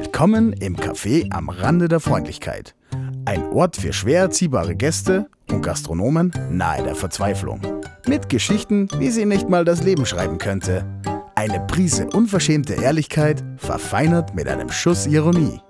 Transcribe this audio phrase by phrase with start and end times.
[0.00, 2.76] Willkommen im Café am Rande der Freundlichkeit.
[3.24, 7.60] Ein Ort für schwer erziehbare Gäste und Gastronomen nahe der Verzweiflung.
[8.06, 10.86] Mit Geschichten, wie sie nicht mal das Leben schreiben könnte.
[11.34, 15.60] Eine Prise unverschämte Ehrlichkeit, verfeinert mit einem Schuss Ironie.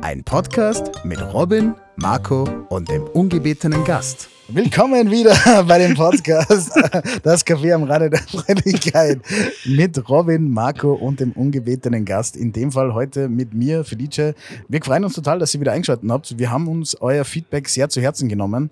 [0.00, 4.28] Ein Podcast mit Robin, Marco und dem ungebetenen Gast.
[4.48, 5.34] Willkommen wieder
[5.66, 6.70] bei dem Podcast
[7.24, 9.18] Das Café am Rande der Freundlichkeit
[9.64, 12.36] mit Robin, Marco und dem ungebetenen Gast.
[12.36, 14.34] In dem Fall heute mit mir, Felice.
[14.68, 16.38] Wir freuen uns total, dass ihr wieder eingeschaltet habt.
[16.38, 18.70] Wir haben uns euer Feedback sehr zu Herzen genommen.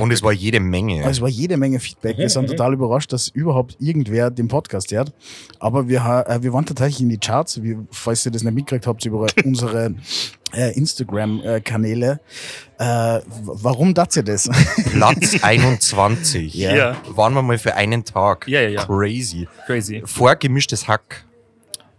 [0.00, 1.04] Und es war jede Menge.
[1.04, 2.16] Es war jede Menge Feedback.
[2.16, 5.12] Wir sind total überrascht, dass überhaupt irgendwer den Podcast hört.
[5.58, 7.62] Aber wir, äh, wir waren tatsächlich in die Charts.
[7.62, 9.94] Wir, falls ihr das nicht mitgekriegt habt, über unsere
[10.54, 12.20] äh, Instagram-Kanäle.
[12.78, 14.48] Äh, warum das ihr das?
[14.92, 16.54] Platz 21.
[16.54, 16.74] Ja.
[16.74, 16.96] Ja.
[17.08, 18.46] Waren wir mal für einen Tag.
[18.48, 18.84] Ja, ja, ja.
[18.84, 19.48] Crazy.
[19.66, 20.02] Crazy.
[20.04, 21.24] Vorgemischtes Hack.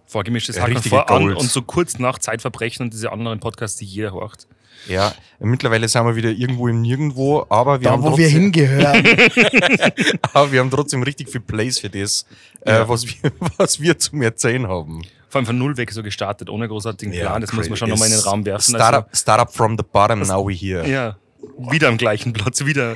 [0.06, 4.12] Vorgemischtes Hack vor an und so kurz nach Zeitverbrechen und diese anderen Podcasts, die jeder
[4.12, 4.48] horcht.
[4.88, 8.42] Ja, mittlerweile sind wir wieder irgendwo im Nirgendwo, aber wir, da, haben, wo wir trotzdem,
[8.42, 9.06] hingehören.
[10.34, 12.26] aber wir haben trotzdem richtig viel Plays für das,
[12.66, 12.90] äh, Ja.
[12.90, 15.04] was, wir, was wir zum Erzählen haben.
[15.32, 17.40] Vor allem von Null weg so gestartet, ohne großartigen Ja, Plan.
[17.40, 18.76] Das muss man schon nochmal in den Raum werfen.
[18.76, 20.82] Startup, Startup from the bottom, now we here.
[20.82, 21.16] Also, ja,
[21.58, 22.96] wieder am gleichen Platz, wieder,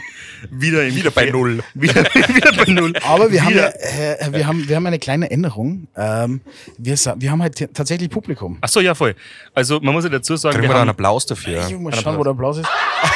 [0.50, 1.30] wieder, im Wieder bei.
[1.30, 1.64] Null.
[1.74, 2.94] Wieder, wieder bei Null.
[3.04, 5.88] Aber wir haben, ja, Wieder- äh, wir, haben, wir haben eine kleine Änderung.
[5.96, 6.42] Ähm,
[6.78, 8.58] wir, wir haben halt tatsächlich Publikum.
[8.62, 9.16] Ach so, ja, voll.
[9.54, 11.66] Also, man muss ja dazu sagen, Kriegen wir wir da einen haben, Applaus dafür?
[11.68, 12.66] Ich muss schauen, wo der Applaus ist.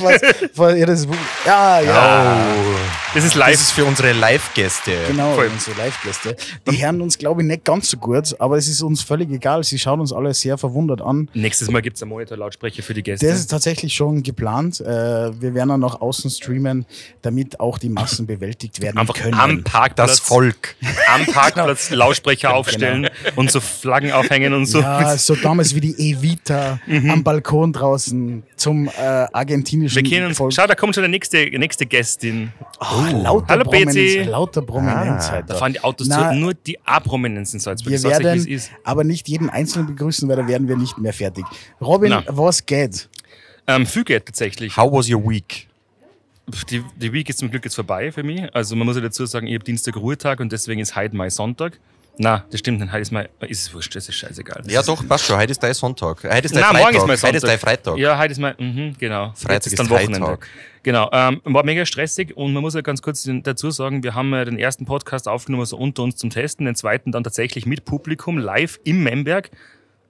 [0.00, 0.20] was,
[0.54, 1.08] was, ja, das ist,
[1.46, 2.46] ja, ja.
[2.54, 2.76] Oh,
[3.14, 3.54] das ist das live.
[3.54, 4.92] ist für unsere Live-Gäste.
[5.08, 5.48] Genau, Voll.
[5.52, 6.36] unsere Live-Gäste.
[6.70, 9.64] Die hören uns, glaube ich, nicht ganz so gut, aber es ist uns völlig egal.
[9.64, 11.28] Sie schauen uns alle sehr verwundert an.
[11.34, 13.26] Nächstes Mal gibt es einen Monitor-Lautsprecher für die Gäste.
[13.26, 14.39] Das ist tatsächlich schon geplant.
[14.40, 14.84] Äh,
[15.40, 16.86] wir werden dann nach außen streamen,
[17.22, 19.34] damit auch die Massen bewältigt werden Einfach können.
[19.34, 20.74] am Parkplatz, Das Volk.
[21.14, 24.78] am Parkplatz Lautsprecher aufstellen und so Flaggen aufhängen und so.
[24.78, 25.00] Genau.
[25.00, 28.90] Ja, so damals wie die Evita am Balkon draußen zum äh,
[29.32, 30.38] argentinischen Wir kennen uns.
[30.38, 30.52] Volk.
[30.52, 32.52] Schau, da kommt schon der nächste, nächste Gästin.
[32.80, 32.84] Oh,
[33.22, 35.44] lauter Hallo, Prominenz, lauter Prominenz Ah, heute.
[35.48, 37.92] Da fahren die Autos Na, zu, nur die A-Prominenz in Salzburg.
[37.92, 38.70] Wir werden wie es ist.
[38.84, 41.44] aber nicht jeden Einzelnen begrüßen, weil da werden wir nicht mehr fertig.
[41.80, 42.22] Robin, Na.
[42.28, 43.08] was geht?
[43.76, 44.76] Ähm, Füge tatsächlich.
[44.76, 45.68] How was your week?
[46.68, 48.42] Die, die Week ist zum Glück jetzt vorbei für mich.
[48.54, 51.30] Also man muss ja dazu sagen, ich habe Dienstag Ruhetag und deswegen ist heute mein
[51.30, 51.78] Sonntag.
[52.18, 52.92] Na, das stimmt nicht.
[52.92, 53.28] Heute ist mein.
[53.40, 54.64] Ist es wurscht, das ist scheißegal.
[54.66, 55.38] Ja, doch, passt schon.
[55.38, 56.24] Heute ist dein Sonntag.
[56.24, 56.82] Heute ist dein Nein, Freitag.
[56.82, 57.28] morgen ist mein Sonntag.
[57.28, 57.96] Heute ist dein Freitag.
[57.98, 58.54] Ja, heute ist mein.
[58.58, 59.32] Mhm, genau.
[59.34, 60.18] Freitag Jetzt ist dann Wochenende.
[60.18, 60.48] Freitag.
[60.82, 61.08] Genau.
[61.12, 64.44] Ähm, war mega stressig und man muss ja ganz kurz dazu sagen, wir haben ja
[64.44, 68.38] den ersten Podcast aufgenommen, so unter uns zum Testen, den zweiten dann tatsächlich mit Publikum
[68.38, 69.50] live im Memberg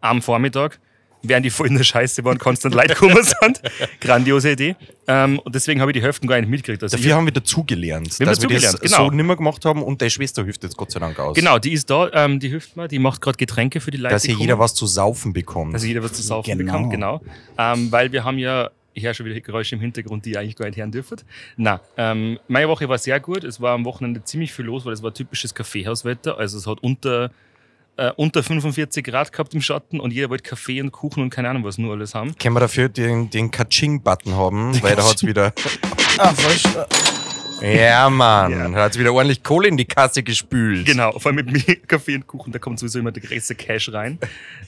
[0.00, 0.81] am Vormittag.
[1.23, 3.61] Während die voll in der Scheiße waren, konstant Leute gekommen sind.
[4.01, 4.77] Grandiose Idee.
[5.07, 6.83] Ähm, und deswegen habe ich die Hälfte gar nicht mitgekriegt.
[6.83, 9.11] Also Dafür haben wir dazugelernt, Wir haben dass wir das dazugelernt, genau.
[9.11, 11.35] so nimmer gemacht haben und deine Schwester hilft jetzt Gott sei Dank aus.
[11.37, 14.15] Genau, die ist da, ähm, die hilft mir, die macht gerade Getränke für die Leute.
[14.15, 15.75] Dass hier jeder was zu saufen bekommt.
[15.75, 16.73] Dass jeder was zu saufen Genau.
[16.73, 17.21] bekommt, genau.
[17.59, 20.57] Ähm, weil wir haben ja, ich höre schon wieder Geräusche im Hintergrund, die ihr eigentlich
[20.57, 21.19] gar nicht hören dürfen.
[21.57, 23.45] Na, ähm, meine Woche war sehr gut.
[23.45, 26.39] Es war am Wochenende ziemlich viel los, weil es war typisches Kaffeehauswetter.
[26.39, 27.31] Also es hat unter,
[28.00, 31.50] äh, unter 45 Grad gehabt im Schatten und jeder wollte Kaffee und Kuchen und keine
[31.50, 32.34] Ahnung was nur alles haben.
[32.38, 35.53] Können wir dafür den, den Kaching-Button haben, weil da hat's wieder.
[36.19, 36.62] Ah, falsch.
[37.62, 38.53] Ja, Mann.
[38.53, 38.69] Ja.
[38.69, 40.87] Da hat's wieder ordentlich Kohle in die Kasse gespült.
[40.87, 43.93] Genau, vor allem mit mir Kaffee und Kuchen, da kommt sowieso immer der größte Cash
[43.93, 44.19] rein.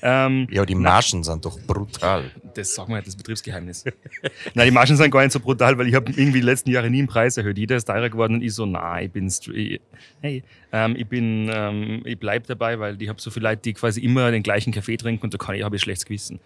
[0.03, 2.31] Ähm, Ja, die Margen sind doch brutal.
[2.55, 3.85] Das sagen wir halt, das Betriebsgeheimnis.
[4.55, 6.91] Nein, die Margen sind gar nicht so brutal, weil ich habe irgendwie die letzten Jahre
[6.91, 7.59] nie einen Preis erhöht.
[7.59, 9.81] Jeder ist teurer geworden und ich so, nein, ich bin, ich,
[10.21, 10.43] hey,
[10.73, 14.01] ähm, ich bin, ähm, ich bleib dabei, weil ich habe so viele Leute, die quasi
[14.01, 16.41] immer den gleichen Kaffee trinken und da kann ich, habe ich schlechtes Gewissen.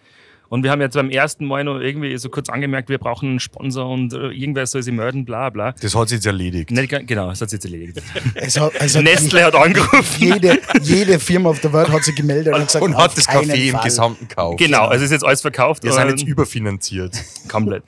[0.49, 3.39] Und wir haben jetzt beim ersten Mal noch irgendwie so kurz angemerkt, wir brauchen einen
[3.39, 5.73] Sponsor und äh, irgendwer soll sie melden, bla bla.
[5.81, 6.71] Das hat sich jetzt erledigt.
[6.71, 8.01] Nicht, genau, das hat sich jetzt erledigt.
[8.35, 10.03] Es hat Nestle hat angerufen.
[10.23, 13.69] Jede, jede Firma auf der Welt hat sich gemeldet und gesagt, Und hat das Kaffee
[13.69, 13.77] im.
[13.83, 14.57] Gesamten gekauft.
[14.59, 15.83] Genau, also ist jetzt alles verkauft.
[15.83, 17.13] Wir sind und- jetzt überfinanziert.
[17.49, 17.83] Komplett.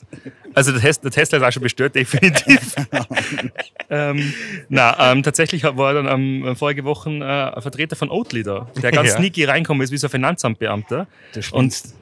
[0.55, 2.75] Also der, Test, der Tesla ist auch schon bestellt, definitiv.
[3.89, 4.33] ähm,
[4.67, 8.91] na, ähm, tatsächlich war dann am vorige Woche äh, ein Vertreter von Oatly da, der
[8.91, 9.17] ganz Ja.
[9.17, 11.07] sneaky reinkommen ist, wie so ein Finanzamtbeamter.
[11.35, 11.95] Und spinnst.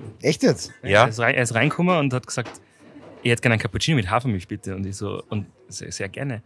[0.47, 0.71] Jetzt?
[0.83, 1.03] Ja.
[1.03, 2.61] er, ist rein, er ist reingekommen und hat gesagt,
[3.23, 4.75] ich hätte gerne einen Cappuccino mit Hafermilch, bitte.
[4.75, 6.41] Und ich so, und sehr, sehr gerne.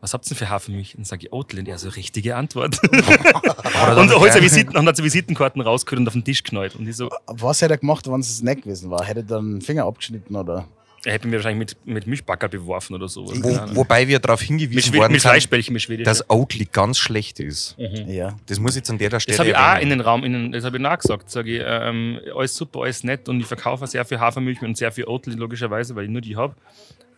[0.00, 0.94] Was habt ihr denn für Hafermilch?
[0.94, 1.60] Und dann sage ich Oatly.
[1.60, 2.82] Und er so, richtige Antwort.
[3.96, 6.74] und holt seine Visiten, und hat so Visitenkarten rausgeholt und auf den Tisch knallt.
[6.74, 9.04] Und ich so, Was hätte er gemacht, wenn es nicht gewesen war?
[9.04, 10.66] Hätte er dann den Finger abgeschnitten oder?
[11.04, 13.26] Er hätte mir wahrscheinlich mit, mit Milchbackerl beworfen oder so.
[13.26, 17.76] Wo, wobei wir darauf hingewiesen worden mit sind, mit dass Oatly ganz schlecht ist.
[18.06, 18.36] Ja.
[18.46, 20.52] Das muss jetzt an der Stelle Das habe ich auch in den Raum, in den,
[20.52, 21.28] das habe ich nachgesagt.
[21.28, 24.92] Sage ich, ähm, alles super, alles nett und ich verkaufe sehr viel Hafermilch und sehr
[24.92, 26.54] viel Oatly, logischerweise, weil ich nur die habe.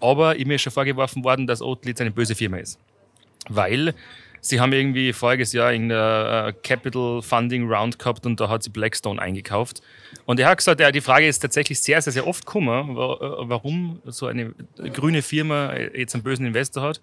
[0.01, 2.79] Aber mir ist schon vorgeworfen worden, dass Oatly jetzt eine böse Firma ist.
[3.51, 3.95] Weil
[4.45, 8.71] sie haben irgendwie voriges Jahr irgendein äh, Capital Funding Round gehabt und da hat sie
[8.71, 9.81] Blackstone eingekauft.
[10.27, 12.97] Und er hat gesagt, ja, die Frage ist tatsächlich sehr, sehr, sehr oft gekommen, äh,
[12.97, 14.53] warum so eine
[14.93, 17.01] grüne Firma jetzt einen bösen Investor hat.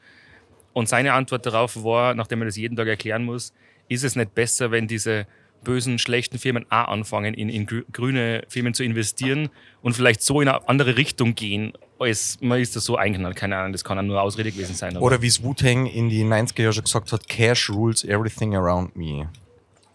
[0.74, 3.54] Und seine Antwort darauf war, nachdem er das jeden Tag erklären muss,
[3.90, 5.26] ist es nicht besser, wenn diese
[5.64, 9.50] bösen, schlechten Firmen auch anfangen, in, in grü- grüne Firmen zu investieren
[9.82, 13.36] und vielleicht so in eine andere Richtung gehen, als man ist das so eingeknallt.
[13.36, 14.98] Keine Ahnung, das kann auch nur Ausrede gewesen sein.
[14.98, 18.96] Oder wie es Wu-Tang in die 90er Jahre schon gesagt hat, Cash rules everything around
[18.96, 19.30] me.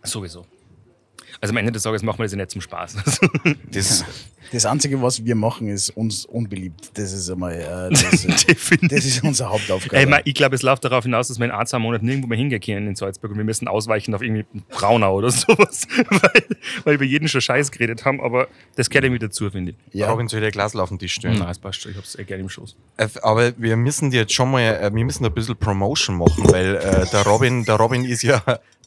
[0.02, 0.46] Sowieso.
[1.40, 2.96] Also am Ende des Tages machen wir das ja nicht zum Spaß.
[3.70, 4.04] Das,
[4.52, 6.90] Das Einzige, was wir machen, ist uns unbeliebt.
[6.94, 8.26] Das ist einmal, äh, das,
[8.82, 9.96] das ist unsere Hauptaufgabe.
[9.96, 12.28] Ey, man, ich glaube, es läuft darauf hinaus, dass wir in ein, zwei Monaten nirgendwo
[12.28, 16.44] mehr hingehen können in Salzburg und wir müssen ausweichen auf irgendwie Braunau oder sowas, weil,
[16.84, 19.94] weil wir jeden schon Scheiß geredet haben, aber das gehört irgendwie dazu, finde ich.
[19.94, 20.10] ja.
[20.10, 21.38] Robin soll dir ein Glas auf den Tisch stellen.
[21.38, 22.76] Nein, es passt schon, ich hab's eh gerne im Schoß.
[22.96, 26.44] Äh, Aber wir müssen dir jetzt schon mal, äh, wir müssen ein bisschen Promotion machen,
[26.50, 28.42] weil äh, der Robin, der Robin ist ja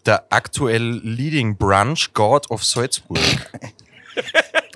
[0.06, 3.20] der aktuell Leading Brunch God of Salzburg.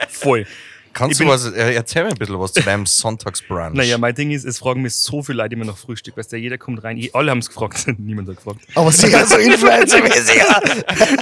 [0.09, 0.45] Voll.
[0.93, 3.73] Kannst du was, äh, erzähl mir ein bisschen was zu deinem Sonntagsbrunch.
[3.73, 6.15] Naja, mein Ding ist, es fragen mich so viele Leute immer nach Frühstück.
[6.15, 8.59] Weißt du, jeder kommt rein, alle haben es gefragt, niemand hat gefragt.
[8.75, 10.37] Aber sicher so Influencer wie sie.
[10.37, 10.61] ja.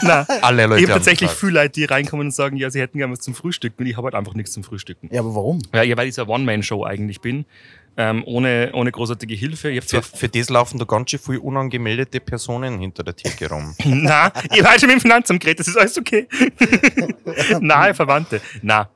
[0.02, 1.40] Nein, Alle Leute ich habe haben tatsächlich gefragt.
[1.40, 3.98] viele Leute, die reinkommen und sagen, ja, sie hätten gerne was zum Frühstücken und ich
[3.98, 5.10] habe halt einfach nichts zum Frühstücken.
[5.12, 5.62] Ja, aber warum?
[5.74, 7.46] Ja, ja weil ich so eine One-Man-Show eigentlich bin,
[7.98, 9.70] ähm, ohne, ohne großartige Hilfe.
[9.70, 13.76] Ich Für, für das laufen da ganz schön viele unangemeldete Personen hinter der Theke rum.
[13.86, 16.28] Na, ich war schon mit dem Finanzamt geredet, das ist alles okay.
[17.60, 18.42] Nahe Verwandte.
[18.62, 18.90] Na,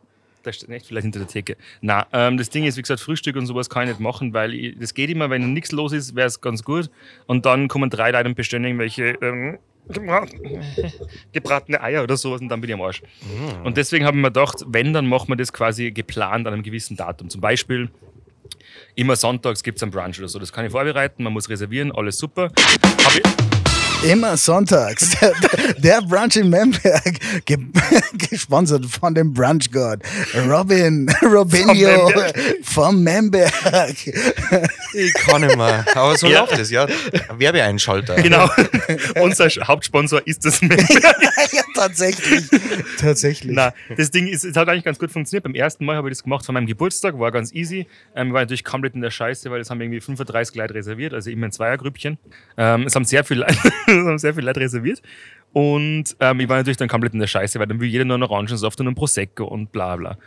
[0.45, 1.57] da steht nicht vielleicht hinter der Theke.
[1.81, 4.53] Na, ähm, das Ding ist, wie gesagt, Frühstück und sowas kann ich nicht machen, weil
[4.53, 6.89] ich, das geht immer, wenn nichts los ist, wäre es ganz gut.
[7.25, 9.57] Und dann kommen drei Leute und bestellen irgendwelche ähm,
[9.89, 10.31] gebrat-
[11.33, 13.01] gebratene Eier oder sowas und dann bin ich am Arsch.
[13.63, 16.63] Und deswegen habe ich mir gedacht, wenn, dann machen wir das quasi geplant an einem
[16.63, 17.30] gewissen Datum.
[17.30, 17.89] Zum Beispiel
[18.95, 20.39] immer sonntags gibt es einen Brunch oder so.
[20.39, 22.51] Das kann ich vorbereiten, man muss reservieren, alles super.
[23.03, 23.55] Hab ich,
[24.03, 25.18] Immer sonntags.
[25.19, 25.33] Der,
[25.77, 27.15] der Brunch in Memberg,
[27.45, 27.57] ge
[28.30, 30.00] gesponsert von dem Brunch God.
[30.47, 32.12] Robin, Robinho
[32.62, 33.51] vom Memberg.
[34.94, 35.83] Ich kann nicht mehr.
[35.95, 36.42] Aber so Ja.
[36.42, 36.86] läuft es, ja.
[37.36, 38.15] Werbeeinschalter.
[38.21, 38.47] Genau.
[39.21, 40.77] Unser Hauptsponsor ist das Member.
[41.51, 42.44] ja, tatsächlich.
[43.00, 43.56] Tatsächlich.
[43.56, 45.44] Na, das Ding ist, es hat eigentlich ganz gut funktioniert.
[45.45, 47.88] Beim ersten Mal habe ich das gemacht von meinem Geburtstag, war ganz easy.
[48.15, 51.31] Ähm, war natürlich komplett in der Scheiße, weil es haben irgendwie 35 Leute reserviert, also
[51.31, 52.19] immer in Zweiergrüppchen.
[52.57, 53.57] Ähm, es haben sehr viele Leute,
[54.01, 55.01] es haben sehr viele Leute reserviert.
[55.53, 58.15] Und ähm, ich war natürlich dann komplett in der Scheiße, weil dann will jeder nur
[58.15, 60.17] einen Orangensaft und einen Prosecco und bla bla.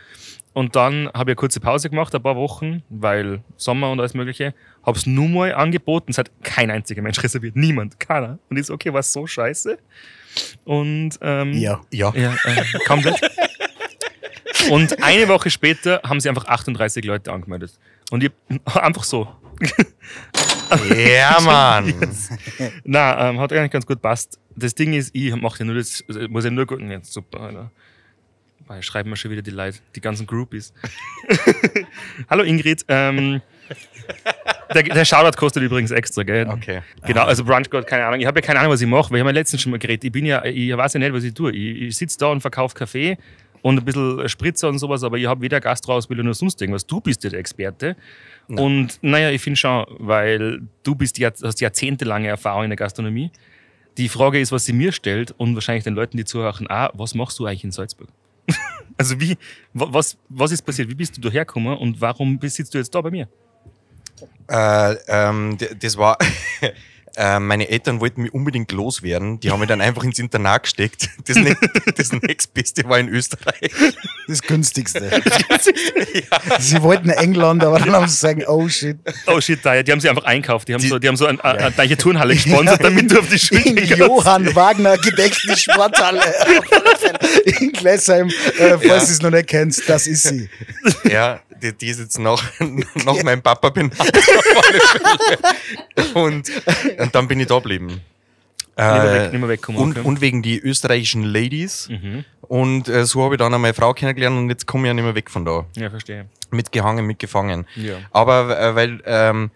[0.53, 4.15] Und dann habe ich eine kurze Pause gemacht, ein paar Wochen, weil Sommer und alles
[4.15, 4.55] Mögliche.
[4.83, 6.09] Habe es nur mal angeboten.
[6.09, 7.55] Es hat kein einziger Mensch reserviert.
[7.55, 7.99] Niemand.
[7.99, 8.39] Keiner.
[8.49, 9.77] Und ich so, okay, war so scheiße.
[10.65, 11.81] Und ähm, Ja.
[11.91, 12.11] Ja.
[12.15, 13.19] ja, äh, komplett.
[14.71, 17.77] Und eine Woche später haben sie einfach 38 Leute angemeldet.
[18.09, 18.31] Und ich
[18.65, 19.27] einfach so.
[20.95, 21.93] Ja, Mann.
[22.83, 24.39] Na, ähm, hat eigentlich ganz gut passt.
[24.55, 26.81] Das Ding ist, ich mache ja nur das, also muss ja nur gut.
[26.81, 27.71] Ja, super, Alter.
[28.67, 30.73] Boah, schreiben mir schon wieder die Leute, die ganzen Groupies.
[32.29, 32.85] Hallo Ingrid.
[32.87, 33.41] Ähm,
[34.73, 36.47] der, der Shoutout kostet übrigens extra, gell?
[36.47, 36.81] Okay.
[37.05, 38.19] Genau, also Brunch God, keine Ahnung.
[38.19, 39.79] Ich habe ja keine Ahnung, was ich mache, weil ich habe ja letztens schon mal
[39.79, 40.03] geredet.
[40.03, 41.51] Ich bin ja, ich weiß ja nicht, was ich tue.
[41.51, 43.17] Ich, ich sitze da und verkaufe Kaffee
[43.61, 46.85] und ein bisschen Spritzer und sowas, aber ich habe weder Gastroausbildung noch sonst irgendwas.
[46.85, 47.95] Du bist ja der Experte.
[48.49, 53.31] Und naja, ich finde schon, weil du bist ja, hast jahrzehntelange Erfahrung in der Gastronomie.
[53.97, 57.13] Die Frage ist, was sie mir stellt und wahrscheinlich den Leuten, die zuhören, ah, was
[57.15, 58.09] machst du eigentlich in Salzburg?
[58.97, 59.37] also wie,
[59.73, 60.89] wa- was, was ist passiert?
[60.89, 63.27] Wie bist du dahergekommen und warum sitzt du jetzt da bei mir?
[64.49, 66.17] Äh, ähm, das war.
[67.19, 69.39] äh, meine Eltern wollten mich unbedingt loswerden.
[69.41, 71.09] Die haben mich dann einfach ins Internat gesteckt.
[71.25, 71.55] Das, ne
[71.95, 73.71] das nächstbeste war in Österreich.
[74.27, 75.11] Das günstigste.
[76.59, 78.97] Sie wollten England, aber dann haben sie gesagt, oh shit.
[79.27, 80.67] Oh shit, da, die haben sie einfach einkauft.
[80.67, 83.19] Die haben Die- so, die haben so ein, eine, eine gleiche Turnhalle gesponsert, damit du
[83.19, 83.77] auf die Schule In.
[83.97, 86.21] Johann Wagner Gedächtnissporthalle.
[87.59, 88.97] In Glessheim, äh, falls Ja.
[88.97, 90.49] du es noch nicht kennst, das ist sie.
[91.09, 92.43] Ja, die, die ist jetzt nach,
[93.05, 93.95] nach meinem Papa benannt.
[93.95, 95.37] Fälle.
[96.13, 96.49] und,
[96.99, 98.01] und dann bin ich da geblieben.
[98.77, 101.89] mehr Äh, weg- nicht mehr und, und wegen die österreichischen Ladies.
[101.89, 102.25] Mhm.
[102.41, 104.93] Und äh, so habe ich dann auch meine Frau kennengelernt und jetzt komme ich ja
[104.93, 105.65] nicht mehr weg von da.
[105.75, 106.25] Ja, verstehe.
[106.51, 107.67] Mitgehangen, mitgefangen.
[107.75, 107.97] Ja.
[108.11, 109.51] Aber äh, weil ähm,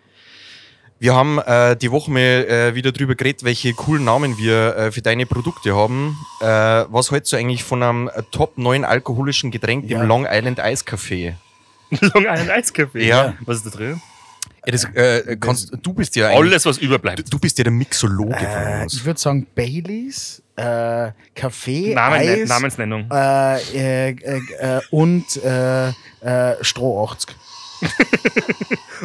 [1.00, 4.92] wir haben äh, die Woche mal äh, wieder drüber geredet, welche coolen Namen wir äh,
[4.92, 6.16] für deine Produkte haben.
[6.40, 9.98] Äh, was hältst du eigentlich von einem äh, Top 9 alkoholischen Getränk, Ja.
[10.00, 11.34] dem Long Island Eiskaffee?
[12.02, 13.06] Long Island Eiskaffee.
[13.08, 13.34] Ja.
[13.46, 14.02] Was ist da drin?
[14.66, 17.32] Ja, das, äh, kannst, du bist ja Alles, was überbleibt.
[17.32, 19.06] du bist ja der Mixologe Äh, von ich uns.
[19.06, 23.10] würde sagen Baileys, äh, Kaffee, Namen, Eis Namensnennung.
[23.12, 24.42] äh, äh, äh,
[24.78, 27.36] äh, und äh, äh, Stroh 80.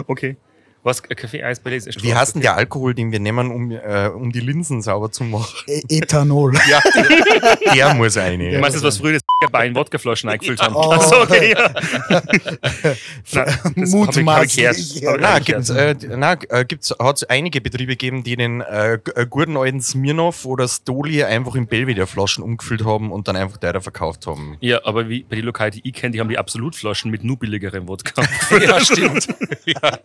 [0.07, 0.37] Okay.
[0.85, 1.03] Was?
[1.11, 4.31] Ein Kaffee-Eis bei ist Wie heißt denn der Alkohol, den wir nehmen, um, äh, um
[4.31, 5.53] die Linsen sauber zu machen?
[5.67, 6.55] E Ethanol.
[6.71, 8.59] Ja, der, der muss Du eine.
[8.61, 10.75] meinst das, was früher das bei in Wodkaflaschen eingefüllt haben?
[10.75, 10.91] Oh.
[10.91, 11.71] Achso, okay, ja.
[13.33, 14.67] Nein, das Mutmaßlich.
[14.67, 15.21] hab ich- hab ich gehört.
[15.21, 15.27] Ja.
[15.29, 19.27] Na, nein, gibt's, äh, na, äh, gibt's, hat's einige Betriebe gegeben, die den äh, äh,
[19.31, 24.27] guten alten Smirnoff oder Stoli einfach in Belvedere-Flaschen umgefüllt haben und dann einfach teurer verkauft
[24.27, 24.57] haben.
[24.61, 27.39] Ja, aber wie bei den Lokalen, die ich kenne, die haben die Absolutflaschen mit nur
[27.39, 28.23] billigerem Wodka.
[28.61, 29.29] ja, stimmt.
[29.67, 29.99] ja,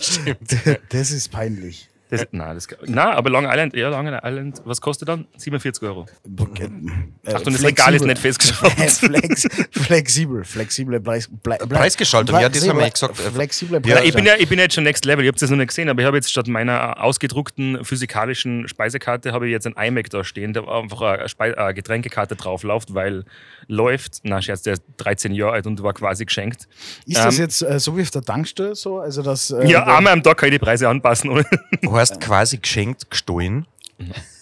[0.00, 0.56] stimmt.
[0.88, 1.88] Das ist peinlich.
[2.16, 5.26] Das, nein, das, nein, aber Long Island, ja, Long Island, was kostet dann?
[5.36, 6.06] 47 Euro.
[6.24, 8.74] Äh, Achtung, das Regal ist nicht festgeschraubt.
[8.74, 13.16] Flex, flexibel, flexible Preis, Ble, Ble, Preisgestaltung, ja, das haben wir ja gesagt.
[13.16, 15.38] Flexible Ja, Ja, ich, bin ja, ich bin ja jetzt schon Next Level, ich habe
[15.38, 19.52] das noch nicht gesehen, aber ich habe jetzt statt meiner ausgedruckten physikalischen Speisekarte habe ich
[19.52, 23.24] jetzt ein iMac da stehen, da einfach eine, Spei eine Getränkekarte drauf läuft, weil
[23.68, 26.68] läuft, na Scherz, der ist 13 Jahre alt und war quasi geschenkt.
[27.06, 28.98] Ist das ähm, jetzt äh, so wie auf der Tankstelle so?
[28.98, 31.30] Also das, äh, Ja, einmal am Tag kann ich die Preise anpassen.
[31.30, 31.44] Oder?
[31.90, 33.66] Heißt quasi geschenkt, gestohlen.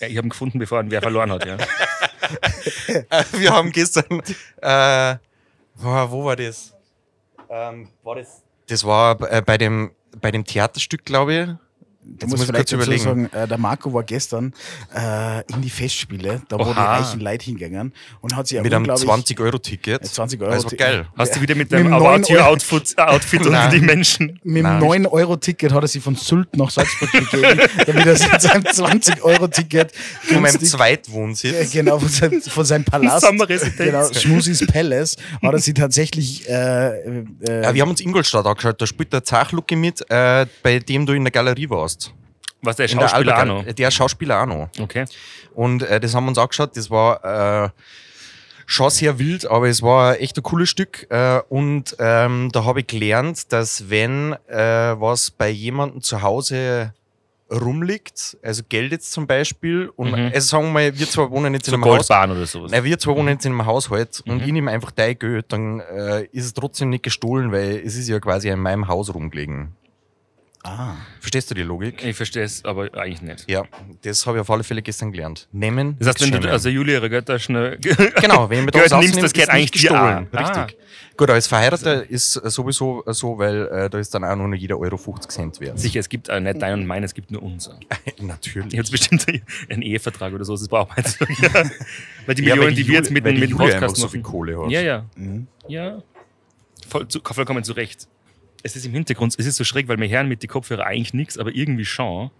[0.01, 1.45] Ja, ich habe ihn gefunden, bevor ihn wer verloren hat.
[1.47, 1.59] Ja.
[3.33, 4.23] Wir haben gestern,
[4.61, 5.17] äh,
[5.75, 6.75] wo, wo war das?
[7.51, 8.43] Ähm, war das?
[8.69, 11.49] Das war äh, bei dem, bei dem Theaterstück, glaube ich.
[12.05, 13.31] Du Jetzt musst muss ich vielleicht kurz dazu überlegen.
[13.31, 14.53] sagen, äh, der Marco war gestern
[14.95, 18.83] äh, in die Festspiele, da wo die reichen Leute hingegangen und hat sich Mit einem
[18.89, 20.05] unglaublich- 20-Euro-Ticket.
[20.05, 20.51] 20 Euro.
[20.51, 21.07] Das war geil.
[21.17, 24.41] Hast du wieder mit dem neuen Outfit Outfit unter die Menschen?
[24.43, 28.63] Mit dem 9-Euro-Ticket hat er sich von Sylt nach Salzburg begeben, damit er mit seinem
[28.65, 29.93] 20-Euro-Ticket
[30.23, 31.55] Von meinem Zweitwohnsitz.
[31.55, 33.27] äh, genau, von, sein, von seinem Palast,
[33.79, 37.25] genau, Schmusis Palace, hat er sich tatsächlich äh, äh,
[37.63, 38.81] Ja, wir haben uns Ingolstadt angeschaut.
[38.81, 42.02] Da spielt der Zachlucki mit, äh, bei dem du in der Galerie warst.
[42.63, 43.65] Was der der Schauspieler Alba- noch?
[43.73, 44.69] Der Schauspieler auch noch.
[44.81, 45.05] Okay.
[45.55, 46.77] Und äh, das haben wir uns angeschaut.
[46.77, 47.69] Das war äh,
[48.67, 51.07] schon sehr wild, aber es war echt ein cooles Stück.
[51.11, 54.57] Äh, und ähm, da habe ich gelernt, dass wenn äh,
[55.01, 56.95] was bei jemandem zu Hause
[57.51, 60.31] rumliegt, also Geld jetzt zum Beispiel, und Mhm.
[60.35, 62.71] also sagen wir mal, wir zwei wohnen jetzt So in einem Haus, Goldbahn oder sowas.
[62.71, 64.43] Nein, wir zwei wohnen jetzt in einem Haushalt und Mhm.
[64.45, 68.09] ich nehme einfach dein Geld, dann äh, ist es trotzdem nicht gestohlen, weil es ist
[68.09, 69.77] ja quasi in meinem Haus rumgelegen.
[70.63, 72.05] Ah, Verstehst du die Logik?
[72.05, 73.51] Ich verstehe es, aber eigentlich nicht.
[73.51, 73.65] Ja,
[74.03, 75.49] das habe ich auf alle Fälle gestern gelernt.
[75.53, 75.97] Nehmen.
[75.99, 77.79] Das heißt, wenn du also Julia ihre Götter schnell
[78.21, 80.29] Genau, wenn mir Geld das nimmst, das geht ist eigentlich gestohlen.
[80.33, 80.39] Ah.
[80.39, 80.79] Richtig.
[81.17, 84.79] Gut, als Verheirateter ist sowieso so, weil äh, da ist dann auch nur noch jeder
[84.79, 85.79] Euro 50 Cent wert.
[85.79, 87.79] Sicher, es gibt äh, nicht dein und mein, es gibt nur unser.
[88.21, 88.73] Natürlich.
[88.73, 89.27] Ich habe bestimmt
[89.69, 91.21] einen Ehevertrag oder so, das braucht man jetzt.
[92.27, 94.23] Weil die Ja, Millionen, weil die wir jetzt mit, die mit dem Podcast so viel
[94.23, 94.71] Kohle hat.
[94.71, 95.05] Ja, ja.
[95.17, 95.47] mhm.
[95.69, 96.03] Ja.
[96.89, 98.09] Voll, zu, vollkommen zu Recht.
[98.63, 101.15] Es ist im Hintergrund, es ist so schräg, weil wir hören mit den Kopfhörer eigentlich
[101.15, 102.31] nichts, aber irgendwie schon.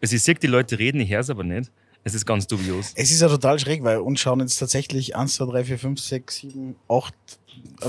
[0.00, 1.70] Also ich sehe die Leute reden, ich höre es aber nicht.
[2.04, 2.92] Es ist ganz dubios.
[2.94, 6.00] Es ist ja total schräg, weil uns schauen jetzt tatsächlich 1, 2, 3, 4, 5,
[6.00, 7.14] 6, 7, 8,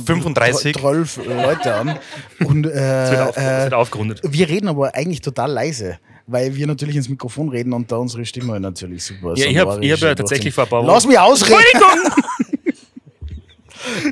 [0.05, 0.75] 35.
[0.75, 1.99] 12 Leute an.
[2.43, 4.21] Und Es wird, auf, es äh, wird äh, aufgerundet.
[4.23, 8.25] wir reden aber eigentlich total leise, weil wir natürlich ins Mikrofon reden und da unsere
[8.25, 11.09] Stimme natürlich super Ja, ich habe hab ja tatsächlich vor ein paar Lass Wochen.
[11.09, 11.59] mich ausreden!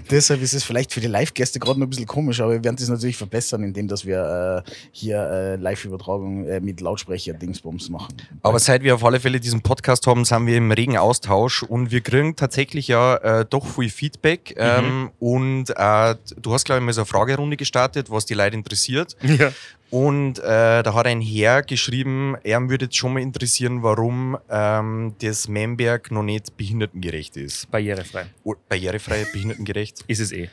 [0.09, 2.75] Deshalb ist es vielleicht für die Live-Gäste gerade noch ein bisschen komisch, aber wir werden
[2.77, 8.15] das natürlich verbessern, indem dass wir äh, hier äh, Live-Übertragung äh, mit Lautsprecher-Dingsbums machen.
[8.41, 11.91] Aber seit wir auf alle Fälle diesen Podcast haben, sind wir im regen Austausch und
[11.91, 14.55] wir kriegen tatsächlich ja äh, doch viel Feedback.
[14.57, 18.55] Ähm, und äh, du hast, glaube ich, mal so eine Fragerunde gestartet, was die Leute
[18.55, 19.15] interessiert.
[19.21, 19.51] Ja.
[19.89, 25.15] Und äh, da hat ein Herr geschrieben, er würde jetzt schon mal interessieren, warum ähm,
[25.19, 27.71] das Memberg noch nicht behindertengerecht ist.
[27.71, 28.25] Barrierefrei.
[28.43, 30.03] Oh, barrierefrei, behindertengerecht.
[30.07, 30.49] Ist es eh.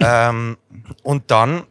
[0.00, 0.56] ähm,
[1.02, 1.64] und dann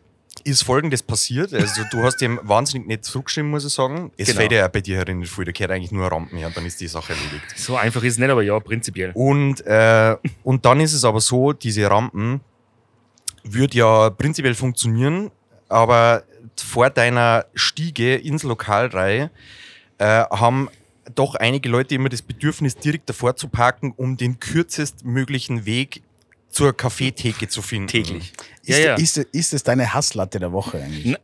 [0.43, 1.53] ist folgendes passiert.
[1.53, 4.11] Also du hast dem wahnsinnig nicht zurückgeschrieben, muss ich sagen.
[4.17, 4.39] Es Genau.
[4.39, 6.79] fällt ja bei dir herin viel, da gehört eigentlich nur Rampen her und dann ist
[6.79, 7.57] die Sache erledigt.
[7.57, 9.11] So einfach ist es nicht, aber ja, prinzipiell.
[9.13, 12.41] Und, äh, und dann ist es aber so, diese Rampen
[13.43, 15.31] wird ja prinzipiell funktionieren,
[15.69, 16.23] aber
[16.61, 19.29] vor deiner Stiege ins Lokalreihe
[19.97, 20.69] äh, haben
[21.15, 26.01] doch einige Leute immer das Bedürfnis, direkt davor zu parken, um den kürzestmöglichen Weg
[26.49, 27.87] zur Kaffeetheke zu finden.
[27.87, 28.33] Täglich.
[28.63, 28.95] Ist, Ja, ja.
[28.95, 31.05] ist, ist es deine Hasslatte der Woche eigentlich?
[31.05, 31.17] Na,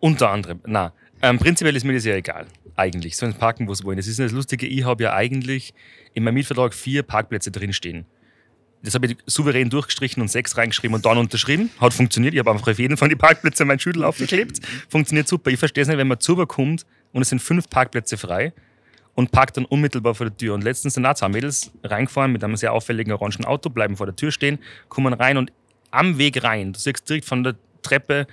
[0.00, 0.60] unter anderem.
[0.66, 0.92] Na,
[1.22, 2.46] ähm, prinzipiell ist mir das ja egal.
[2.76, 3.16] Eigentlich.
[3.16, 3.98] Sollen parken, wo sie wollen.
[3.98, 4.66] Das ist das Lustige.
[4.66, 5.74] Ich habe ja eigentlich
[6.14, 8.06] in meinem Mietvertrag vier Parkplätze drinstehen.
[8.82, 11.70] Das habe ich souverän durchgestrichen und sechs reingeschrieben und dann unterschrieben.
[11.80, 12.32] Hat funktioniert.
[12.34, 14.60] Ich habe einfach auf jeden Fall die Parkplätze meinen Schüttel aufgeklebt.
[14.88, 15.50] Funktioniert super.
[15.50, 18.52] Ich verstehe es nicht, wenn man zu kommt und es sind fünf Parkplätze frei
[19.14, 20.54] und parkt dann unmittelbar vor der Tür.
[20.54, 24.06] Und letztens sind auch zwei Mädels reingefahren mit einem sehr auffälligen orangen Auto, bleiben vor
[24.06, 24.58] der Tür stehen,
[24.88, 25.52] kommen rein und
[25.90, 28.26] am Weg rein, du siehst direkt von der Treppe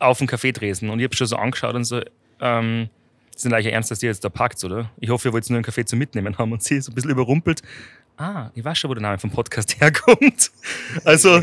[0.00, 2.00] auf den Kaffeetresen und ich habe schon so angeschaut und so,
[2.40, 2.88] ähm,
[3.36, 4.90] sind eigentlich ernst, dass ihr jetzt da parkt, oder?
[5.00, 6.94] Ich hoffe, ihr wollt nur einen Kaffee zum Mitnehmen haben und sie ist so ein
[6.94, 7.62] bisschen überrumpelt.
[8.16, 10.50] Ah, ich weiß schon, wo der Name vom Podcast herkommt.
[11.04, 11.30] Also,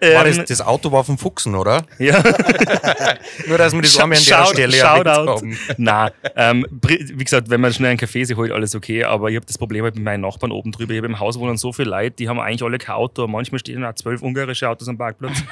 [0.00, 1.84] Ähm, das, das Auto war vom Fuchsen, oder?
[1.98, 2.22] ja.
[3.48, 5.08] Nur, dass wir das einmal an der Shout- Stelle Shoutout.
[5.40, 5.58] haben.
[5.78, 9.02] Nein, ähm, wie gesagt, wenn man schnell einen Kaffee sich holt, alles okay.
[9.04, 10.92] Aber ich habe das Problem halt mit meinen Nachbarn oben drüber.
[10.92, 13.26] Ich habe im Haus wohnen so viele Leute, die haben eigentlich alle kein Auto.
[13.26, 15.42] Manchmal stehen auch zwölf ungarische Autos am Parkplatz.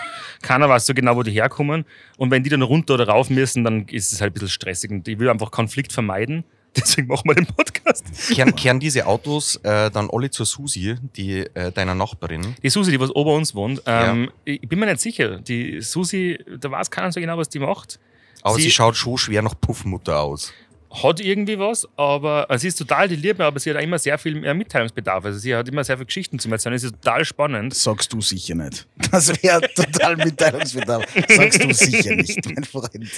[0.43, 1.85] Keiner weiß so genau, wo die herkommen.
[2.17, 4.91] Und wenn die dann runter oder rauf müssen, dann ist es halt ein bisschen stressig.
[4.93, 6.45] Und ich will einfach Konflikt vermeiden.
[6.77, 8.05] Deswegen machen wir den Podcast.
[8.31, 12.55] Kehren, kehren diese Autos äh, dann alle zur Susi, die äh, deiner Nachbarin?
[12.63, 15.39] Die Susi, die was ober uns wohnt, ähm, ich bin mir nicht sicher.
[15.39, 17.99] Die Susi, da weiß keiner so genau, was die macht.
[18.43, 20.53] Aber sie, Sie- schaut schon schwer nach Puffmutter aus.
[20.91, 23.99] Hat irgendwie was, aber also sie ist total die Liebe, aber sie hat auch immer
[23.99, 25.25] sehr viel mehr Mitteilungsbedarf.
[25.25, 26.75] Also sie hat immer sehr viele Geschichten zu erzählen.
[26.75, 27.75] Es ist total spannend.
[27.75, 28.87] Sagst du sicher nicht.
[29.11, 31.05] Das wäre total Mitteilungsbedarf.
[31.29, 33.11] Sagst du sicher nicht, mein Freund.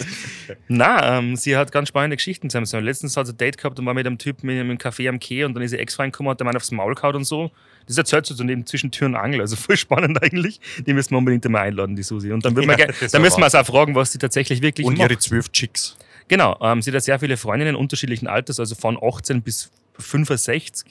[0.69, 2.85] Na, ähm, sie hat ganz spannende Geschichten zu erzählen.
[2.85, 5.21] Letztens hat sie ein Date gehabt und war mit einem Typ mit einem Café am
[5.21, 7.25] Quai und dann ist ihr Ex-Freund gekommen und hat der Mann aufs Maul gehauen und
[7.25, 7.51] so.
[7.87, 9.41] Das erzählt sie so neben zwischen Tür und Angel.
[9.41, 10.61] Also voll spannend eigentlich.
[10.87, 12.33] Die müssen wir unbedingt einmal einladen, die Susi.
[12.33, 14.87] Und dann, wir Ja, das dann müssen wir uns auch fragen, was sie tatsächlich wirklich
[14.87, 15.11] Und macht.
[15.11, 15.97] ihre zwölf Chicks.
[16.31, 20.85] Genau, ähm, sie hat sehr viele Freundinnen unterschiedlichen Alters, also von 18 bis 65.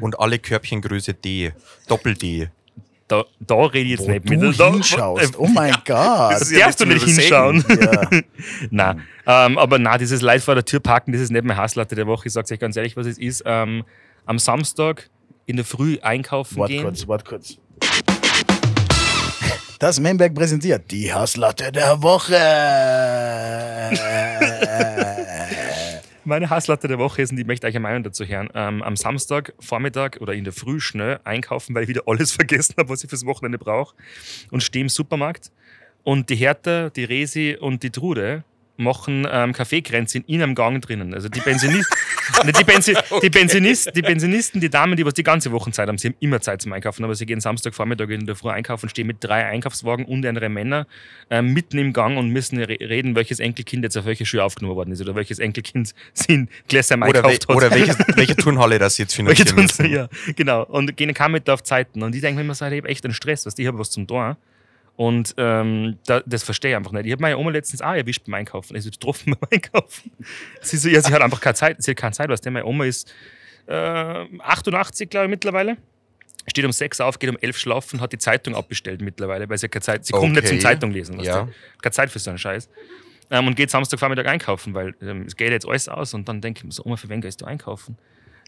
[0.00, 1.52] Und alle Körbchengröße D.
[1.88, 2.48] Doppel-D.
[3.08, 4.60] Da, da rede ich jetzt Wo nicht du mit.
[4.60, 5.36] Da, hinschaust.
[5.36, 6.34] Oh mein Gott.
[6.34, 7.64] Das darfst du nicht hinschauen.
[7.68, 8.08] Ja.
[8.70, 11.96] Nein, ähm, aber na, dieses Leid vor der Tür parken, das ist nicht mehr Hasslatte
[11.96, 12.28] der Woche.
[12.28, 13.42] Ich sag's euch ganz ehrlich, was es ist.
[13.46, 13.82] Ähm,
[14.26, 15.10] am Samstag
[15.46, 16.84] in der Früh einkaufen Wart gehen.
[16.84, 17.58] kurz, wart kurz.
[19.80, 22.36] Das Memberg präsentiert die Hasslatte der Woche.
[26.26, 28.96] Meine Hasslatte der Woche ist, und ich möchte euch eine Meinung dazu hören, ähm, am
[28.96, 33.04] Samstag, Vormittag oder in der Früh schnell einkaufen, weil ich wieder alles vergessen habe, was
[33.04, 33.94] ich fürs Wochenende brauche
[34.50, 35.52] und stehe im Supermarkt
[36.02, 38.44] und die Hertha, die Resi und die Trude
[38.76, 41.14] machen ähm, Kaffeekränze in einem Gang drinnen.
[41.14, 41.88] Also die, Pensionist,
[42.44, 45.98] Ne, die, Pensi die, Pensionist, die Pensionisten, die Damen, die was die ganze Wochenzeit haben,
[45.98, 49.06] sie haben immer Zeit zum Einkaufen, aber sie gehen Samstagvormittag in der Früh einkaufen, stehen
[49.06, 50.86] mit drei Einkaufswagen und andere Männer
[51.30, 54.76] ähm, mitten im Gang und müssen re reden, welches Enkelkind jetzt auf welche Schule aufgenommen
[54.76, 57.56] worden ist oder welches Enkelkind sie wel einkauft hat.
[57.56, 59.94] oder welche, welche Turnhalle das jetzt Welche finanzieren sie, müssen.
[59.94, 60.64] ja, genau.
[60.64, 62.02] Und gehen kaum mit auf Zeiten.
[62.02, 63.90] Und ich denke mir immer so, ich habe echt einen Stress, du, ich habe was
[63.90, 64.36] zum Tor.
[64.96, 67.06] Und ähm, da, das verstehe ich einfach nicht.
[67.06, 68.76] Ich habe meine Oma letztens auch erwischt beim Einkaufen.
[68.76, 70.12] Also getroffen beim Einkaufen.
[70.60, 71.82] Sie, so, ja, sie hat einfach keine Zeit.
[71.82, 72.50] Sie hat keine Zeit, weißt du.
[72.52, 73.12] Meine Oma ist
[73.66, 75.76] äh, 88, glaube ich, mittlerweile.
[76.46, 79.68] Steht um 6 auf, geht um 11 schlafen, hat die Zeitung abbestellt mittlerweile, weil sie
[79.68, 80.48] keine Zeit, sie kommt nicht Okay.
[80.48, 81.18] zum Zeitung lesen.
[81.20, 81.48] Ja.
[81.80, 82.68] Keine Zeit für so einen Scheiß.
[83.30, 86.12] Ähm, und geht Samstagvormittag einkaufen, weil ähm, es geht jetzt alles aus.
[86.12, 87.96] Und dann denke ich mir so, Oma, für wen gehst du einkaufen?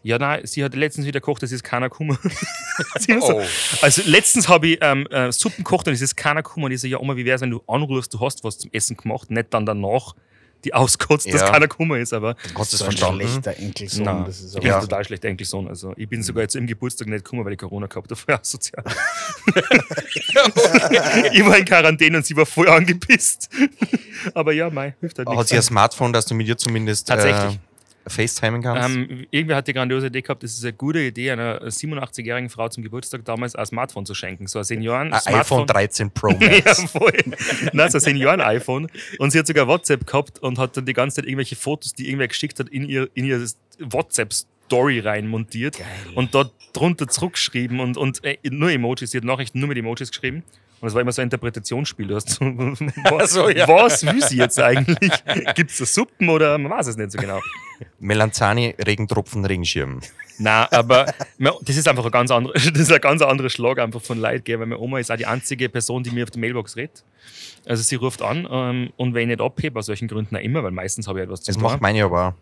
[0.06, 2.04] Ja, nein, sie hat letztens wieder gekocht, das ist keiner so,
[3.20, 3.42] Oh.
[3.82, 6.66] also letztens habe ich ähm, äh, Suppen gekocht und es ist keiner gekommen.
[6.66, 8.70] Und ich so, ja Oma, wie wäre es, wenn du anrufst, du hast was zum
[8.72, 10.14] Essen gemacht, nicht dann danach
[10.64, 11.50] die auskotzt, dass Ja.
[11.50, 12.12] keiner gekommen ist.
[12.12, 13.20] Aber So das ein verstanden?
[13.28, 14.04] schlechter Enkelsohn.
[14.04, 14.76] nein, Das ist ich bin Ja.
[14.76, 15.66] ein total schlechter Enkelsohn.
[15.68, 18.16] Also ich bin sogar jetzt im Geburtstag nicht gekommen, weil ich Corona gehabt habe.
[18.20, 18.84] Voll asozial.
[21.32, 23.48] ich war in Quarantäne und sie war voll angepisst.
[24.34, 27.54] Aber ja, mei, hilft halt Hat sie ein Smartphone, dass du mit ihr zumindest Tatsächlich.
[27.54, 27.58] Äh,
[28.06, 28.96] FaceTimen kannst?
[28.96, 32.68] Ähm, irgendwer hat die grandiose Idee gehabt, es ist eine gute Idee, einer 87-jährigen Frau
[32.68, 34.46] zum Geburtstag damals ein Smartphone zu schenken.
[34.46, 36.90] So ein Senioren ein iPhone 13 Pro Ja, Max.
[36.90, 37.12] voll.
[37.72, 38.88] Nein, so ein Senioren-iPhone.
[39.18, 42.06] Und sie hat sogar WhatsApp gehabt und hat dann die ganze Zeit irgendwelche Fotos, die
[42.06, 43.44] irgendwer geschickt hat, in ihr, in ihr
[43.78, 45.78] WhatsApp-Story rein montiert
[46.14, 49.10] und dort drunter zurückgeschrieben und, und äh, nur Emojis.
[49.10, 50.42] Sie hat Nachrichten nur mit Emojis geschrieben.
[50.80, 52.06] Und es war immer so ein Interpretationsspiel.
[52.06, 52.44] Du hast so,
[53.10, 53.66] was, so, ja.
[53.66, 55.12] was will sie jetzt eigentlich?
[55.54, 57.40] Gibt es da Suppen oder man weiß es nicht so genau.
[57.98, 60.00] Melanzani, Regentropfen, Regenschirm.
[60.38, 61.06] Nein, aber
[61.62, 64.44] das ist einfach ein ganz anderer, das ist ein ganz anderer Schlag einfach von Leid,
[64.44, 64.60] gell?
[64.60, 67.04] weil meine Oma ist auch die einzige Person, die mir auf der Mailbox redet.
[67.66, 70.62] Also sie ruft an ähm, und wenn ich nicht abhebe, aus solchen Gründen auch immer,
[70.62, 71.62] weil meistens habe ich etwas zu Das tun.
[71.64, 72.32] macht meine aber auch.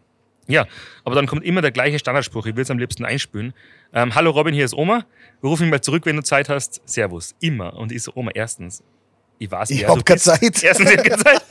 [0.46, 0.66] Ja,
[1.04, 3.54] aber dann kommt immer der gleiche Standardspruch, ich will es am liebsten einspülen.
[3.92, 5.04] Ähm, Hallo Robin, hier ist Oma.
[5.42, 6.82] Ruf mich mal zurück, wenn du Zeit hast.
[6.84, 7.34] Servus.
[7.40, 7.74] Immer.
[7.76, 8.82] Und ich so, Oma, erstens,
[9.38, 10.24] ich weiß, Ich wer hab du keine bist.
[10.26, 10.40] Zeit.
[10.62, 11.42] Erstens, ich hab keine Zeit.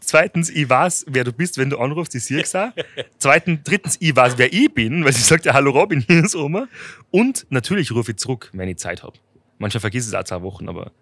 [0.00, 2.70] Zweitens, ich weiß, wer du bist, wenn du anrufst, ich sehe es auch.
[3.18, 6.34] Zweitens, drittens, ich weiß, wer ich bin, weil sie sagt ja, hallo Robin, hier ist
[6.36, 6.66] Oma.
[7.10, 9.14] Und natürlich rufe ich zurück, wenn ich Zeit habe.
[9.58, 10.92] Manchmal vergisst es auch zwei Wochen, aber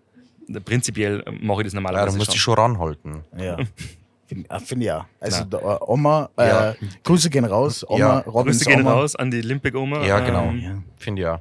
[0.65, 2.55] prinzipiell äh, mache ich das Ja, normalerweise da musst du schon.
[2.57, 3.25] schon ranhalten.
[3.37, 3.59] Ja.
[4.27, 5.07] Finde ah, ja.
[5.21, 6.75] Also äh, Oma, äh, Ja.
[7.03, 7.85] Grüße gehen raus.
[7.89, 8.93] Oma, Ja, Robins Grüße gehen Oma.
[8.95, 10.05] raus an die Limpig-Oma.
[10.05, 10.49] Ja, genau.
[10.49, 10.83] Ähm, Ja.
[10.97, 11.41] Finde ich auch.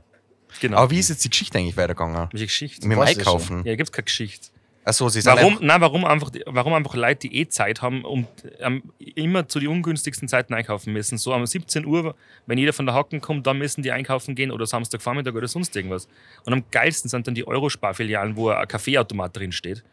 [0.60, 0.78] genau.
[0.78, 2.28] Aber wie ist jetzt die Geschichte eigentlich weitergegangen?
[2.32, 2.88] Welche Geschichte?
[2.88, 3.64] Mit dem Einkaufen.
[3.66, 4.48] Ja, gibt es keine Geschichte.
[4.86, 8.04] Achso, sie sind Warum, einfach- nein, warum, einfach, warum einfach Leute, die eh Zeit haben
[8.04, 8.28] und
[8.60, 8.84] ähm,
[9.16, 11.18] immer zu den ungünstigsten Zeiten einkaufen müssen?
[11.18, 12.16] So um 17 Uhr,
[12.48, 15.74] wenn jeder von der Hacken kommt, dann müssen die einkaufen gehen oder Samstagvormittag oder sonst
[15.78, 16.10] irgendwas.
[16.46, 19.86] Und am geilsten sind dann die Eurosparfilialen, wo ein Kaffeeautomat drin steht.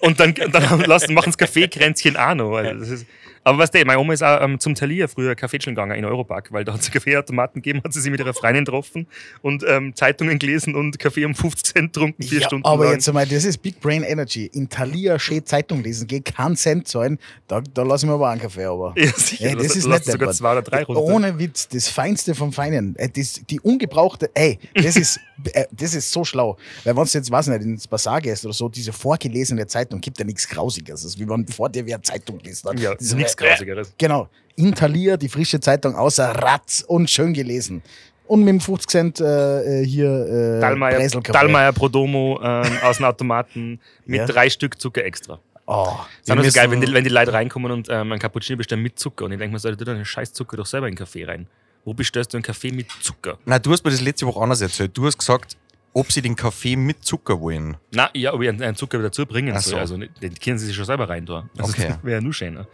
[0.00, 2.56] Und dann, dann lassen, machen sie Kaffeekränzchen auch noch.
[2.56, 3.06] Also das ist,
[3.46, 6.50] aber was der, meine Oma ist auch ähm, zum Thalia früher Kaffee gegangen in Europark,
[6.50, 9.06] weil da hat es Kaffeeautomaten gegeben, hat sie sich mit ihrer Freundin getroffen
[9.40, 12.94] und ähm, Zeitungen gelesen und Kaffee um 50 Cent getrunken, vier ja, Stunden aber lang.
[12.94, 14.46] jetzt einmal, das ist Big Brain Energy.
[14.52, 18.40] In Thalia schön Zeitung lesen, geh keinen Cent zahlen, da, da lassen wir aber einen
[18.40, 18.64] Kaffee.
[18.64, 18.94] Aber.
[19.06, 19.46] Ja, sicher.
[19.46, 21.02] Ey, das Lass- ist nicht sogar zwei oder drei runter.
[21.02, 22.96] Ohne Witz, das Feinste vom Feinen.
[22.96, 25.20] Äh, Das, die ungebrauchte, ey, das ist,
[25.52, 26.56] äh, das ist so schlau.
[26.82, 30.18] Weil wenn du jetzt, weiß nicht, ins Bazar gehst oder so, diese vorgelesene Zeitung gibt
[30.18, 31.02] ja nichts Grausiges.
[31.02, 32.66] Das ist wie wenn vor dir wer Zeitung liest.
[32.76, 33.92] Ja, das Grausigeres.
[33.98, 34.28] Genau.
[34.56, 37.82] In Thalia, die frische Zeitung, außer Ratz und schön gelesen.
[38.26, 40.08] Und mit dem 50 Cent äh, äh, hier
[40.56, 41.08] äh, Dallmayr.
[41.08, 44.26] Dallmayr Prodomo ähm, aus dem Automaten mit Ja.
[44.26, 45.38] drei Stück Zucker extra.
[45.66, 45.88] Oh,
[46.26, 48.98] Das ist geil, wenn die, wenn die Leute reinkommen und ähm, einen Cappuccino bestellen mit
[48.98, 49.24] Zucker.
[49.26, 51.46] Und ich denke mir, soll du deinen scheiß Zucker doch selber in den Kaffee rein.
[51.84, 53.38] Wo bestellst du einen Kaffee mit Zucker?
[53.44, 54.90] Nein, du hast mir das letzte Woche anders erzählt.
[54.96, 55.56] Du hast gesagt,
[55.98, 57.76] ob sie den Kaffee mit Zucker wollen.
[57.92, 59.86] Na, ja, ob ich einen, einen Zucker dazu bringen Ach soll.
[59.86, 59.96] so.
[59.96, 61.48] Also, den können sie sich schon selber rein tun.
[61.56, 61.88] Also, Okay.
[61.88, 62.66] Das wäre ja nur schöner.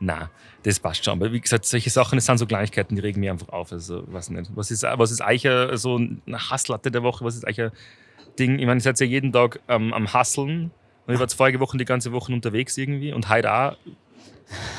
[0.00, 0.30] Na,
[0.62, 1.12] das passt schon.
[1.14, 3.72] Aber wie gesagt, solche Sachen, das sind so Kleinigkeiten, die regen mich einfach auf.
[3.72, 4.50] Also, was nicht.
[4.54, 7.24] Was ist, was ist eigentlich ein- so eine Hasslatte der Woche?
[7.24, 7.72] Was ist eigentlich ein
[8.38, 8.58] Ding?
[8.60, 10.70] Ich meine, ihr seid ja jeden Tag ähm, am Hasseln.
[11.06, 13.76] Und ich war jetzt vorige Woche die ganze Woche unterwegs irgendwie und heute auch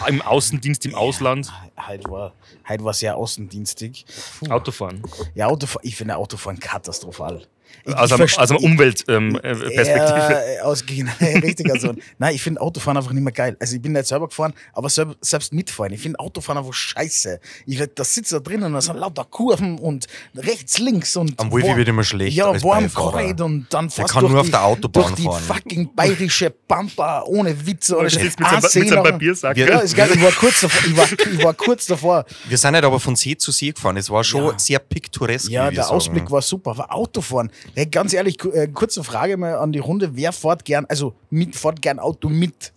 [0.07, 1.51] im Außendienst im Ausland.
[1.88, 2.33] Heute war,
[2.67, 4.05] heute war sehr außendienstig.
[4.49, 5.01] Autofahren.
[5.35, 7.43] Ja, Autofahren, ich finde Autofahren katastrophal.
[7.86, 10.43] Aus ich einem, aus einer Umweltperspektive.
[10.60, 11.71] Ähm, aus, genau, richtig.
[11.71, 13.55] Also, nein, ich finde Autofahren einfach nicht mehr geil.
[13.60, 15.93] Also ich bin nicht selber gefahren, aber selber, selbst mitfahren.
[15.93, 17.39] Ich finde Autofahren einfach scheiße.
[17.65, 21.39] Ich, werd- da sitzt da drinnen und da sind lauter Kurven und rechts, links und
[21.39, 24.45] Am warm- wird immer schlecht Ja, warm kalt und dann fährst kann durch nur auf
[24.47, 25.43] die, der Autobahn durch die fahren.
[25.43, 27.97] fucking bayerische Pampa ohne Witze.
[27.97, 29.55] Oder du mit seinem, mit seinem Papiersack.
[29.55, 30.10] Wir- Ja, ist geil.
[30.13, 30.82] Ich war kurz davor.
[30.89, 32.25] Ich war, ich war kurz davor.
[32.47, 33.97] Wir sind nicht aber von See zu See gefahren.
[33.97, 34.60] Es war schon Ja.
[34.60, 35.49] sehr piktoresk.
[35.49, 35.95] Ja, wie wir der sagen.
[35.95, 37.49] Ausblick war super, aber Autofahren.
[37.76, 40.15] Hey, ganz ehrlich, äh, kurze Frage mal an die Runde.
[40.15, 42.74] Wer fährt gern, also mit, fährt gern Auto mit?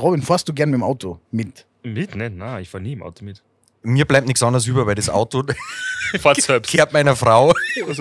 [0.00, 1.66] Robin, fährst du gern mit dem Auto mit?
[1.82, 2.14] Mit?
[2.14, 2.34] Nicht?
[2.36, 3.42] Nein, ich fahre nie im Auto mit.
[3.84, 5.42] Mir bleibt nichts anderes über, weil das Auto
[6.20, 6.70] Fahrt selbst.
[6.70, 7.48] gehört meiner Frau
[7.86, 7.98] und,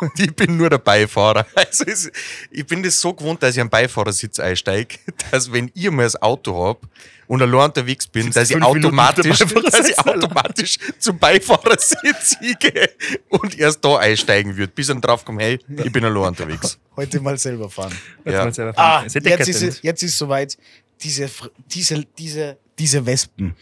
[0.00, 1.46] und ich bin nur der Beifahrer.
[1.54, 2.10] Also es,
[2.50, 4.96] ich bin das so gewohnt, dass ich am Beifahrersitz einsteige,
[5.30, 6.80] dass wenn ich mal das Auto hab
[7.28, 9.98] und allein unterwegs bin, dass ich, automatisch, dass ich Beifahrersitz.
[9.98, 12.90] automatisch zum Beifahrersitz gehe
[13.28, 16.78] und erst da einsteigen würde, bis ich dann drauf komme, hey, ich bin allein unterwegs.
[16.96, 17.94] Heute mal selber fahren.
[18.24, 18.50] Ja.
[18.76, 20.56] Ah, Ist ja jetzt ist, jetzt ist soweit.
[21.02, 21.28] Diese,
[21.70, 23.54] diese, diese, diese Wespen.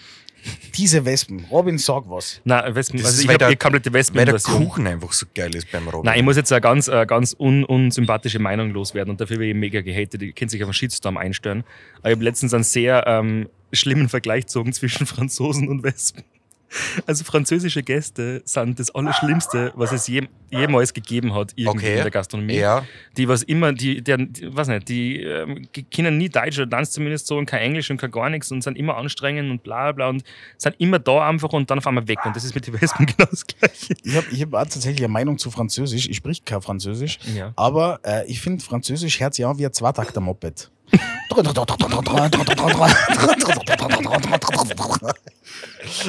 [0.77, 1.45] Diese Wespen.
[1.51, 2.41] Robin, sag was.
[2.45, 4.39] Nein, Wespen, Das also ist, ich weil habe der- die komplette Weil der.
[4.39, 6.07] Kuchen einfach so geil ist beim Robin.
[6.07, 9.51] Nein, ich muss jetzt eine ganz, äh, ganz un unsympathische Meinung loswerden und dafür werde
[9.51, 10.23] ich mega gehatet.
[10.23, 11.65] Ich kann sich auf einen Shitstorm einstellen.
[12.01, 16.25] Aber ich habe letztens einen sehr ähm, schlimmen Vergleich gezogen zwischen Franzosen und Wespen.
[17.07, 21.97] Also französische Gäste sind das Allerschlimmste, was es je, jemals gegeben hat irgendwie Okay.
[21.97, 22.55] in der Gastronomie.
[22.57, 22.85] Ja,
[23.17, 26.67] Die was immer, die, die, die weiß nicht, die ähm, die können nie Deutsch oder
[26.67, 29.63] dann zumindest so und kein Englisch und kein gar nichts und sind immer anstrengend und
[29.63, 30.25] bla bla und
[30.59, 32.19] sind immer da einfach und dann auf einmal weg.
[32.25, 33.95] Und das ist mit den Wespen genau das Gleiche.
[34.03, 36.09] Ich habe ich hab auch tatsächlich eine Meinung zu Französisch.
[36.09, 37.19] Ich sprich kein Französisch.
[37.37, 37.53] Ja.
[37.57, 40.71] Aber äh, ich finde, Französisch hört sich an wie ein Zweitakter-Moped.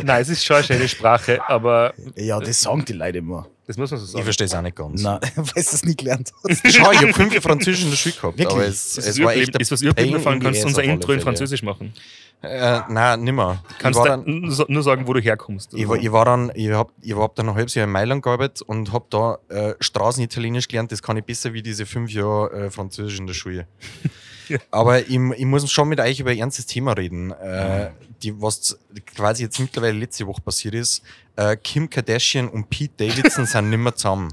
[0.03, 3.47] Nein, es ist schon eine schöne Sprache, aber ja, das sagen die Leute immer.
[3.67, 4.23] das muss man so ich sagen.
[4.23, 5.01] verstehe es auch nicht ganz.
[5.01, 6.61] Nein, weil du das nie gelernt hast.
[6.71, 8.55] Schau, ich habe fünf Französisch in der Schule gehabt, Wirklich?
[8.55, 10.83] aber es, Ist es was war echt ist was übrig Pain gefallen, kannst du unser
[10.83, 11.21] Intro in.
[11.21, 11.93] Französisch machen.
[12.41, 13.63] Äh, nein, nimmer.
[13.79, 15.73] Kannst du nur so- nur sagen, wo du herkommst.
[15.73, 18.21] ich war, ich war dann, ich hab, ich hab dann ein halbes Jahr in Mailand
[18.21, 20.91] gearbeitet und hab da äh, Straßenitalienisch gelernt.
[20.91, 23.67] Das kann ich besser wie diese fünf Jahre äh, Französisch in der Schule.
[24.69, 27.31] Aber ich, ich muss schon mit euch über ein ernstes Thema reden.
[27.31, 27.89] Äh,
[28.21, 28.77] die, was
[29.15, 31.01] quasi jetzt mittlerweile letzte Woche passiert ist.
[31.35, 34.31] Äh, Kim Kardashian und Pete Davidson sind nimmer zusammen.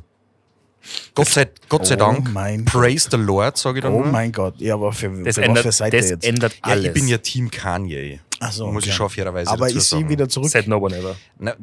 [1.15, 2.33] Gott sei, Gott sei Oh Dank.
[2.33, 4.13] mein Praise the Lord, sage ich dann Oh nur.
[4.13, 4.55] mein Gott.
[4.61, 6.25] Ja, aber für, das für was ändert, für Seite das jetzt?
[6.27, 6.87] ändert Ja, alles.
[6.87, 8.21] ich bin ja Team Kanye.
[8.41, 8.97] Ach so, muss ich okay.
[8.97, 10.09] schon fairerweise Aber dazu ich sehe sagen.
[10.09, 10.51] wieder zurück.
[10.51, 11.15] Said no one ever.
[11.39, 11.55] Na,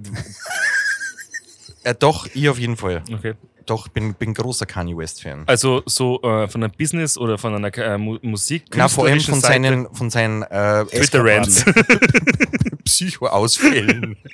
[1.84, 3.04] äh, doch, ich auf jeden Fall.
[3.14, 3.34] Okay.
[3.66, 5.44] Doch, bin, bin großer Kanye West-Fan.
[5.46, 8.64] Also so äh, von einer Business oder von einer äh, Mu Musik.
[8.76, 11.66] Na, vor allem von Seite, seinen, von seinen äh, Twitter-Rants.
[12.90, 14.18] Psycho-Ausfällen.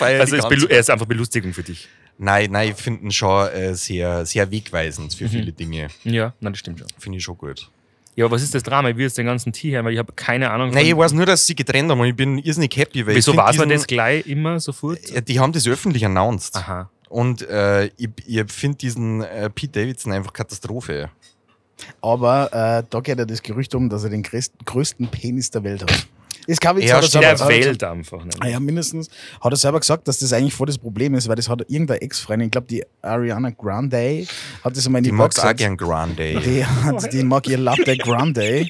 [0.00, 1.88] Also ist er ist einfach Belustigung für dich.
[2.18, 5.16] Nein, nein, ich finde ihn schon äh, sehr, sehr wegweisend Mhm.
[5.16, 5.88] für viele Dinge.
[6.04, 6.88] Ja, nein, das stimmt schon.
[6.98, 7.70] Finde ich schon gut.
[8.14, 8.90] Ja, aber was ist das Drama?
[8.90, 10.70] Ich will jetzt den ganzen Tee hören, weil ich habe keine Ahnung.
[10.70, 13.30] Nein, ich weiß nur, dass sie getrennt haben und ich bin irrsinnig happy, weil Wieso
[13.32, 14.98] ich find weiß man diesen- das gleich immer sofort?
[15.28, 16.54] Die haben das öffentlich announced.
[16.56, 16.90] Aha.
[17.08, 21.08] Und äh, ich, ich finde diesen äh, Pete Davidson einfach Katastrophe.
[22.00, 25.82] Aber äh, da geht ja das Gerücht um, dass er den größten Penis der Welt
[25.82, 26.06] hat.
[26.46, 27.24] Das kann ich Ja, hat er stimmt.
[27.24, 28.24] selber- Der hat er wählt einfach.
[28.24, 28.30] Ne?
[28.40, 29.08] Ah ja, mindestens
[29.40, 32.00] hat er selber gesagt, dass das eigentlich voll das Problem ist, weil das hat irgendeine
[32.02, 34.26] Ex-Freundin, ich glaube die Ariana Grande,
[34.64, 35.58] hat das einmal in die Die Box mag's auch gesetzt.
[35.58, 36.40] gern Grande.
[36.40, 38.66] Die, hat, die mag ihr Latte Grande.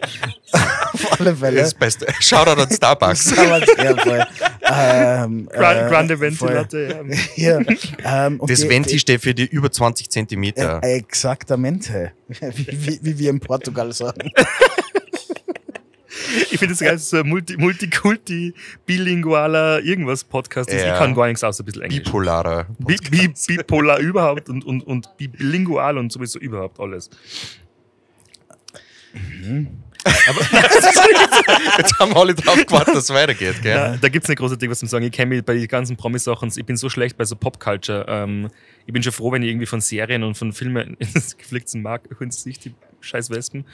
[0.53, 1.61] Auf alle Fälle.
[1.61, 2.07] Das Beste.
[2.21, 3.31] Shoutout an Starbucks.
[3.37, 4.27] Ja, voll.
[4.65, 6.49] Ähm, Gran- äh, Grande voll.
[6.51, 7.05] Ventilatte.
[7.37, 7.59] Ja,
[8.05, 10.81] ähm, und Das die- Venti steht für die über 20 Zentimeter.
[10.83, 12.13] Äh, exaktamente.
[12.29, 14.31] Wie, wie, wie wir in Portugal sagen.
[16.51, 18.55] Ich finde das geil, so ein Multi- Multikulti,
[18.87, 20.69] bilingualer irgendwas Podcast.
[20.71, 20.83] ist.
[20.83, 20.93] Ja.
[20.93, 22.05] Ich kann gar nichts außer ein bisschen Englisch.
[22.05, 22.67] Bipolarer.
[22.79, 27.09] Bi bi bipolar überhaupt und, und, und bi bilingual und sowieso überhaupt alles.
[31.79, 33.77] Jetzt haben alle drauf gewartet, dass es weitergeht, gell?
[33.77, 35.05] Ja, da gibt es eine große Ding, was zum sagen.
[35.05, 38.05] Ich kenne mich bei den ganzen Promi-Sachen, ich bin so schlecht bei so Popculture.
[38.09, 38.49] Ähm,
[38.87, 42.03] ich bin schon froh, wenn ich irgendwie von Serien und von Filmen ins geflickten Mark
[42.21, 43.65] ins Sicht die scheiß Wespen.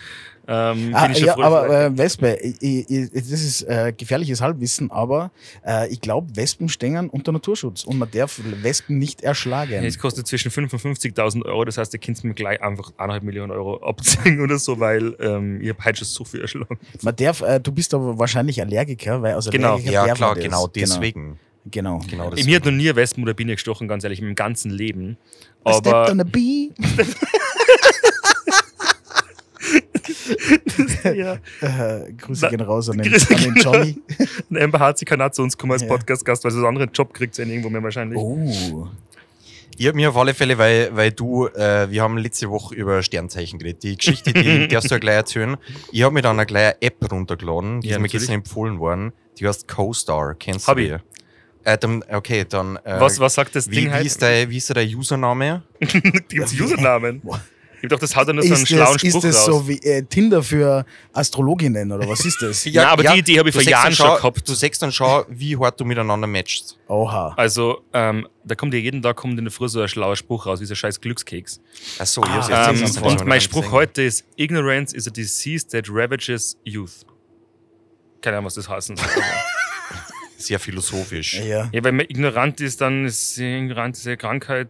[0.47, 4.41] Ähm, Ah, bin ich schon ja, aber äh, Wespe, ich, ich, das ist äh, gefährliches
[4.41, 5.31] Halbwissen, aber
[5.67, 9.85] äh, ich glaube, Wespen stehen unter Naturschutz und man darf Wespen nicht erschlagen.
[9.85, 13.21] es kostet zwischen 5.000 und 50.000 Euro, das heißt, ihr könnt mir gleich einfach 1,5
[13.23, 16.79] Millionen Euro abziehen oder so, weil ähm, heute schon so viel erschlagen.
[17.03, 19.73] Man darf, äh, du bist aber wahrscheinlich Allergiker, weil aus Genau.
[19.75, 21.39] Allergiker Ja, darf klar, genau deswegen.
[21.71, 22.01] Genau.
[22.09, 25.19] Genau Mir hat noch nie eine Wespen oder Biene gestochen, ganz ehrlich, im ganzen Leben.
[25.67, 26.71] I stepped Aber on a bee.
[31.15, 33.99] ja, Äh, Grüße Na, gehen raus an den, Grüße an den Johnny.
[34.51, 35.89] ein Amber Harzi kann auch zu uns kommen als Ja.
[35.89, 38.19] Podcast-Gast, weil so einen anderen Job kriegt sie irgendwo mehr wahrscheinlich.
[38.19, 38.89] Oh.
[39.81, 43.01] Ich habe mir auf alle Fälle, weil, weil du, äh, wir haben letzte Woche über
[43.03, 43.83] Sternzeichen geredet.
[43.85, 45.57] Die Geschichte, die darfst du ja gleich erzählen.
[45.93, 49.13] Ich habe mir dann eine kleine App runtergeladen, die Ja, ist mir gestern empfohlen worden.
[49.39, 50.35] Die heißt CoStar.
[50.35, 50.89] Kennst Hab du ich.
[50.89, 50.97] die?
[51.63, 52.77] Äh, dann, okay, dann.
[52.77, 54.07] Äh, Was, was sagt das wie, Ding wie, halt?
[54.07, 55.63] ist der, wie ist der Username?
[56.29, 57.23] Gibt's Usernamen?
[57.81, 59.47] Ich doch, das haut dann nur so einen Ist schlauen das, ist Spruch das raus.
[59.47, 62.65] so wie äh, Tinder für Astrologinnen oder was ist das?
[62.67, 64.49] Ja, aber die Idee habe ich vor Jahren schon gehabt.
[64.49, 66.79] Du sagst dann schon, wie hart du miteinander matchst.
[66.89, 67.35] Oha.
[67.37, 70.47] Also, ähm, da kommt ja jeden Tag kommt in der Früh so ein schlauer Spruch
[70.47, 71.61] raus, wie so ein scheiß Glückskeks.
[71.99, 73.73] Achso, ich hab's jetzt Ah, Ähm, das schon und mein Spruch gesehen.
[73.73, 77.05] heute ist: Ignorance is a disease that ravages youth.
[78.21, 79.07] Keine Ahnung, was das heißen soll.
[80.39, 81.35] Sehr philosophisch.
[81.41, 81.69] Ja.
[81.73, 84.69] ja, wenn man ignorant ist, dann ist ignorant ist eine Krankheit.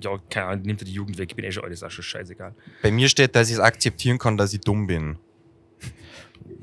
[0.00, 1.30] Ja, keine Ahnung, nimmt er die Jugend weg.
[1.30, 2.54] Ich bin eh schon alt, ist auch schon scheißegal.
[2.82, 5.18] Bei mir steht, dass ich es akzeptieren kann, dass ich dumm bin.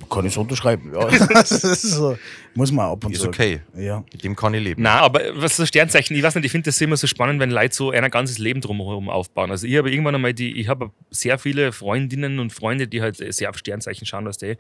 [0.09, 0.93] Kann ich so unterschreiben.
[0.93, 1.05] Ja.
[1.33, 2.17] das ist so,
[2.53, 3.27] muss man ab und Ist zu.
[3.27, 3.59] okay.
[3.75, 4.05] Ja.
[4.11, 4.81] Mit dem kann ich leben.
[4.81, 7.51] Na, aber was so Sternzeichen, ich weiß nicht, ich finde das immer so spannend, wenn
[7.51, 9.51] Leute so ein ganzes Leben drumherum aufbauen.
[9.51, 13.17] Also ich habe irgendwann einmal die, ich habe sehr viele Freundinnen und Freunde, die halt
[13.17, 14.55] sehr auf Sternzeichen schauen, was die,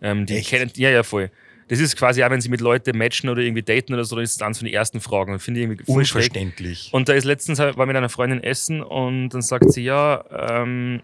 [0.00, 0.48] ähm, die Echt?
[0.48, 1.30] kennen, ja, ja, voll.
[1.68, 4.24] Das ist quasi auch, wenn sie mit Leuten matchen oder irgendwie daten oder so, dann
[4.24, 5.32] ist das eins von den ersten Fragen.
[5.32, 6.24] Und Finde ich irgendwie voll schräg.
[6.24, 6.90] Unverständlich.
[6.92, 10.24] Und da ist letztens halt- war mit einer Freundin essen und dann sagt sie, ja,
[10.30, 11.00] ähm,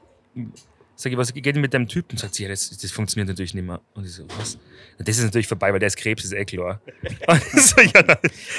[1.00, 2.18] sag ich, was geht denn mit dem Typen?
[2.18, 3.80] Sagt sie, ja, das, das funktioniert natürlich nicht mehr.
[3.94, 4.58] Und ich so, was?
[4.98, 6.80] Das ist natürlich vorbei, weil der ist Krebs, ist eh klar.
[7.26, 8.18] Und ich so, ja, nein,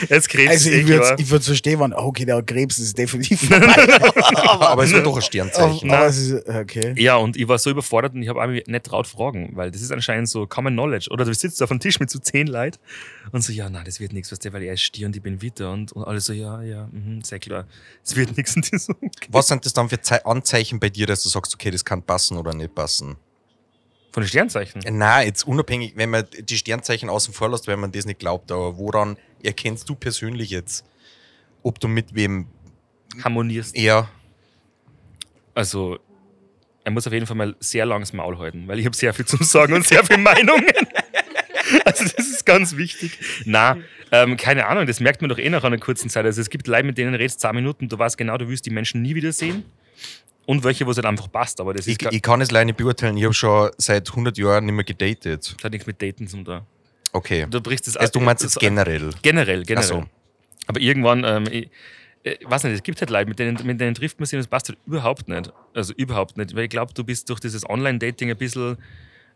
[0.09, 1.19] er ist Krebs, Also ist eh ich würde klar.
[1.19, 3.67] ich würd so stehen, wenn, okay, der Krebs ist definitiv vorbei.
[4.59, 5.91] Aber es wird doch ein Sternzeichen.
[5.91, 6.95] aber es ist, okay.
[6.97, 9.81] Ja, und ich war so überfordert und ich habe mich nicht traut fragen, weil das
[9.81, 11.09] ist anscheinend so Common Knowledge.
[11.11, 12.79] Oder du sitzt auf dem Tisch mit so zehn Leuten
[13.31, 15.21] und so, ja, nein, das wird nichts, weißt du, weil er ist Stier und ich
[15.21, 17.67] bin Witter und, und alle so, ja, ja, mhm, sehr klar,
[18.03, 18.55] es wird nichts.
[18.55, 19.29] Und so, okay.
[19.29, 22.01] Was sind das dann für Ze Anzeichen bei dir, dass du sagst, okay, das kann
[22.01, 23.17] passen oder nicht passen?
[24.11, 24.81] Von den Sternzeichen.
[24.91, 28.51] Na, jetzt unabhängig, wenn man die Sternzeichen außen vor lässt, wenn man das nicht glaubt,
[28.51, 30.83] aber woran erkennst du persönlich jetzt,
[31.63, 32.47] ob du mit wem
[33.23, 33.75] Harmonierst.
[33.75, 34.09] eher
[35.53, 35.99] Also,
[36.83, 39.25] er muss auf jeden Fall mal sehr langes Maul halten, weil ich habe sehr viel
[39.25, 40.65] zu sagen und sehr viele Meinungen.
[41.85, 43.17] Also, das ist ganz wichtig.
[43.45, 43.77] Na,
[44.11, 46.25] ähm, keine Ahnung, das merkt man doch eh nach einer kurzen Zeit.
[46.25, 48.71] Also, es gibt Leute, mit denen redest zehn Minuten, du weißt genau, du wirst die
[48.71, 49.63] Menschen nie wiedersehen.
[50.45, 52.65] Und welche, wo es halt einfach passt, aber das ist Ich, ich kann es leider
[52.65, 55.55] nicht beurteilen, ich habe schon seit 100 Jahren nicht mehr gedatet.
[55.57, 56.61] das hat nichts mit Daten zu tun.
[57.13, 57.45] Okay.
[57.49, 59.11] Du brichst das Also du meinst das- jetzt generell.
[59.21, 59.77] Generell, generell.
[59.77, 60.05] Ach so.
[60.67, 61.69] Aber irgendwann, ähm, ich,
[62.23, 64.39] äh, weiß nicht, es gibt halt Leute, mit denen, mit denen trifft man sich und
[64.39, 65.51] das passt halt überhaupt nicht.
[65.73, 66.55] Also überhaupt nicht.
[66.55, 68.77] Weil ich glaube, du bist durch dieses Online-Dating ein bisschen,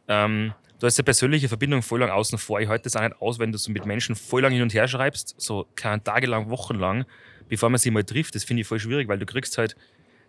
[0.08, 2.60] ähm, da ist eine persönliche Verbindung voll lang außen vor.
[2.62, 4.74] Ich halte das auch nicht aus, wenn du so mit Menschen voll lang hin und
[4.74, 7.06] her schreibst, so keine Tage lang, Wochen lang,
[7.50, 8.36] bevor man sich mal trifft.
[8.36, 9.76] Das finde ich voll schwierig, weil du kriegst halt,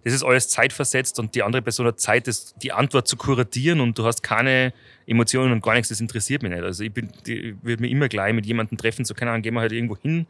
[0.07, 3.81] das ist alles zeitversetzt und die andere Person hat Zeit, das, die Antwort zu kuratieren
[3.81, 4.73] und du hast keine
[5.05, 6.62] Emotionen und gar nichts, das interessiert mich nicht.
[6.62, 6.92] Also ich
[7.27, 9.97] die- würde mich immer gleich mit jemandem treffen, so keine Ahnung, gehen wir halt irgendwo
[9.97, 10.27] hin,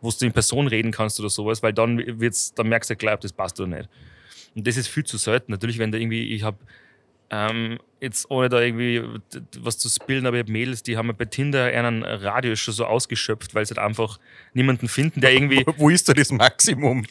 [0.00, 3.14] wo du in Person reden kannst oder sowas, weil dann wird's, dann merkst du gleich,
[3.14, 3.88] ob das passt oder nicht.
[4.56, 5.52] Und das ist viel zu selten.
[5.52, 6.58] Natürlich, wenn da irgendwie, ich habe
[7.32, 9.02] Ähm, jetzt ohne da irgendwie
[9.60, 12.86] was zu spillen, aber ich habe Mädels, die haben bei Tinder einen Radius schon so
[12.86, 14.18] ausgeschöpft, weil sie halt einfach
[14.52, 17.04] niemanden finden, der irgendwie Wo ist da das Maximum?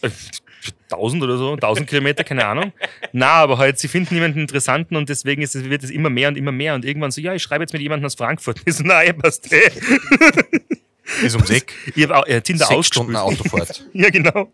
[0.91, 2.73] 1000 oder so, 1000 Kilometer, keine Ahnung.
[3.13, 6.37] Na, aber halt, sie finden niemanden interessanten und deswegen es, wird es immer mehr und
[6.37, 8.59] immer mehr und irgendwann so, ja, ich schreibe jetzt mit jemandem aus Frankfurt.
[8.65, 9.71] Ich so, nein, passt eh.
[11.23, 11.73] Ist ums Eck.
[11.95, 13.15] Ich habe äh, Tinder Sechs Stunden.
[13.15, 13.83] Autofahrt.
[13.93, 14.51] Ja, genau.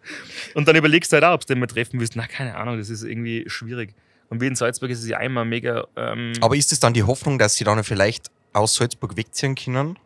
[0.54, 2.16] Und dann überlegst du halt auch, ob du den mal treffen willst.
[2.16, 3.94] Na, keine Ahnung, das ist irgendwie schwierig.
[4.30, 5.88] Und wie in Salzburg ist es ja einmal mega.
[5.96, 9.98] Ähm, Aber ist es dann die Hoffnung, dass sie dann vielleicht aus Salzburg wegziehen können?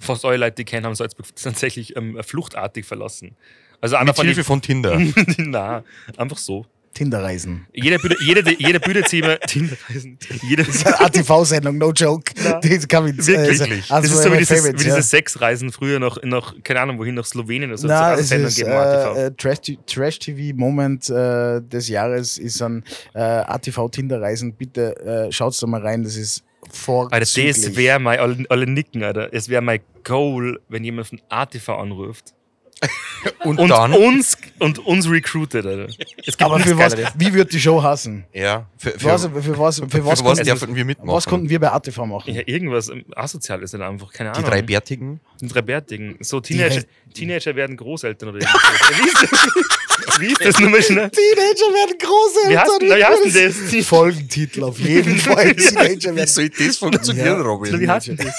[0.00, 3.36] fast alle Leute, die ich kenne, haben Salzburg tatsächlich ähm, fluchtartig verlassen.
[3.80, 4.98] Also Mit von Hilfe von Tinder.
[5.38, 5.84] Na,
[6.16, 6.66] einfach so.
[6.94, 7.66] Tinderreisen.
[7.72, 10.18] Jeder, bietet- jeder, jeder sich immer Tinderreisen.
[10.42, 12.32] Jeder, Das ist eine ATV-Sendung, no joke.
[12.62, 13.60] Das kann ich, Wirklich.
[13.60, 14.96] Also, das also ist so wie dieses, Favorites, wie ja.
[14.96, 17.86] diese Sexreisen früher noch, noch, keine Ahnung, wohin, nach Slowenien oder so.
[17.86, 19.16] Na, es Sendungen ist gegeben, ATV.
[19.16, 24.54] äh, äh, Trash- Trash-TV-Moment äh, des Jahres ist ein äh, ATV-Tinderreisen.
[24.54, 24.96] Bitte
[25.28, 27.62] äh, schaut's da mal rein, das ist Alter, vorzüglich.
[27.62, 29.32] das wäre mein, alle, alle nicken, Alter.
[29.32, 32.34] Es wäre mein Goal, wenn jemand von ATV anruft.
[33.44, 33.92] Und, Und dann.
[33.92, 35.88] uns, und uns recruited, Alter.
[36.24, 38.24] Es gibt Aber für was, wie wird die Show hassen?
[38.32, 41.14] ja, für, für, was, für was, für was, für was konnten, dürfen wir mitmachen?
[41.14, 42.34] was konnten wir bei ATV machen?
[42.34, 44.50] Ja, irgendwas ähm, Asoziales halt einfach, keine die Ahnung.
[44.50, 45.20] drei Bärtigen?
[45.40, 46.16] Die drei Bärtigen.
[46.20, 48.60] So, Teenager, Teenager werden Großeltern oder irgendwas.
[50.20, 51.10] Wie ist das nochmal schnell?
[51.10, 52.88] Teenager werden große Wie heißt, denn-
[53.26, 53.70] wie das?
[53.70, 53.86] das?
[53.86, 55.54] Folgentitel auf jeden Fall.
[55.56, 57.42] Teenager Wie werden soll das funktionieren, Ja.
[57.42, 57.80] Robin?
[57.80, 58.34] Wie heißt denn das?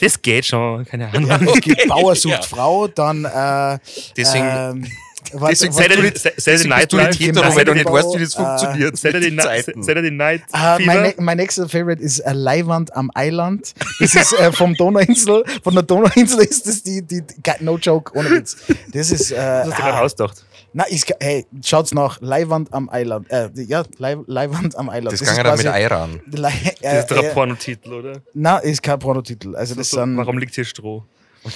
[0.00, 1.30] Das geht schon, keine Ahnung.
[1.54, 2.42] Es gibt Bauer sucht Ja.
[2.42, 3.78] Frau, dann äh,
[4.16, 4.86] Deswegen, ähm,
[5.32, 7.86] was, deswegen was, du Saturday, nicht- Saturday deswegen Night du nicht hetero, weil du nicht
[7.90, 8.96] weißt, wie das funktioniert.
[8.96, 9.64] Saturday, mit den Night.
[9.84, 10.78] Saturday Night Fever.
[10.86, 13.74] mein, ne- mein nächster Favorite ist äh, Leihwand am Eiland.
[14.00, 15.42] Das ist äh, vom Donauinsel.
[15.64, 18.56] Von der Donauinsel ist das die, die, die no joke, ohne Witz.
[18.92, 20.44] Das ist, äh, Das hast du ah, ausgedacht.
[20.78, 22.20] Na, ich, hey, schaut's nach.
[22.20, 23.30] Leihwand am Eiland.
[23.30, 25.10] Äh, ja, Leih, Leihwand am Eiland.
[25.10, 26.20] Das ist ging dann mit Eiran.
[26.30, 28.20] Lei- Das äh, ist doch ein äh, Pornotitel, oder?
[28.34, 29.56] na, ist kein Pornotitel.
[29.56, 31.02] Also das So, sind, warum liegt hier Stroh?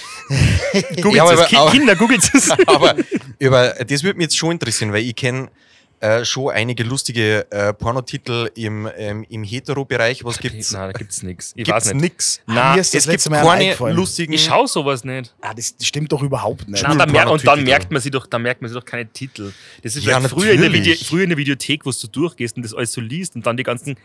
[0.73, 1.53] Ja, Googelt aber- es.
[1.53, 2.49] Aber- Kinder, googelt es.
[2.67, 2.95] Aber
[3.37, 5.49] über, das würde mich jetzt schon interessieren, weil ich kenne
[6.01, 10.25] äh, schon einige lustige äh, Pornotitel im, ähm, im Hetero-Bereich.
[10.25, 10.71] Was gibt's?
[10.71, 11.49] Nein, da gibt's nichts.
[11.55, 12.01] Ich Gibt's weiß nicht.
[12.01, 12.41] nix.
[12.47, 14.33] Das es gibt keine lustigen.
[14.33, 15.33] Ich schaue sowas nicht.
[15.41, 16.83] ah, das stimmt doch überhaupt nicht.
[16.83, 19.07] Na, dann mer und dann merkt man sich doch, dann merkt man sich doch keine
[19.07, 19.53] Titel.
[19.83, 20.73] Das ist Ja, früher in, der.
[20.73, 23.55] Video, früher in der Videothek, wo du durchgehst und das alles so liest und dann
[23.55, 23.95] die ganzen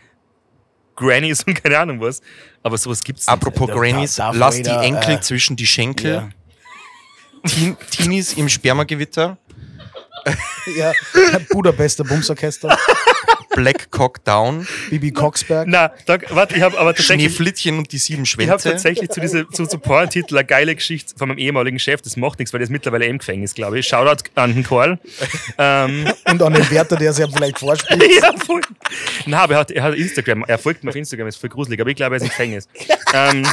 [0.95, 2.21] Grannies und keine Ahnung was.
[2.61, 3.33] Aber sowas gibt's nicht.
[3.33, 6.29] Apropos Grannies, Darth lass die Enkel äh, zwischen die Schenkel.
[7.47, 9.37] Teen, Teenies im Spermagewitter.
[10.77, 10.91] ja.
[11.49, 12.77] Budapester Bumsorchester.
[13.55, 14.67] Black Cock Down.
[14.91, 15.67] Bibi Coxberg.
[15.67, 17.25] Na, da, warte, ich habe aber tatsächlich.
[17.35, 18.69] Schneeflittchen und die sieben Ich habe Schwänze.
[18.69, 22.01] tatsächlich zu diesem zu, zu Porntitel eine geile Geschichte von meinem ehemaligen Chef.
[22.03, 23.87] Das macht nichts, weil der ist mittlerweile eh im Gefängnis, glaube ich.
[23.87, 24.99] Shoutout an den Karl.
[25.57, 28.03] ähm, Und an den Wärter, der sich ja vielleicht vorspielt.
[28.21, 28.61] ja, voll.
[29.25, 30.45] Na, aber er hat, er hat Instagram.
[30.47, 32.67] Er folgt mir auf Instagram, ist voll gruselig, aber ich glaube, er ist im Gefängnis.
[33.13, 33.43] ähm,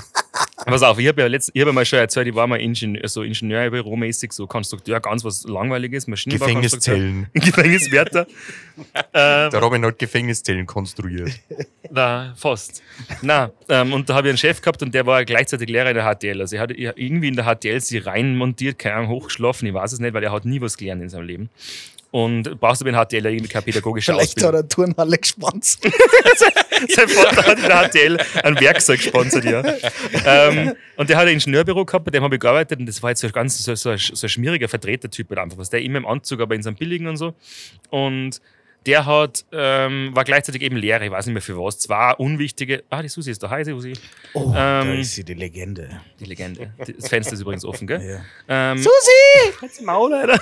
[0.73, 2.61] pass auf, ich habe ja, letzt, ich hab ja mal schon erzählt, ich war mal
[2.61, 6.95] Ingenieur, so Ingenieurbüromäßig, so Konstrukteur, ganz was Langweiliges, Maschinenbaukonstrukteur.
[6.95, 7.27] Gefängniszellen.
[7.35, 8.27] Gefängniswärter.
[9.15, 11.31] ähm, Der Robin hat Gefängniszellen konstruiert.
[11.91, 12.83] Na, fast.
[13.23, 15.97] Na, ähm, und da habe ich einen Chef gehabt und der war gleichzeitig Lehrer in
[15.97, 16.41] der HTL.
[16.41, 20.01] Also er hat irgendwie in der HTL sie reinmontiert, keine Ahnung, hochgeschlafen, ich weiß es
[20.01, 21.51] nicht, weil er hat nie was gelernt in seinem Leben.
[22.15, 24.61] Und brauchst du bei der HTL irgendwie keine pädagogische Vielleicht hat Ausbildung.
[24.61, 25.65] er Turnhalle gespannt.
[26.89, 29.65] Sein Vater hat in der HTL ein Werkzeug gesponsert, ja.
[30.25, 33.11] ähm, und der hat ein Ingenieurbüro gehabt, bei dem habe ich gearbeitet und das war
[33.11, 35.83] jetzt so ein ganz so, so, ein, so ein schmieriger Vertretertyp halt einfach, was der
[35.83, 37.35] immer im Anzug, aber in seinem Billigen und so.
[37.91, 38.41] Und
[38.87, 41.81] der hat, ähm, war gleichzeitig eben Lehrer, ich weiß nicht mehr für was.
[41.81, 42.85] Zwei unwichtige.
[42.91, 43.51] Ah, die Susi ist da.
[43.51, 43.95] Hi, Susi.
[44.35, 45.89] Oh, da Ähm, ist sie, die Legende.
[46.21, 46.73] Die Legende.
[46.79, 48.01] Das Fenster ist übrigens offen, gell?
[48.49, 48.73] Ja.
[48.73, 49.59] Ähm, Susi!
[49.61, 50.39] Halt's Maul, Alter.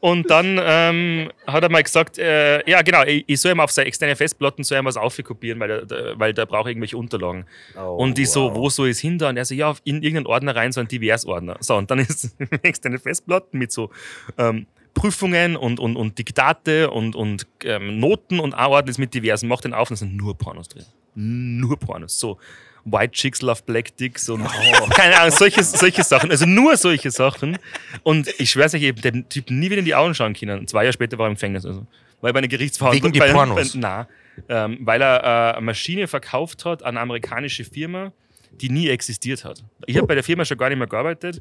[0.00, 3.70] Und dann ähm, hat er mal gesagt, äh, ja genau, ich, ich soll ihm auf
[3.70, 7.44] seine externe Festplatten soll ihm was aufkopieren, weil, er, da- weil der braucht irgendwelche Unterlagen.
[7.76, 8.56] Oh, und die so, wow.
[8.56, 9.28] wo soll ich es hin da?
[9.28, 11.58] Und er so, ja, in irgendeinen Ordner rein, so ein Divers-Ordner.
[11.60, 13.90] So, und dann ist externe Festplatten mit so
[14.38, 19.12] ähm, Prüfungen und, und, und Diktate und, und ähm, Noten und ein Ordner ist mit
[19.12, 19.48] diversen.
[19.48, 20.84] Macht den auf und es sind nur Pornos drin.
[21.14, 22.18] Nur Pornos.
[22.18, 22.38] So.
[22.84, 24.44] White Chicks Love Black Dicks und
[24.90, 26.30] keine Ahnung, solche, solche Sachen.
[26.30, 27.58] Also nur solche Sachen.
[28.02, 30.66] Und ich schwör's euch, ich hab den Typ nie wieder in die Augen schauen können.
[30.66, 31.66] Zwei Jahre später war er im Gefängnis.
[31.66, 31.86] Also.
[32.20, 33.12] Weil bei einer Gerichtsverhandlung.
[33.14, 33.72] Wegen die Pornos?
[33.72, 34.08] Bei, na,
[34.48, 38.12] ähm, weil er äh, eine Maschine verkauft hat an eine amerikanische Firma,
[38.52, 39.62] die nie existiert hat.
[39.86, 41.40] Ich habe bei der Firma schon gar nicht mehr gearbeitet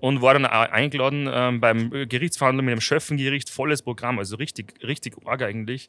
[0.00, 4.74] und war dann auch eingeladen ähm, beim Gerichtsverhandlung mit dem Schöffengericht, volles Programm, also richtig,
[4.82, 5.88] richtig arg eigentlich,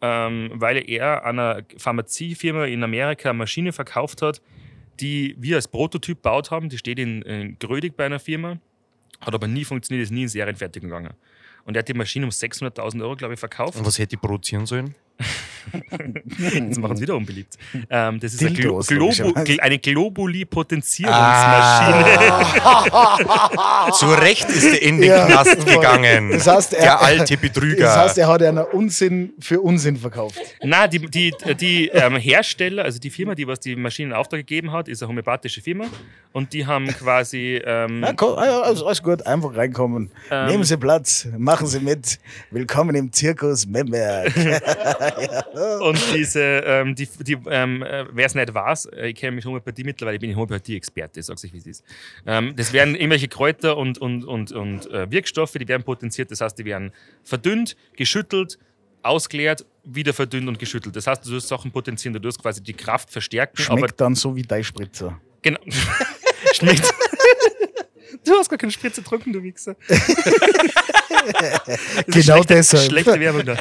[0.00, 4.40] ähm, weil er einer Pharmaziefirma in Amerika eine Maschine verkauft hat,
[5.00, 6.68] die wir als Prototyp gebaut haben.
[6.68, 8.58] Die steht in, in Grödig bei einer Firma,
[9.20, 11.14] hat aber nie funktioniert, ist nie in Serienfertigung gegangen.
[11.64, 13.78] Und er hat die Maschine um 600.000 Euro, glaube ich, verkauft.
[13.78, 14.94] Und was hätte ich produzieren sollen?
[16.38, 17.54] Jetzt machen sie wieder unbeliebt.
[17.88, 22.60] Ähm, das ist eine, Glo Dildos, Globu eine Globuli-Potenzierungsmaschine.
[22.62, 23.90] Ah.
[23.92, 25.74] Zu Recht ist er in den Ja, Knast voll.
[25.74, 26.30] gegangen.
[26.32, 27.84] Das heißt, er- der alte Betrüger.
[27.84, 30.38] Das heißt, er hat einen Unsinn für Unsinn verkauft.
[30.62, 34.40] Na, die, die, die ähm, Hersteller, also die Firma, die was die Maschinen in Auftrag
[34.40, 35.84] gegeben hat, ist eine homöopathische Firma
[36.32, 40.10] und die haben quasi ähm, Na, komm, alles, alles gut, einfach reinkommen.
[40.30, 40.46] Ähm.
[40.46, 42.18] Nehmen Sie Platz, machen Sie mit.
[42.50, 44.32] Willkommen im Zirkus Memberg.
[45.80, 49.44] und diese, ähm, die, die, ähm, äh, wer es nicht weiß, äh, ich kenne mich
[49.44, 51.84] Homöopathie mittlerweile, ich bin Homöopathie-Experte, sag's euch wie es ist.
[52.26, 56.40] Ähm, das werden irgendwelche Kräuter und, und, und, und äh, Wirkstoffe, die werden potenziert, das
[56.40, 56.92] heißt, die werden
[57.24, 58.58] verdünnt, geschüttelt,
[59.02, 60.94] ausgeleert, wieder verdünnt und geschüttelt.
[60.94, 63.62] Das heißt, du wirst Sachen potenzieren, du wirst quasi die Kraft verstärken.
[63.68, 65.20] aber Schmeckt dann so wie dein Spritzer.
[65.42, 65.60] Genau.
[66.52, 66.92] Schmeckt.
[68.24, 69.76] Du hast gar keine Spritze getrunken, du Wichser.
[71.26, 72.90] Das ist Genau schlechte, deshalb.
[72.90, 73.56] Schlechte Werbung da.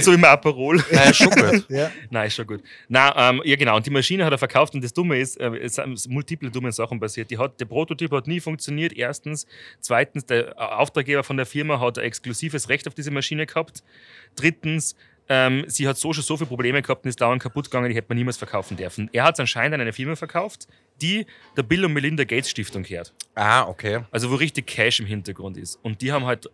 [0.00, 0.82] So wie im Aperol.
[0.90, 1.66] Nein, ist schon gut.
[1.68, 1.90] Ja.
[2.10, 2.62] Nein, ist schon gut.
[2.88, 3.76] Na, ähm, ja genau.
[3.76, 6.70] Und die Maschine hat er verkauft und das Dumme ist, äh, es sind multiple dumme
[6.72, 7.30] Sachen passiert.
[7.30, 8.92] Die hat, der Prototyp hat nie funktioniert.
[8.92, 9.46] Erstens.
[9.80, 13.82] Zweitens, der äh, Auftraggeber von der Firma hat ein exklusives Recht auf diese Maschine gehabt.
[14.36, 14.96] Drittens,
[15.28, 17.94] ähm, sie hat so schon so viele Probleme gehabt und ist dauernd kaputt gegangen, die
[17.96, 19.08] hätte man niemals verkaufen dürfen.
[19.12, 20.66] Er hat es anscheinend an eine Firma verkauft,
[21.00, 23.14] die der Bill und Melinda Gates Stiftung gehört.
[23.34, 24.00] Ah, okay.
[24.10, 25.78] Also wo richtig Cash im Hintergrund ist.
[25.82, 26.50] Und die haben halt,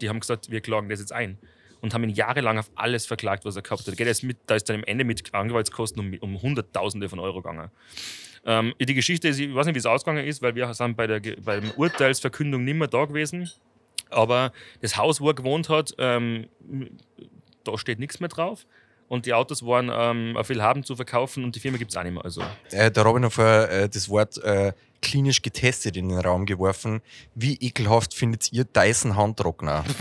[0.00, 1.38] die haben gesagt, wir klagen das jetzt ein.
[1.80, 3.98] Und haben ihn jahrelang auf alles verklagt, was er gehabt hat.
[3.98, 7.70] Jetzt mit, da ist dann am Ende mit Anwaltskosten um, um Hunderttausende von Euro gegangen.
[8.44, 11.06] Ähm, die Geschichte ist, ich weiß nicht, wie es ausgegangen ist, weil wir sind bei
[11.06, 13.48] der Ge- beim Urteilsverkündung nicht mehr da gewesen.
[14.10, 16.48] Aber das Haus, wo er gewohnt hat, ähm,
[17.64, 18.66] da steht nichts mehr drauf.
[19.08, 22.02] Und die Autos waren ähm, auf Willhaben zu verkaufen und die Firma gibt es auch
[22.02, 22.24] nicht mehr.
[22.24, 26.44] Also, Äh, der Robin hat vorher äh, das Wort äh, klinisch getestet in den Raum
[26.44, 27.00] geworfen.
[27.34, 29.84] Wie ekelhaft findet ihr Dyson Handtrockner?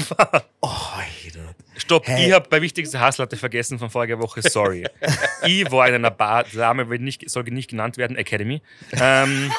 [0.59, 1.55] Oh, Alter.
[1.77, 2.27] Stopp, Hä?
[2.27, 4.85] ich habe bei wichtigste Hasslatte vergessen von voriger Woche, sorry.
[5.45, 8.61] ich war in einer Bar, der Name wird nicht, soll nicht genannt werden, Academy.
[8.91, 9.51] Ähm,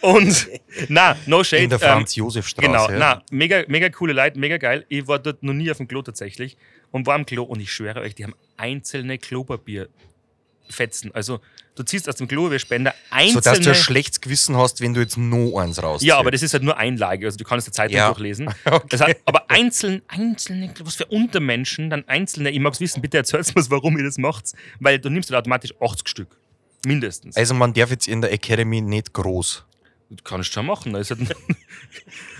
[0.00, 0.48] und,
[0.88, 1.62] na, no shade.
[1.62, 2.66] In der ähm, Franz-Josef-Straße.
[2.66, 4.84] Genau, na, mega, mega coole Leute, mega geil.
[4.88, 6.58] Ich war dort noch nie auf dem Klo tatsächlich
[6.92, 11.12] und war am Klo und ich schwöre euch, die haben einzelne Klopapierfetzen.
[11.14, 11.40] Also,
[11.74, 12.94] du ziehst aus dem Klopapierspender
[13.28, 13.68] so dass du einzelne.
[13.70, 16.06] ein schlechtes Gewissen hast, wenn du jetzt noch eins rausziehst.
[16.06, 18.06] ja, aber das ist halt nur Einlage, also du kannst die Zeitung Ja.
[18.08, 18.48] durchlesen.
[18.88, 23.16] Das hat, aber einzeln, einzelne, was für Untermenschen, dann einzelne, ich mag es wissen, bitte
[23.18, 26.36] erzählt mir, warum ihr das macht, weil du nimmst halt automatisch 80 Stück.
[26.84, 27.36] Mindestens.
[27.36, 29.64] Also man darf jetzt in der Academy nicht groß.
[30.16, 30.94] Du kannst schon machen.
[30.94, 31.08] Halt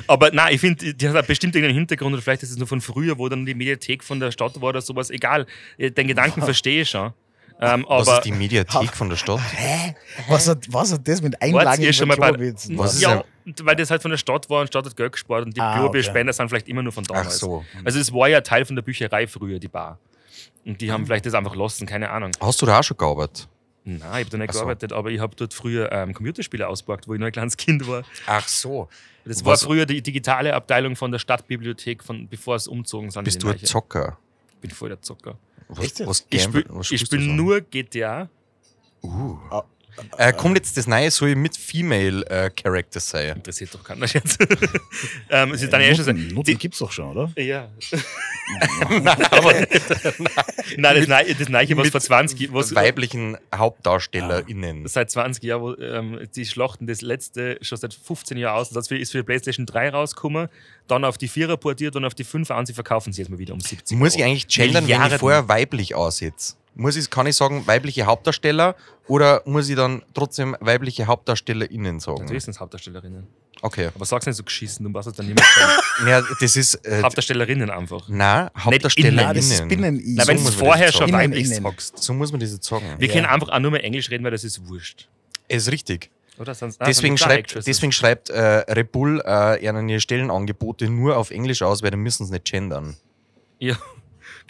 [0.07, 2.81] aber nein, ich finde, die hat bestimmt irgendeinen Hintergrund oder vielleicht ist es nur von
[2.83, 5.09] früher, wo dann die Mediathek von der Stadt war oder sowas.
[5.11, 5.47] Egal,
[5.79, 7.13] den Gedanken verstehe ich schon.
[7.61, 9.41] Ähm, Was ist die Mediathek von der Stadt?
[10.29, 12.33] Was hat, was hat das mit Einlagen ihr schon mal bei?
[12.77, 13.25] Was ist ja,
[13.63, 15.75] weil das halt von der Stadt war und Stadt hat Geld gespart und die Ah,
[15.79, 17.37] Klopapierspender sind vielleicht immer nur von damals.
[17.37, 17.65] Ach so.
[17.85, 19.99] Also es war ja Teil von der Bücherei früher, die Bar.
[20.65, 22.33] Und die haben vielleicht das einfach lassen, keine Ahnung.
[22.41, 23.49] Hast du da auch schon gearbeitet?
[23.85, 24.61] Nein, ich habe da nicht Ach so.
[24.61, 27.87] gearbeitet, aber ich habe dort früher ähm, Computerspiele ausgepackt, wo ich noch ein kleines Kind
[27.89, 28.05] war.
[28.27, 28.89] Ach so.
[29.25, 33.25] Das Was- war früher die digitale Abteilung von der Stadtbibliothek, von, bevor es umzogen sind.
[33.25, 33.59] Bist du ein.
[33.59, 34.19] Zocker?
[34.55, 35.37] Ich bin voll der Zocker.
[35.69, 38.29] Was, was Ich spiele was spiel nur GTA.
[39.03, 39.37] Uh.
[40.17, 43.37] Äh, kommt jetzt das neue, soll ich mit Female äh, Characters sein?
[43.37, 44.39] Interessiert doch keiner jetzt.
[45.31, 47.31] ähm, es ist dann erst Nutten, Nutten die, gibt's doch schon, oder?
[47.37, 47.69] Ja.
[50.77, 54.87] Nein, das, Nei- das Neiche, was Mit vor 20 was, weiblichen HauptdarstellerInnen.
[54.89, 58.71] seit 20 Jahren, wo, ähm, die schlachten das letzte schon seit 15 Jahren aus.
[58.71, 60.49] Das ist für die PlayStation 3 rausgekommen,
[60.89, 63.39] dann auf die 4er portiert und auf die 5er und sie verkaufen sie jetzt mal
[63.39, 64.31] wieder um 70 Muss ich Euro.
[64.31, 66.55] eigentlich gendern, wenn ich vorher weiblich aussetze?
[66.75, 68.75] Muss ich, kann ich sagen, weibliche Hauptdarsteller
[69.07, 72.21] oder muss ich dann trotzdem weibliche HauptdarstellerInnen sagen?
[72.23, 73.27] Natürlich sind es Hauptdarstellerinnen.
[73.61, 73.91] Okay.
[73.95, 75.47] Aber sag's nicht so geschissen, du machst es dann niemand.
[76.07, 76.75] Ja, das ist.
[76.87, 78.09] Äh, Hauptdarstellerinnen einfach.
[78.09, 79.35] nein, Nein, HauptdarstellerInnen.
[79.37, 80.15] das ist Binnen-I.
[80.17, 81.99] Na, wenn muss du vorher schon weiblich sagst.
[82.03, 82.85] So muss man das jetzt sagen.
[82.99, 83.15] Wir Ja.
[83.15, 85.09] können einfach auch nur mehr Englisch reden, weil das ist wurscht.
[85.49, 86.11] Ist richtig.
[86.39, 86.55] Oder?
[86.55, 91.63] Sonst, ah, Deswegen schreibt, deswegen schreibt äh, Red Bull äh, ihre Stellenangebote nur auf Englisch
[91.63, 92.97] aus, weil dann müssen sie nicht gendern.
[93.59, 93.77] Ja,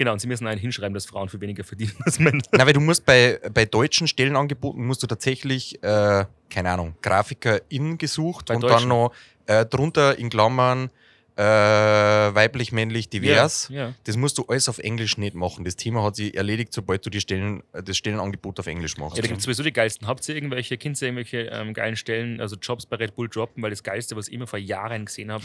[0.02, 0.12] genau.
[0.12, 2.42] Und sie müssen einen hinschreiben, dass Frauen viel weniger verdienen als Männer.
[2.52, 7.98] Na, weil du musst bei, bei deutschen Stellenangeboten musst du tatsächlich, äh, keine Ahnung, GrafikerIn
[7.98, 8.80] gesucht Bei und Deutschen?
[8.80, 9.12] dann noch
[9.46, 10.90] äh, drunter in Klammern
[11.36, 13.68] äh, weiblich, männlich, divers.
[13.70, 13.94] Ja, ja.
[14.04, 15.64] Das musst du alles auf Englisch nicht machen.
[15.64, 19.16] Das Thema hat sich erledigt, sobald du die Stellen, äh, das Stellenangebot auf Englisch machst.
[19.16, 20.06] Ja, da gibt es sowieso die geilsten.
[20.06, 23.62] Habt ihr irgendwelche, kennt ihr irgendwelche ähm, geilen Stellen, also Jobs bei Red Bull droppen?
[23.62, 25.44] Weil das Geilste, was ich immer vor Jahren gesehen habe,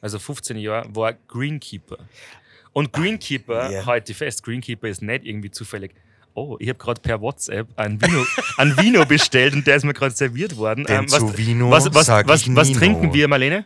[0.00, 1.98] also 15 Jahre, war Greenkeeper.
[2.76, 3.86] Und Greenkeeper, ja.
[3.86, 5.94] heute fest, Greenkeeper ist nicht irgendwie zufällig.
[6.34, 8.22] Oh, ich habe gerade per WhatsApp ein Vino,
[8.58, 10.84] ein Vino bestellt und der ist mir gerade serviert worden.
[10.84, 13.64] Denn was, zu Vino was, was, sag was, ich was trinken wir, Marlene?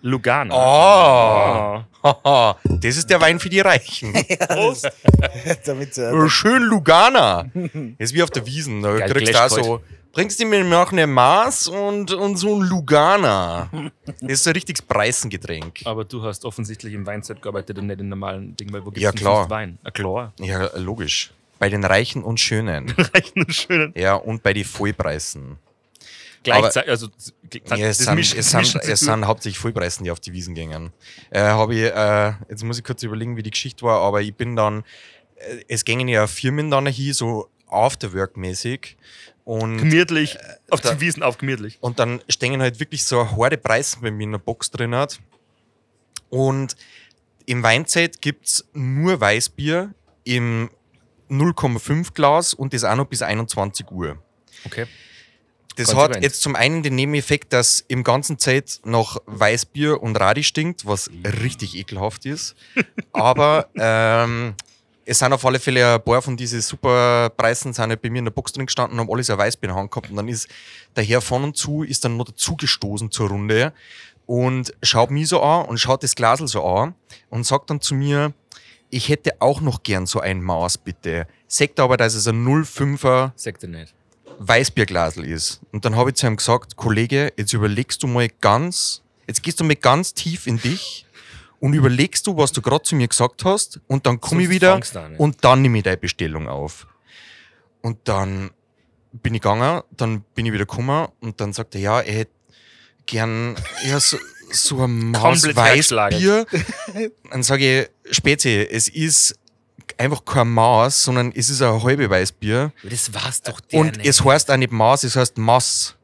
[0.00, 1.86] Lugana.
[2.02, 2.10] Oh!
[2.24, 2.54] Oh.
[2.80, 4.12] Das ist der Wein für die Reichen.
[4.48, 4.90] Prost.
[5.64, 7.52] Damit, äh, Schön Lugana.
[7.98, 8.82] Ist wie auf der Wiesen.
[8.82, 9.64] Da Geil, kriegst du Gläschkalt.
[9.64, 9.80] so,
[10.12, 13.70] bringst du mir noch eine Maß und, und so ein Lugana.
[14.04, 15.80] Das ist so ein richtiges Preisengetränk.
[15.84, 19.02] Aber du hast offensichtlich im Weinzeit gearbeitet und nicht in normalen Dingen, weil wo gibt's
[19.02, 19.48] Ja, klar.
[19.50, 19.78] Wein?
[19.84, 20.32] Ah, klar.
[20.38, 21.32] Ja, logisch.
[21.58, 22.90] Bei den Reichen und Schönen.
[23.14, 23.92] Reichen und schönen.
[23.96, 25.58] Ja, und bei den Vollpreisen.
[26.44, 30.10] Gleichzeitig, also Ja, es, das sind, mischen- es, mischen sind, es sind hauptsächlich Vollpreisen, die
[30.10, 30.92] auf die Wiesen gingen.
[31.30, 34.56] Äh, ich, äh, jetzt muss ich kurz überlegen, wie die Geschichte war, aber ich bin
[34.56, 34.82] dann,
[35.36, 38.96] äh, es gingen ja Firmen dann hier so Afterwork-mäßig
[39.44, 40.38] und, gemütlich
[40.70, 41.78] auf da- den Wiesen auf gemütlich.
[41.80, 44.94] und dann stehen halt wirklich so eine harte Preise bei mir in der Box drin
[44.94, 45.18] hat.
[46.28, 46.76] Und
[47.46, 49.92] im Weinzeit gibt es nur Weißbier
[50.24, 50.70] im
[51.28, 54.18] 0,5 Glas und das auch noch bis 21 Uhr.
[54.64, 54.86] Okay.
[55.76, 56.16] Das Konsequent.
[56.16, 60.84] hat jetzt zum einen den Nebeneffekt, dass im ganzen Zeit nach Weißbier und Radi stinkt,
[60.86, 62.54] was richtig ekelhaft ist.
[63.12, 64.54] Aber ähm,
[65.12, 68.20] es sind auf alle Fälle ein paar von diesen super Preisen sind halt bei mir
[68.20, 70.08] in der Box drin gestanden und haben alles ein Weißbier in der Hand gehabt.
[70.10, 70.48] Und dann ist
[70.96, 73.74] der Herr von und zu ist dann noch dazugestoßen zur Runde
[74.24, 76.94] und schaut mich so an und schaut das Glasel so an
[77.28, 78.32] und sagt dann zu mir,
[78.88, 81.26] ich hätte auch noch gern so ein Maß, bitte.
[81.46, 83.94] Sagt aber, dass es ein 0,5er Sagt er nicht.
[84.38, 85.60] Weißbierglasel ist.
[85.72, 89.60] Und dann habe ich zu ihm gesagt, Kollege, jetzt überlegst du mal ganz, jetzt gehst
[89.60, 91.06] du mal ganz tief in dich
[91.62, 94.80] und überlegst du, was du gerade zu mir gesagt hast und dann komme ich wieder
[95.16, 96.88] und dann nehme ich deine Bestellung auf.
[97.82, 98.50] Und dann
[99.12, 102.32] bin ich gegangen, dann bin ich wieder gekommen und dann sagt er, ja, er hätte
[103.06, 103.54] gern
[103.86, 104.18] ja, so,
[104.50, 106.46] so ein Maß Weißbier.
[107.30, 109.38] Dann sage ich, Spezi, es ist
[109.98, 112.72] einfach kein Maß, sondern es ist ein halbe Weißbier.
[112.82, 114.06] Das war's doch der Und nicht.
[114.06, 115.96] es heißt auch nicht Maß, es heißt Mass.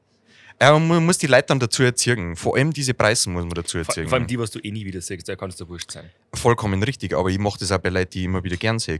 [0.60, 2.34] Ja, man muss die Leute dann dazu erziehen.
[2.34, 4.08] Vor allem diese Preise muss man dazu vor, erziehen.
[4.08, 6.10] vor allem die, was du eh nie wieder siehst, da kannst du wurscht sein.
[6.34, 8.98] Vollkommen richtig, aber ich mache das auch bei Leuten, die ich immer wieder gern sehe.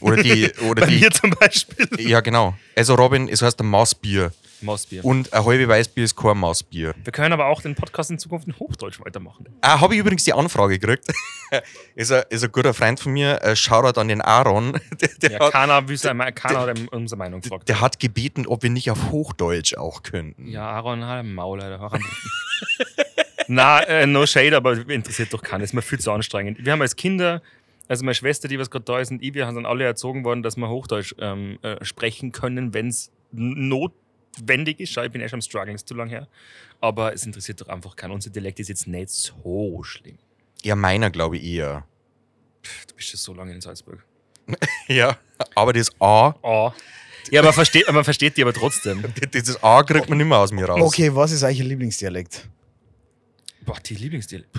[0.00, 0.98] Oder die, oder Bei die.
[1.00, 1.86] mir zum Beispiel.
[2.00, 2.54] Ja, genau.
[2.74, 4.32] Also Robin, es heißt ein Maßbier.
[4.62, 5.04] Mausbier.
[5.04, 6.94] Und ein halbe Weißbier ist kein Maßbier.
[7.02, 9.46] Wir können aber auch den Podcast in Zukunft in Hochdeutsch weitermachen.
[9.60, 11.06] Ah, habe ich übrigens die Anfrage gekriegt.
[11.94, 14.72] ist, ein, ist ein guter Freund von mir, äh, Shoutout an den Aaron.
[15.00, 17.68] Der, der, Ja, hat, keiner, will sein- keiner hat unsere Meinung gefragt.
[17.68, 20.48] der hat gebeten, ob wir nicht auf Hochdeutsch auch könnten.
[20.48, 21.98] Ja, Aaron hat ein Maul, Alter.
[23.48, 25.62] Na, äh, no shade, aber interessiert doch keinen.
[25.62, 26.64] Ist mir viel zu anstrengend.
[26.64, 27.42] Wir haben als Kinder,
[27.88, 30.42] also meine Schwester, die was gerade da ist, und ich, wir sind alle erzogen worden,
[30.44, 33.10] dass wir Hochdeutsch ähm, äh, sprechen können, wenn es
[34.38, 34.92] notwendig ist.
[34.92, 36.28] Schau, ich bin eh schon am Struggeln, ist zu lang her.
[36.80, 38.12] Aber es interessiert doch einfach keinen.
[38.12, 40.18] Unser Dialekt ist jetzt nicht so schlimm.
[40.62, 41.86] Ja, meiner glaube ich eher.
[42.62, 44.04] Pff, Du bist schon so lange in Salzburg.
[44.88, 45.18] Ja.
[45.54, 46.72] Aber das A, Oh.
[47.30, 49.04] Ja, aber versteht, man versteht die aber trotzdem.
[49.32, 50.80] das A kriegt man nicht mehr aus mir raus.
[50.82, 52.48] okay, was ist eigentlich Ihr Lieblingsdialekt?
[53.62, 54.50] Boah, die Lieblingsdialekt.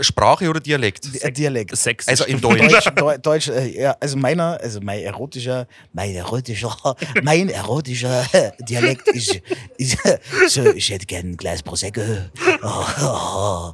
[0.00, 1.04] Sprache oder Dialekt?
[1.14, 1.76] Di- Dialekt.
[1.76, 2.08] Sex.
[2.08, 2.60] Also in Deutsch.
[2.68, 8.26] Deutsch, Deu- Deutsch äh, ja, also meiner, also mein erotischer, mein erotischer, mein erotischer
[8.60, 9.40] Dialekt ist,
[9.78, 9.98] ist
[10.48, 12.00] so, ich hätte gern ein Glas Prosecco.
[12.62, 13.72] Oh, oh,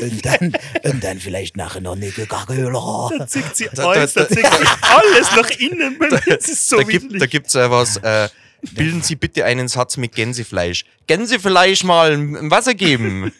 [0.00, 0.52] und dann,
[0.84, 3.26] und dann vielleicht nachher noch eine Coca-Cola.
[3.26, 5.98] zickt sie Da- alles, da- da zickt sie alles nach innen.
[6.28, 7.96] Das ist so da gibt da gibt's äh, was.
[7.98, 8.28] Äh,
[8.74, 10.84] bilden Sie bitte einen Satz mit Gänsefleisch.
[11.08, 13.32] Gänsefleisch mal im Wasser geben.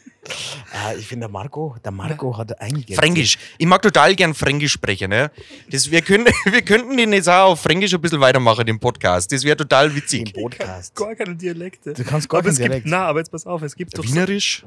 [0.73, 2.95] Ah, ich finde, der Marco, der Marco hat einige.
[2.95, 3.37] Fränkisch.
[3.59, 5.11] Ich mag total gern Fränkisch sprechen.
[5.11, 5.31] Ne?
[5.71, 9.33] Das, wir, können, wir könnten den jetzt auch auf Fränkisch ein bisschen weitermachen, den Podcast.
[9.33, 10.33] Das wäre total Im witzig.
[10.33, 10.95] Podcast.
[10.95, 11.93] gar keine Dialekte.
[11.93, 12.87] Du kannst gar aber keinen gibt, Dialekt.
[12.87, 14.65] na, aber jetzt pass auf, es gibt doch so Wienerisch?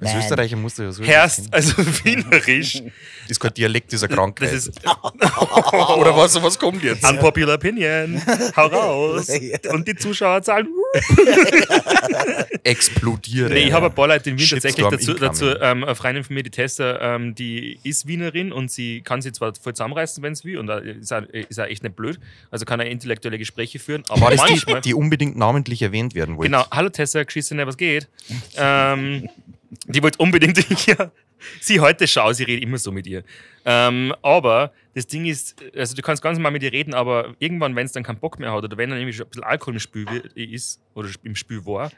[0.00, 0.22] Als Nein.
[0.22, 1.04] Österreicher musst du ja so.
[1.04, 1.74] Herst, also
[2.04, 2.82] Wienerisch.
[2.82, 4.52] Das ist kein Dialekt, das ist eine Krankheit.
[4.52, 4.80] Das ist
[5.98, 7.08] Oder was, was kommt jetzt?
[7.08, 8.20] unpopular opinion.
[8.56, 9.28] Hau raus.
[9.70, 10.42] Und die Zuschauer
[10.92, 12.44] zahlen.
[12.64, 13.52] Explodieren.
[13.52, 16.34] Nee, ich habe ein paar Leute in Wien tatsächlich dazu, dazu ähm, eine Freundin von
[16.34, 20.34] mir, die Tessa, ähm, die ist Wienerin und sie kann sich zwar voll zusammenreißen, wenn
[20.34, 22.18] sie will, und da ist auch, ist auch echt nicht blöd,
[22.50, 24.80] also kann er intellektuelle Gespräche führen, aber War das die, manchmal.
[24.80, 26.52] die unbedingt namentlich erwähnt werden wollten?
[26.52, 28.08] Genau, hallo Tessa, geschissene, was geht?
[28.56, 29.28] ähm,
[29.86, 31.10] die wollte unbedingt, ja,
[31.60, 33.22] sie heute schau, sie redet immer so mit ihr.
[33.64, 37.76] Ähm, aber das Ding ist, also du kannst ganz normal mit ihr reden, aber irgendwann,
[37.76, 39.74] wenn es dann keinen Bock mehr hat oder wenn dann irgendwie schon ein bisschen Alkohol
[39.74, 41.90] im Spiel wi- ist oder im Spiel war,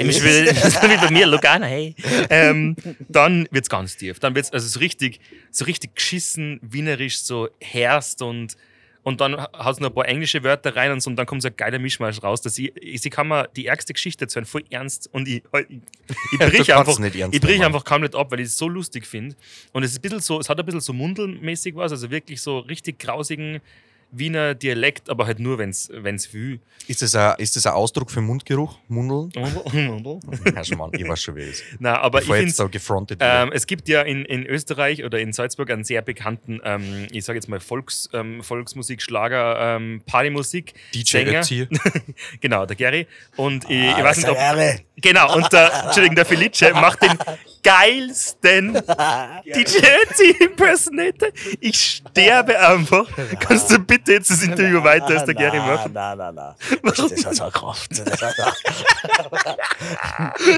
[0.00, 1.94] im Spiel, wie bei mir, Lugana, hey,
[2.30, 2.76] ähm,
[3.08, 4.18] dann wird es ganz tief.
[4.20, 5.20] Dann wird es also so richtig,
[5.50, 8.56] so richtig geschissen, wienerisch, so herst und
[9.08, 11.40] und dann haut es noch ein paar englische Wörter rein und, so, und dann kommt
[11.40, 12.42] so ein geiler Mischmasch raus.
[12.42, 15.08] Dass ich, ich, sie kann mir die ärgste Geschichte erzählen, voll ernst.
[15.14, 15.66] Und ich, ich,
[16.32, 18.58] ich Du brich einfach, nicht ernst ich brich einfach kaum nicht ab, weil ich es
[18.58, 19.34] so lustig finde.
[19.72, 22.42] Und es ist ein bisschen so, es hat ein bisschen so mundelmäßig was, also wirklich
[22.42, 23.60] so richtig grausigen,
[24.10, 25.88] Wiener Dialekt, aber halt nur, wenn es
[26.32, 26.60] will.
[26.86, 28.78] Ist das, ein, ist das ein Ausdruck für Mundgeruch?
[28.88, 29.30] Mundeln?
[30.54, 31.64] ja, schon mal, ich weiß schon, wie es ist.
[31.78, 35.20] Na, aber Bevor ich jetzt da gefrontet ähm, es gibt ja in, in Österreich oder
[35.20, 40.00] in Salzburg einen sehr bekannten, ähm, ich sage jetzt mal Volks, ähm, Volksmusik, Schlager, ähm,
[40.06, 40.72] Partymusik.
[40.94, 41.40] DJ Sänger.
[41.40, 41.68] Ötzi.
[42.40, 43.06] Genau, der Gary.
[43.36, 44.36] Und ich, Ah, ich weiß nicht, ob.
[44.96, 47.18] Genau, und der, Entschuldigung, der Felice macht den
[47.62, 48.74] geilsten
[49.54, 51.28] DJ Ötzi Impersonator.
[51.60, 53.06] Ich sterbe einfach.
[53.40, 55.92] Kannst du bitte jetzt das Interview weiter als der Gary machen?
[55.92, 56.54] Nein, nein, nein.
[56.82, 57.90] Das hat so eine Kraft.
[57.98, 58.34] Das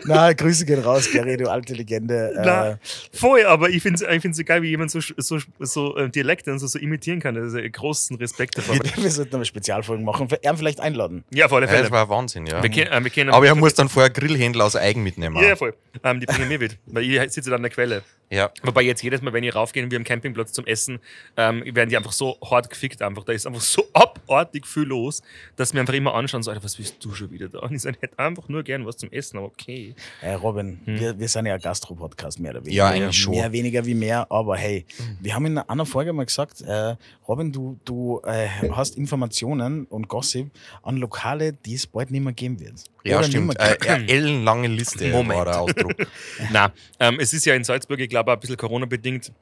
[0.04, 2.32] Na, Grüße gehen raus, Gary, du alte Legende.
[2.36, 2.76] Na, Äh,
[3.12, 6.08] voll, aber ich finde es ich find's so geil, wie jemand so, so, so äh,
[6.08, 7.36] Dialekte und so, so imitieren kann.
[7.36, 8.74] Also großen Respekt davor.
[8.74, 10.28] wir, wir sollten eine Spezialfolge machen.
[10.42, 11.24] Er vielleicht einladen.
[11.32, 12.62] Ja, auf alle Ja, das war Wahnsinn, ja.
[12.62, 15.36] Wir äh, wir Aber er muss dann vorher Grillhändler aus Eigen mitnehmen.
[15.36, 15.74] Ja, ja, voll.
[16.04, 18.02] Ähm, die bringen mir mit, weil ich sitze dann an der Quelle.
[18.32, 18.52] Ja.
[18.62, 21.00] Wobei jetzt jedes Mal, wenn ich raufgehe und wir am Campingplatz zum Essen,
[21.36, 23.24] ähm, werden die einfach so hart gefickt einfach.
[23.24, 25.20] Da ist einfach so abartig viel los,
[25.56, 27.58] dass wir einfach immer anschauen, so, Alter, was willst du schon wieder da?
[27.58, 29.96] Und ich sage, ich hätte einfach nur gern was zum Essen, aber okay.
[30.20, 32.76] Hey Robin, wir, wir sind ja ein Gastro-Podcast, mehr oder weniger.
[32.76, 33.34] Ja, eigentlich schon.
[33.34, 34.86] Mehr weniger wie mehr, aber hey,
[35.20, 36.94] wir haben in einer Folge mal gesagt, äh,
[37.26, 40.50] Robin, du, du äh, hast Informationen und Gossip
[40.82, 42.84] an Lokale, die es bald nicht mehr geben wird.
[43.04, 43.58] Ja, Oder stimmt.
[43.58, 45.38] Äh, ja, ellenlange Liste Moment.
[45.38, 45.94] war der Ausdruck.
[46.52, 49.32] Na, ähm, es ist ja in Salzburg, ich glaube, ein bisschen Corona-bedingt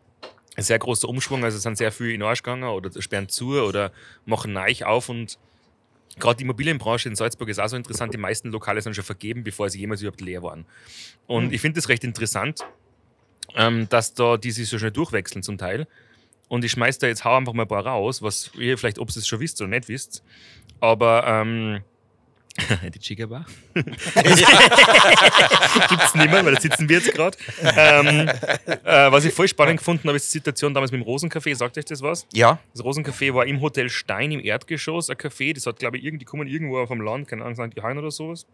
[0.57, 1.45] ein sehr großer Umschwung.
[1.45, 3.93] Also es sind sehr viele in Arsch gegangen oder sperren zu oder
[4.27, 5.39] machen Neich auf und
[6.19, 8.13] gerade die Immobilienbranche in Salzburg ist auch so interessant.
[8.13, 10.67] Die meisten Lokale sind schon vergeben, bevor sie jemals überhaupt leer waren.
[11.27, 12.67] Und ich finde das recht interessant,
[13.55, 15.87] ähm, dass da die sich so schnell durchwechseln zum Teil.
[16.49, 19.11] Und ich schmeiß da jetzt hau einfach mal ein paar raus, was ihr vielleicht, ob
[19.11, 20.25] ihr es schon wisst oder nicht wisst.
[20.81, 21.83] Aber ähm,
[22.95, 23.47] die Chica Bar.
[23.75, 23.95] Gibt's
[26.15, 27.37] nicht mehr, weil da sitzen wir jetzt gerade.
[27.63, 28.29] Ähm,
[28.67, 31.55] äh, was ich voll spannend gefunden habe, ist die Situation damals mit dem Rosencafé.
[31.55, 32.27] Sagt euch das was?
[32.33, 35.55] Ja, Das Rosencafé war im Hotel Stein im Erdgeschoss, ein Café.
[35.55, 37.77] Das hat, glaube ich, irgendwie kommen irgendwo vom Land, keine Ahnung, St.
[37.77, 38.47] Johann oder sowas.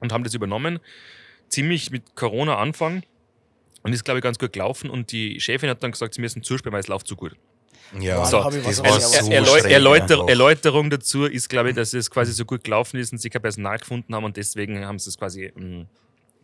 [0.00, 0.80] Und haben das übernommen.
[1.48, 3.02] Ziemlich mit Corona Anfang.
[3.82, 4.90] Und ist, glaube ich, ganz gut gelaufen.
[4.90, 7.36] Und die Chefin hat dann gesagt, sie müssen zusperren, weil es läuft zu gut.
[7.98, 8.24] Ja.
[8.24, 10.28] So, das war ja, so Er, Erläu schräg Erläuter einfach.
[10.28, 13.42] Erläuterung dazu ist, glaube ich, dass es quasi so gut gelaufen ist und sie kein
[13.42, 15.52] Personal gefunden haben und deswegen haben sie es quasi.
[15.54, 15.86] mm, mh,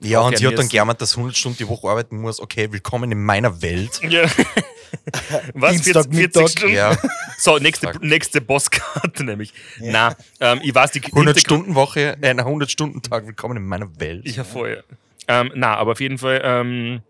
[0.00, 2.40] Ja, und sie hat dann gejammert, dass 100 Stunden die Woche arbeiten muss.
[2.40, 4.00] Okay, willkommen in meiner Welt.
[4.08, 4.24] Ja.
[5.54, 5.72] Was?
[5.72, 6.48] Dienstag, 40, 40 Mittag.
[6.50, 6.74] Stunden?
[6.76, 6.96] Ja,
[7.38, 9.52] So, nächste, nächste Bosskarte nämlich.
[9.80, 13.26] Na, ähm, ich weiß, die 100 Hintergrund- Stunden Woche, äh, ein 100 Stunden Tag.
[13.26, 14.22] Willkommen in meiner Welt.
[14.26, 14.84] Ich habe vorher.
[15.28, 17.00] Ähm, na, aber auf jeden Fall, ähm,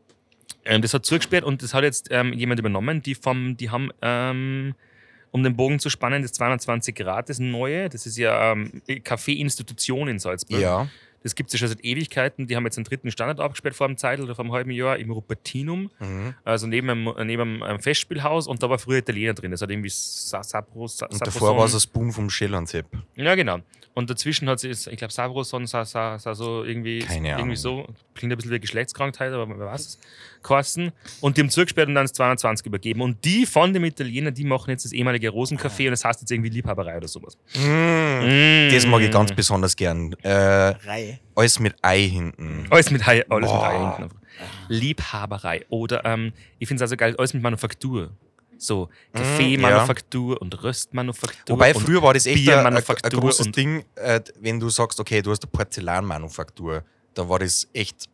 [0.64, 3.02] ähm, das hat zugesperrt und das hat jetzt ähm, jemand übernommen.
[3.02, 4.74] Die, vom, die haben, ähm,
[5.30, 7.88] um den Bogen zu spannen, das 220 Grad, das neue.
[7.88, 10.60] Das ist ja ähm, Café-Institution in Salzburg.
[10.60, 10.88] Ja,
[11.22, 12.46] Das gibt es ja schon seit Ewigkeiten.
[12.48, 14.98] Die haben jetzt einen dritten Standard abgesperrt vor einem Zeit oder vor einem halben Jahr
[14.98, 15.90] im Rupertinum.
[16.00, 16.34] mhm.
[16.44, 19.52] Also neben einem, neben einem Festspielhaus und da war früher Italiener drin.
[19.52, 22.86] Das hat irgendwie Sa Sapro, Sa und davor war es ein Spoon vom Schellernsepp.
[23.16, 23.60] Ja, genau.
[23.94, 27.86] Und dazwischen hat sie, ich glaube, Sabroson, sa, sa, sa, so irgendwie, Keine irgendwie so,
[28.14, 29.98] klingt ein bisschen wie Geschlechtskrankheit, aber wer weiß es,
[30.40, 30.92] kosten.
[31.20, 33.02] Und die haben zugesperrt und dann das 22 übergeben.
[33.02, 36.30] Und die von dem Italiener, die machen jetzt das ehemalige Rosencafé und das heißt jetzt
[36.30, 37.36] irgendwie Liebhaberei oder sowas.
[37.54, 38.70] Mm.
[38.72, 39.12] Das mag ich Mm.
[39.12, 40.14] ganz besonders gern.
[40.22, 41.18] Äh, Reihe.
[41.34, 42.66] alles mit Ei hinten.
[42.70, 43.60] Alles mit Ei, alles mit.
[43.60, 44.02] Ei hinten.
[44.04, 44.16] einfach.
[44.68, 45.64] Liebhaberei.
[45.68, 48.10] Oder ähm, ich finde es also geil, alles mit Manufaktur.
[48.62, 51.56] So Kaffeemanufaktur und Röstmanufaktur.
[51.56, 55.32] Wobei früher war das echt ein, ein, großes Ding, äh, wenn du sagst, okay, du
[55.32, 56.84] hast eine Porzellanmanufaktur,
[57.14, 58.08] da war das echt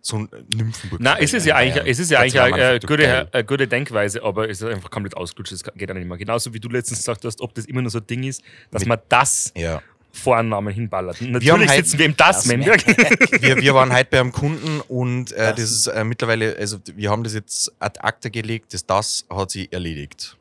[0.00, 1.00] so ein Nymphenburg.
[1.00, 4.48] Na, es ist ja eigentlich, es ist ja eigentlich eine, gute, eine gute Denkweise, aber
[4.48, 5.52] es ist einfach komplett ausgelutscht.
[5.52, 6.16] Das geht auch nicht mehr.
[6.16, 8.82] Genauso wie du letztens gesagt hast, ob das immer nur so ein Ding ist, dass
[8.82, 9.82] Mit- man das Ja.
[10.16, 11.20] Vornamen hinballert.
[11.20, 15.36] Natürlich halt- sitzen wir im das, wir, wir waren heute bei einem Kunden und äh,
[15.36, 19.26] Das- das ist äh, mittlerweile, also wir haben das jetzt ad acta gelegt, das das
[19.30, 20.36] hat sie erledigt.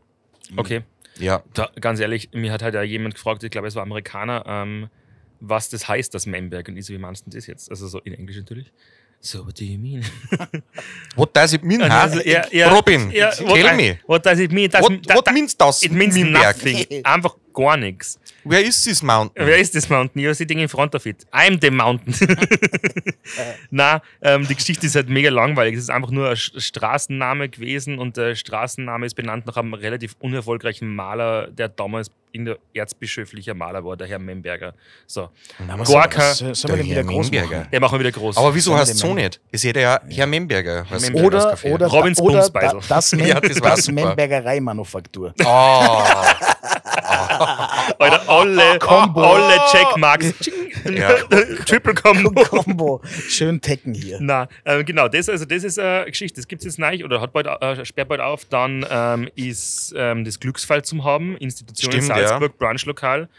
[0.55, 0.82] Okay,
[1.19, 1.43] Ja.
[1.53, 4.88] da, ganz ehrlich, mir hat halt ja jemand gefragt, ich glaube, es war Amerikaner, ähm,
[5.39, 6.67] was das heißt, das Memberg.
[6.67, 7.69] Und ich so, wie meinst du das jetzt?
[7.69, 8.71] Also so in Englisch natürlich.
[9.21, 10.03] So, what do you mean?
[11.15, 11.89] What does it mean, huh?
[11.89, 13.99] Also, ja, ja, Robin, ja, what, tell I- me.
[14.05, 14.69] What does it mean?
[14.69, 15.81] Das, What, da- what means das?
[15.81, 16.57] It means Mimberg?
[16.57, 16.86] nothing.
[17.05, 18.19] Einfach gar nichts.
[18.43, 19.47] Where is this mountain?
[19.47, 20.21] Wer ist das Mountain?
[20.21, 21.25] You're sitting in front of it.
[21.31, 22.13] I'm the Mountain.
[23.71, 25.75] Na, ähm, die Geschichte ist halt mega langweilig.
[25.75, 30.15] Es ist einfach nur ein Straßenname gewesen und der Straßenname ist benannt nach einem relativ
[30.19, 32.11] unerfolgreichen Maler, der damals
[32.73, 34.73] erzbischöflicher Maler war, der Herr Memberger.
[35.07, 35.29] So,
[35.67, 37.57] Na, was Gorka, soll- Sollen wir der den wieder Herr groß Memberger.
[37.59, 37.69] machen?
[37.71, 38.38] der machen wir wieder groß.
[38.38, 39.39] Aber wieso heißt es so nicht?
[39.51, 40.86] Es hätte ja Herr Memberger.
[40.89, 41.29] heißt Memberger.
[41.29, 41.73] das Oder, Café.
[41.73, 42.79] oder, Robins oder Bumsbeisel.
[42.88, 44.05] da, das, Mem Ja, das das, war super.
[44.07, 45.33] Membergerei-Manufaktur.
[45.43, 46.03] Oh,
[47.99, 49.21] Alter, alle, Combo.
[49.21, 50.34] alle Checkmarks.
[50.86, 51.13] Ja.
[51.65, 52.43] Triple Combo.
[52.43, 53.01] Combo.
[53.28, 54.17] Schön tecken hier.
[54.21, 56.39] Na, äh, genau, das, also das ist eine Geschichte.
[56.39, 58.45] Das gibt es jetzt neu oder hat bald, äh, sperrt bald auf.
[58.45, 62.28] Dann ähm, ist ähm, das Glücksfall zum haben, Institution in Stimmt, ja.
[62.28, 63.30] Salzburg, Branchlokal.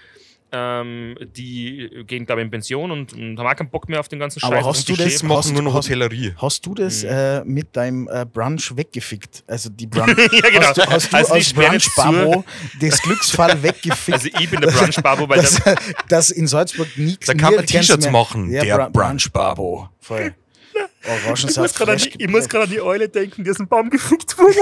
[0.53, 4.09] Ähm, die gehen, glaube ich, in Pension und, und haben auch keinen Bock mehr auf
[4.09, 4.65] den ganzen Aber Scheiß.
[4.65, 6.35] hast Und du das- machen Hast- nur noch hast- Hotellerie.
[6.41, 7.09] Hast du das Mhm.
[7.11, 9.43] äh, mit deinem äh, Brunch weggefickt?
[9.49, 10.17] Also die Brunch.
[10.17, 10.67] Ja, genau.
[10.69, 12.45] Hast du, hast du Also als Brunch-Babo
[12.81, 14.13] das Glücksfall weggefickt?
[14.19, 15.77] Also ich bin der Brunch-Babo, weil dass, dann,
[16.09, 18.49] dass in Salzburg nichts Da kann man T-Shirts machen.
[18.51, 19.89] Der Bra- Brunch-Babo.
[20.01, 20.33] Voll.
[20.75, 23.67] ich muss Orangensaft gerade an, ich muss gerade an die Eule denken, die aus dem
[23.67, 24.55] Baum gefickt wurde.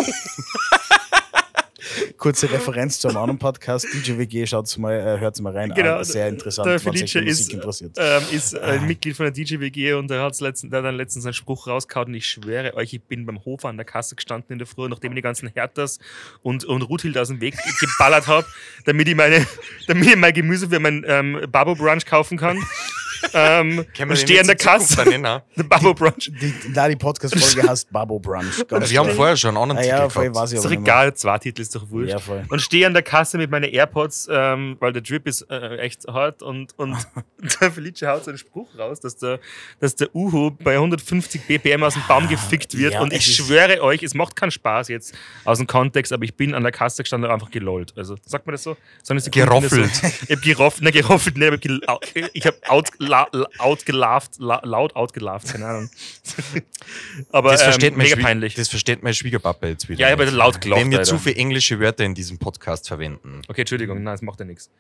[2.17, 3.87] Kurze Referenz zu einem anderen Podcast.
[3.93, 5.73] DJ WG, schaut mal, äh, hört mal rein.
[5.75, 7.97] Genau, Ah, sehr interessant, Der Felice ist, interessiert.
[7.99, 11.25] ähm, ist ein Mitglied von der DJ-WG und der, hat's letzten, der hat dann letztens
[11.27, 14.53] einen Spruch rausgehauen und ich schwöre euch, ich bin beim Hofer an der Kasse gestanden
[14.53, 15.99] in der Früh, nachdem ich die ganzen Herthas
[16.43, 18.47] und, und Ruthild aus dem Weg geballert habe,
[18.85, 19.47] damit ich meine,
[19.87, 22.59] damit ich mein Gemüse für mein ähm, Babo Brunch kaufen kann.
[23.33, 25.05] Ähm, und stehe an der Kasse.
[25.57, 26.31] Der Babo Brunch.
[26.41, 28.67] Die, da die Podcast-Folge heißt Babo Brunch.
[28.69, 30.37] Ganz Wir haben vorher schon einen anderen ah, ja, Titel voll gehabt.
[30.37, 32.11] weiß ich Ist doch egal, zwei Titel ist doch wurscht.
[32.11, 32.45] Ja, voll.
[32.49, 36.07] und stehe an der Kasse mit meinen AirPods, ähm, weil der Drip ist äh, echt
[36.09, 36.97] hart und, und
[37.61, 39.39] der Felice haut so einen Spruch raus, dass der,
[39.81, 43.83] dass der Uhu bei 150 BPM aus dem Baum gefickt wird ja, und ich schwöre
[43.83, 45.15] euch, es macht keinen Spaß jetzt
[45.45, 47.93] aus dem Kontext, aber ich bin an der Kasse gestanden und einfach gelollt.
[47.97, 48.77] Also, sagt man das so?
[49.09, 49.95] Die Kunden Geroffelt.
[49.95, 50.07] So?
[50.07, 51.61] Ich hab geroffelt, ne, geroffelt, ne, ich hab,
[52.15, 52.89] gel- ich hab out,
[53.33, 55.91] la, outgelauft, la, laut outgelauft, keine Ahnung.
[57.33, 58.55] aber Das, ähm, versteht mein mega peinlich.
[58.55, 60.01] das versteht mein Schwiegerpapa jetzt wieder.
[60.09, 60.33] Ja, nicht.
[60.33, 61.11] laut gelacht, Wenn wir Alter.
[61.11, 63.43] zu viele englische Wörter in diesem Podcast verwenden.
[63.49, 64.71] Okay, Entschuldigung, nein, das macht ja nichts.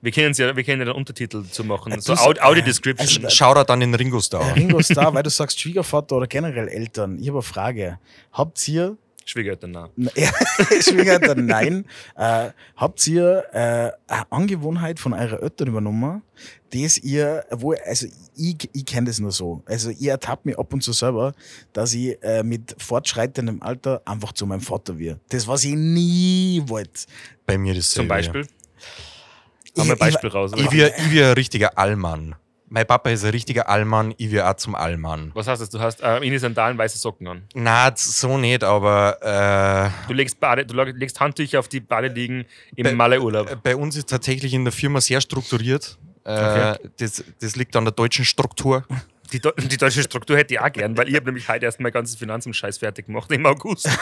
[0.00, 2.00] Wir können ja, wir können ja den Untertitel zu machen.
[2.00, 3.24] So Aud sag- Audio Description.
[3.24, 4.56] also- Schau da dann in Ringo Star.
[4.56, 7.18] Ringo Starr, weil du sagst Schwiegervater oder generell Eltern.
[7.20, 7.98] Ich habe eine Frage.
[8.32, 9.88] Habt ihr Schwiegereltern, nein.
[10.16, 10.30] Ja,
[10.82, 11.84] Schwiegereltern, nein.
[12.16, 16.22] Äh, habt ihr äh, eine Angewohnheit von eurer Eltern übernommen,
[16.72, 18.06] das ihr, wo, also
[18.36, 19.62] ich, ich kenne das nur so.
[19.66, 21.34] Also ich ertappe mich ab und zu selber,
[21.72, 25.20] dass ich äh, mit fortschreitendem Alter einfach zu meinem Vater wird.
[25.28, 27.02] Das, was ich nie wollte.
[27.46, 28.46] Bei mir das Zum Beispiel.
[29.74, 30.52] Ich- Haben wir ein ich- Beispiel raus.
[30.56, 30.72] Ich Oder?
[30.72, 32.34] wir, ich wir ein richtiger Allmann.
[32.74, 35.30] Mein Papa ist ein richtiger Allmann, ich wir auch zum Allmann.
[35.34, 35.68] Was heißt das?
[35.68, 37.42] Du hast äh, in die Sandalen weiße Socken an.
[37.52, 39.18] Na, so nicht, aber
[40.08, 43.50] Du legst, Bade, du legst Handtücher auf die Badeliegen im Bei- Malle-Urlaub.
[43.50, 45.98] äh, bei uns ist tatsächlich in der Firma sehr strukturiert.
[46.24, 46.88] Äh, Okay.
[46.98, 48.86] das, das liegt an der deutschen Struktur.
[49.32, 51.80] Die, Deu- die deutsche Struktur hätte ich auch gern, weil ich habe nämlich heute erst
[51.80, 53.88] mein ganzes Finanzamt-Scheiß fertig gemacht im August.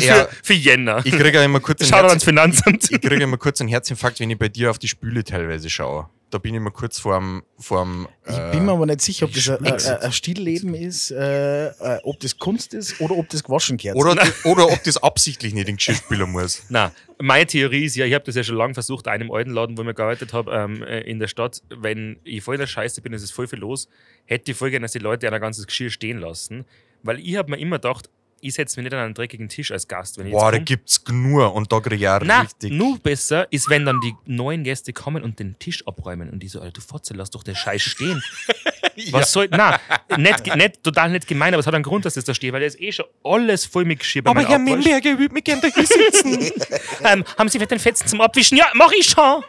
[0.00, 1.00] Ja, für, für Jänner.
[1.04, 2.90] ich kriege ja immer kurz einen Schau ans Finanzamt.
[2.90, 6.08] ich kriege immer kurz einen Herzinfarkt, wenn ich bei dir auf die Spüle teilweise schaue.
[6.30, 9.32] Da bin ich immer kurz vorm, vorm Ich äh, bin mir aber nicht sicher, ob
[9.32, 13.76] das ein, ein, Stillleben ist, äh, äh, ob das Kunst ist oder ob das gewaschen
[13.78, 13.96] gehört.
[13.98, 16.62] oder, oder ob das absichtlich nicht in Geschirrspüler muss.
[16.68, 19.76] Na, meine Theorie ist ja, ich habe das ja schon lange versucht, einem alten Laden,
[19.76, 23.02] wo ich gearbeitet habe, ähm, äh, in der Stadt, wenn ich voll in der Scheiße
[23.02, 23.88] bin, es ist voll viel los,
[24.30, 26.64] hätte ich voll gerne, dass die Leute ein ganzes Geschirr stehen lassen.
[27.02, 28.08] Weil ich habe mir immer gedacht,
[28.42, 30.64] ich setze mich nicht an einen dreckigen Tisch als Gast, wenn ich Boah, da komm.
[30.64, 32.72] gibt's Gnur und da kriege ich auch Na, richtig.
[32.72, 36.48] nur besser ist, wenn dann die neuen Gäste kommen und den Tisch abräumen und die
[36.48, 38.22] so, Alter, du Fotze, lass doch den Scheiß stehen.
[39.10, 39.78] Was soll, na,
[40.16, 42.60] nicht, nicht, total nicht gemein, aber es hat einen Grund, dass das da steht, weil
[42.60, 44.84] da ist eh schon alles voll mit Geschirr bei Aber Herr Abwasch.
[44.84, 46.50] Memberger würde mich gerne da hier sitzen.
[47.04, 48.56] ähm, Haben Sie vielleicht den Fetzen zum Abwischen?
[48.56, 49.42] Ja, mach ich schon.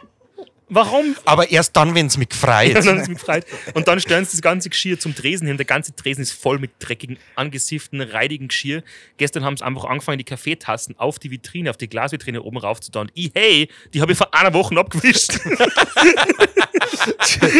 [0.74, 1.14] Warum?
[1.26, 3.44] Aber erst dann, wenn es mich dann, ist mich gefreut.
[3.74, 5.58] und dann stellen sie das ganze Geschirr zum Tresen hin.
[5.58, 8.82] Der ganze Tresen ist voll mit dreckigen, angesifften, reidigen Geschirr.
[9.18, 12.80] Gestern haben sie einfach angefangen, die Kaffeetassen auf die Vitrine, auf die Glasvitrine oben rauf
[12.80, 13.02] zu tun.
[13.02, 15.32] Und ich, hey, die habe ich vor einer Woche abgewischt.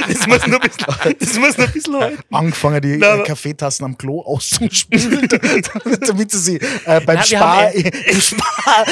[0.09, 2.23] das muss noch ein bisschen, das muss noch ein bisschen halten.
[2.31, 5.29] angefangen, die Na, äh, Kaffeetassen am Klo auszuspülen,
[6.07, 6.57] damit sie sie
[6.87, 8.87] äh, beim wir Spar, im Spar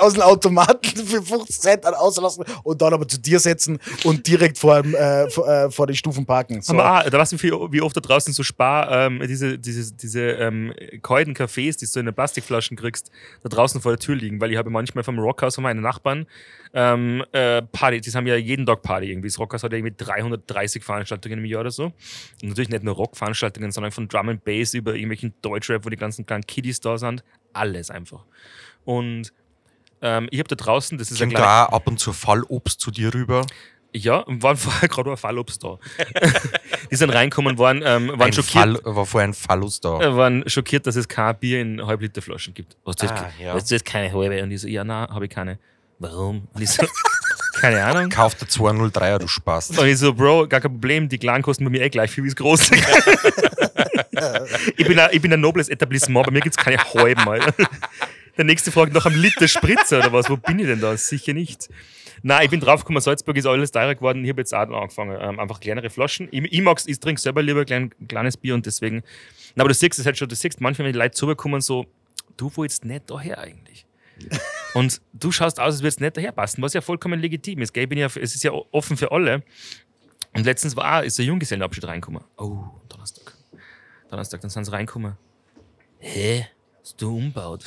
[0.00, 3.57] aus dem Automaten für 50 Cent auslassen und dann aber zu dir setzen
[4.04, 6.60] und direkt vor, äh, vor, äh, vor den Stufen parken.
[6.62, 6.72] So.
[6.72, 9.94] Haben wir auch, da weißt du, wie, oft da draußen so Spar, ähm, diese, diese,
[9.94, 13.10] diese ähm, Kaffees, die du in den Plastikflaschen kriegst,
[13.42, 16.26] da draußen vor der Tür liegen, weil ich habe manchmal vom Rockhaus von meinen Nachbarn
[16.74, 19.28] ähm, äh, Party, die haben ja jeden Tag Party irgendwie.
[19.28, 21.84] Das Rockhaus hat ja irgendwie 330 Veranstaltungen im Jahr oder so.
[21.84, 25.96] Und natürlich nicht nur Rockveranstaltungen, sondern von Drum and Bass über irgendwelchen Deutschrap, wo die
[25.96, 27.24] ganzen kleinen Kiddies da sind.
[27.52, 28.24] Alles einfach.
[28.84, 29.32] Und
[30.02, 32.80] ähm, ich habe da draußen, das ist ein Kommt kleiner da ab und zu Fallobst
[32.80, 33.44] zu dir rüber.
[33.92, 35.78] ja, waren vorher gerade ein Fallobst da.
[36.90, 38.82] die sind reinkommen, waren, ähm, waren Ein schockiert.
[38.82, 40.00] Fall, war vorher ein Fallus da.
[40.00, 42.76] äh, waren schockiert, dass es kein Bier in Halbliterflaschen gibt.
[42.86, 43.54] Hast du jetzt, Ah, ja.
[43.54, 44.42] hast du jetzt keine halbe?
[44.42, 45.58] Und ich so, ja, nein, habe ich keine.
[45.98, 46.46] Warum?
[46.54, 46.86] Und ich so,
[47.60, 48.08] keine Ahnung.
[48.10, 49.70] Kauf der 203er, du Spaß.
[49.78, 52.22] Und ich so, Bro, gar kein Problem, die kleinen kosten bei mir eh gleich viel
[52.24, 52.74] wie das große.
[54.76, 57.20] ich, bin ein, ich bin ein nobles Etablissement, bei mir gibt es keine halben.
[57.28, 57.52] Alter.
[58.38, 60.30] Der nächste fragt nach einem Liter Spritzer oder was.
[60.30, 60.96] Wo bin ich denn da?
[60.96, 61.68] Sicher nicht.
[62.22, 64.24] Nein, ich bin draufgekommen, Salzburg ist alles teurer geworden.
[64.24, 66.28] Ich habe jetzt auch angefangen, ähm, einfach kleinere Flaschen.
[66.30, 69.02] Ich, ich mag's, ich trinke selber lieber klein, kleines Bier und deswegen.
[69.54, 71.86] Na, aber du siehst es halt schon, du siehst manchmal, wenn die Leute zubekommen, so,
[72.36, 73.86] du wolltest nicht daher eigentlich.
[74.74, 77.72] und du schaust aus, als würdest nicht daher passen, was ja vollkommen legitim ist.
[77.72, 77.84] Gell?
[77.84, 79.42] Ich bin ja, es ist ja offen für alle.
[80.34, 82.22] Und letztens war ist der Junggesellenabschied reingekommen.
[82.36, 83.34] Oh, Donnerstag.
[84.10, 85.16] Donnerstag, dann sind sie reingekommen.
[85.98, 86.46] Hä?
[86.88, 87.62] Hast du umbaut?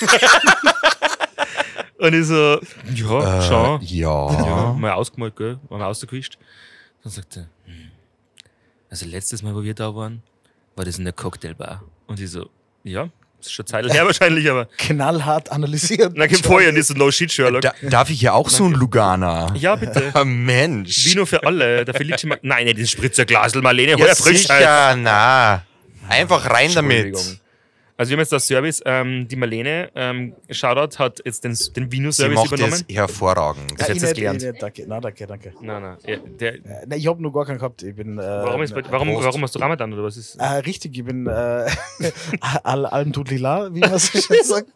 [1.98, 2.60] und ich so,
[2.94, 3.80] ja, schon.
[3.82, 4.32] Ja.
[4.32, 5.58] Ja, mal ausgemalt, gell?
[5.68, 6.38] Mal ausgewischt.
[7.02, 7.90] Dann sagt er, hm.
[8.88, 10.22] also letztes Mal, wo wir da waren,
[10.76, 11.82] war das in der Cocktailbar.
[12.06, 12.48] Und ich so,
[12.84, 13.08] ja,
[13.38, 14.66] das ist schon Zeit her wahrscheinlich, aber.
[14.78, 16.12] Knallhart analysiert.
[16.14, 17.62] Na, gib vorher nicht so No Shit, Sherlock.
[17.62, 19.52] Da, darf ich hier auch so ein Lugana?
[19.56, 20.10] Ja, bitte.
[20.14, 21.06] Ah, Mensch.
[21.06, 21.84] Vino für alle.
[21.84, 25.64] Der Felice Mag Nein, nicht das Spritzerglasel, Marlene, hol ja, ja frisch sicher, na.
[26.08, 27.40] Einfach rein damit.
[28.00, 31.54] Also wir haben jetzt das Service, ähm, die Marlene, ähm, Shoutout, hat jetzt den, den
[31.54, 32.82] Sie Vino-Service macht übernommen.
[32.88, 33.72] es hervorragend.
[33.78, 34.42] Das Ja, hättest ich du gelernt.
[34.42, 34.86] ich nicht, danke.
[34.88, 35.52] Nein, danke, danke.
[35.60, 35.96] Nein, nein.
[36.06, 37.82] Ja, der, Äh, nein, ich habe nur gar keinen gehabt.
[37.82, 38.16] Ich bin.
[38.18, 39.24] Äh, warum, ist, warum, Prost.
[39.26, 40.36] warum hast du Ramadan oder was ist?
[40.36, 41.30] Äh, richtig, ich bin äh,
[42.62, 44.68] al allem tut lila, wie man so schön sagt.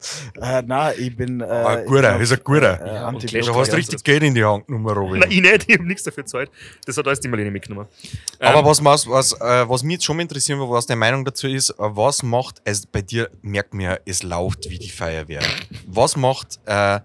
[0.42, 1.40] Äh, nein, ich bin.
[1.40, 2.78] Äh, Ah, guter, ist ein guter.
[2.78, 5.20] Äh, und Antibiotika- Clash Du hast richtig Geld in die Hand genommen, Robin.
[5.20, 6.50] Nein, ich nicht, ich habe nichts dafür gezahlt.
[6.84, 7.88] Das hat alles die Marlene mitgenommen.
[8.38, 10.98] Aber Ähm, was, was, was, äh, was mich jetzt schon mal interessieren würde, was deine
[10.98, 14.78] Meinung dazu ist, äh, was macht, es bei dir merkt man ja, es läuft wie
[14.78, 15.42] die Feuerwehr.
[15.86, 17.00] Was macht äh,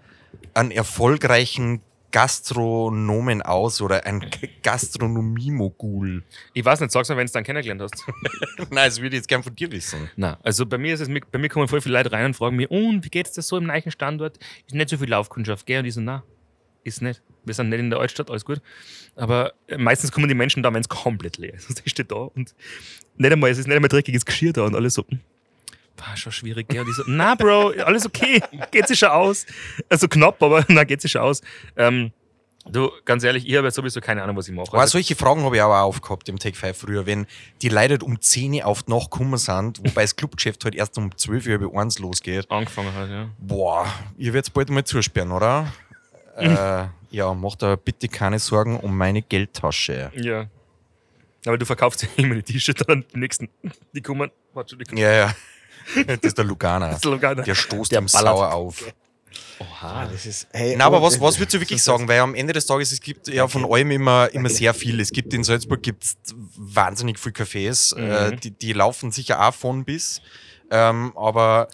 [0.54, 1.82] einen erfolgreichen
[2.12, 4.26] Gastronomen aus oder ein
[4.64, 6.24] Gastronomie-Mogul?
[6.54, 8.04] Ich weiß nicht, sag's mir, wenn du dann kennengelernt hast.
[8.72, 10.10] Nein, das würde ich jetzt gern von dir wissen.
[10.16, 12.56] Nein, also bei mir ist es, bei mir kommen voll viele Leute rein und fragen
[12.56, 14.38] mich, und wie geht's dir so im neuen Standort?
[14.66, 15.80] Ist nicht so viel Laufkundschaft, gell?
[15.80, 16.22] Und ich so, nein,
[16.84, 17.22] ist nicht.
[17.46, 18.62] Wir sind nicht in der Altstadt, alles gut.
[19.16, 21.66] Aber äh, meistens kommen die Menschen da, wenn es komplett leer ist.
[21.70, 22.56] Also ich stehe da und
[23.18, 25.06] nicht einmal, es ist nicht einmal dreckiges Geschirr da und alles so,
[26.02, 26.82] war schon schwierig, gell?
[26.82, 28.42] Und ich so, na Bro, alles okay,
[28.72, 29.46] geht sich schon aus.
[29.90, 31.42] Also knapp, aber na, geht sich schon aus.
[31.76, 32.12] Ähm,
[32.70, 34.70] du, ganz ehrlich, ich habe ja sowieso keine Ahnung, was ich mache.
[34.70, 37.26] Aber Also, solche Fragen habe ich auch aufgehabt im Take 5 früher, wenn
[37.62, 40.98] die Leute um 10 Uhr auf die Nacht gekommen sind, wobei das Clubgeschäft halt erst
[40.98, 42.50] um 12 Uhr über 1 losgeht.
[42.52, 43.30] angefangen hat, ja.
[43.40, 43.88] Boah,
[44.18, 45.72] ihr werdet bald mal zusperren, oder?
[46.38, 50.12] äh, ja, macht da bitte keine Sorgen um meine Geldtasche.
[50.16, 50.46] Ja.
[51.46, 53.50] Aber du verkaufst ja immer die T-Shirts dann die nächsten.
[53.94, 54.30] Die kommen.
[54.54, 54.98] Warte, die kommen.
[54.98, 55.36] Ja, ja.
[56.08, 56.88] Das ist der Lugana.
[56.90, 57.42] Das ist Lugana.
[57.44, 58.38] Der stoßt Der ihm ballert.
[58.38, 58.94] sauer auf.
[59.82, 62.08] Ah, das ist, hey, Na, aber oh, was, was würdest du wirklich sagen?
[62.08, 65.00] Weil am Ende des Tages, es gibt ja von allem immer, immer sehr viel.
[65.02, 66.16] Es gibt in Salzburg gibt's
[66.56, 68.40] wahnsinnig viele Cafés, äh, Mhm.
[68.40, 70.22] die, die laufen sicher auch von bis.
[70.72, 71.68] Ähm, aber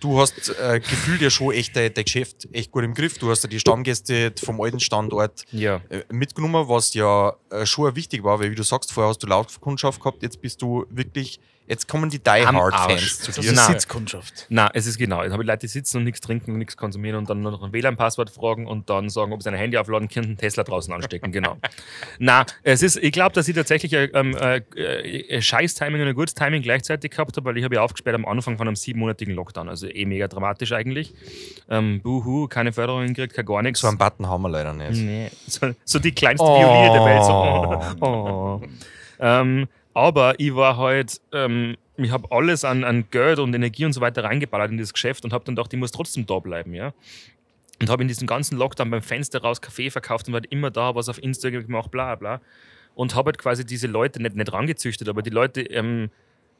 [0.00, 3.16] du hast äh, gefühlt ja schon echt dein, dein Geschäft echt gut im Griff.
[3.18, 5.80] Du hast ja die Stammgäste vom alten Standort Ja.
[5.88, 9.26] äh, mitgenommen, was ja äh, schon wichtig war, weil wie du sagst, vorher hast du
[9.26, 11.40] Laufkundschaft gehabt, jetzt bist du wirklich,
[11.70, 12.74] jetzt kommen die Die Hard.
[12.74, 13.52] Fans zu Das dir.
[13.52, 13.72] ist Nein.
[13.72, 14.46] Sitzkundschaft.
[14.50, 15.22] Na, es ist genau.
[15.22, 17.52] Jetzt habe ich Leute, die sitzen und nichts trinken und nichts konsumieren und dann nur
[17.52, 20.64] noch ein WLAN-Passwort fragen und dann sagen, ob sie ein Handy aufladen können, einen Tesla
[20.64, 21.32] draußen anstecken.
[21.32, 21.56] Genau.
[22.18, 26.14] Na, es ist, ich glaube, dass ich tatsächlich ein ähm, äh, äh, Scheiß-Timing und ein
[26.14, 29.34] gutes Timing gleichzeitig gehabt habe, weil ich habe ja aufgesperrt am Anfang von einem siebenmonatigen
[29.34, 29.68] Lockdown.
[29.68, 31.14] Also eh mega dramatisch eigentlich.
[31.70, 33.80] Ähm, buhu, keine Förderung gekriegt, kein gar nichts.
[33.80, 35.00] So einen Button haben wir leider nicht.
[35.00, 36.58] Nee, so, so die kleinste Oh.
[36.58, 37.24] Violine der Welt.
[37.24, 38.62] So, oh, oh.
[39.22, 43.92] Ähm, aber ich war halt, ähm, ich habe alles an, an Geld und Energie und
[43.92, 46.74] so weiter reingeballert in das Geschäft und habe dann gedacht, ich muss trotzdem da bleiben,
[46.74, 46.92] ja.
[47.80, 50.70] Und habe in diesem ganzen Lockdown beim Fenster raus Kaffee verkauft und war halt immer
[50.70, 52.40] da, was auf Instagram gemacht, bla bla.
[52.94, 56.10] Und habe halt quasi diese Leute nicht, nicht rangezüchtet, aber die Leute ähm,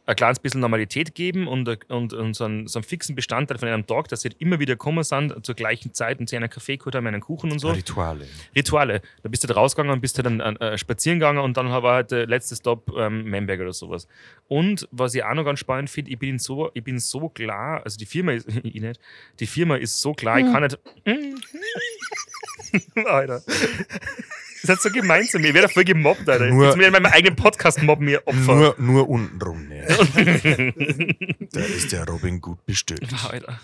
[0.06, 3.68] ein kleines bisschen Normalität geben und, und, und so, einen, so einen fixen Bestandteil von
[3.68, 6.50] einem Tag, dass sie halt immer wieder gekommen sind zur gleichen Zeit und sie einen
[6.50, 7.70] Kaffee geholt haben, einen Kuchen und so.
[7.70, 8.26] Rituale.
[8.54, 9.02] Rituale.
[9.22, 11.94] Da bist du halt rausgegangen und bist du dann äh, spazieren gegangen und dann war
[11.94, 14.08] halt der letzte Stop ähm, Memberg oder sowas.
[14.48, 17.82] Und was ich auch noch ganz spannend finde, ich bin so, ich bin so klar,
[17.84, 19.00] also die Firma ist, ich nicht,
[19.38, 20.78] die Firma ist so klar, ich kann nicht.
[23.06, 23.42] Alter.
[24.62, 25.48] Das ist so gemein zu mir.
[25.48, 26.46] Ich werde voll gemobbt, Alter.
[26.46, 28.54] Nur- Jetzt mir in meinem eigenen Podcast mobben mir Opfer.
[28.54, 29.88] Nur, nur untenrum nicht.
[31.52, 33.12] da ist der Robin gut bestückt.
[33.30, 33.58] Alter.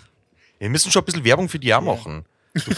[0.59, 2.25] Wir müssen schon ein bisschen Werbung für die auch machen.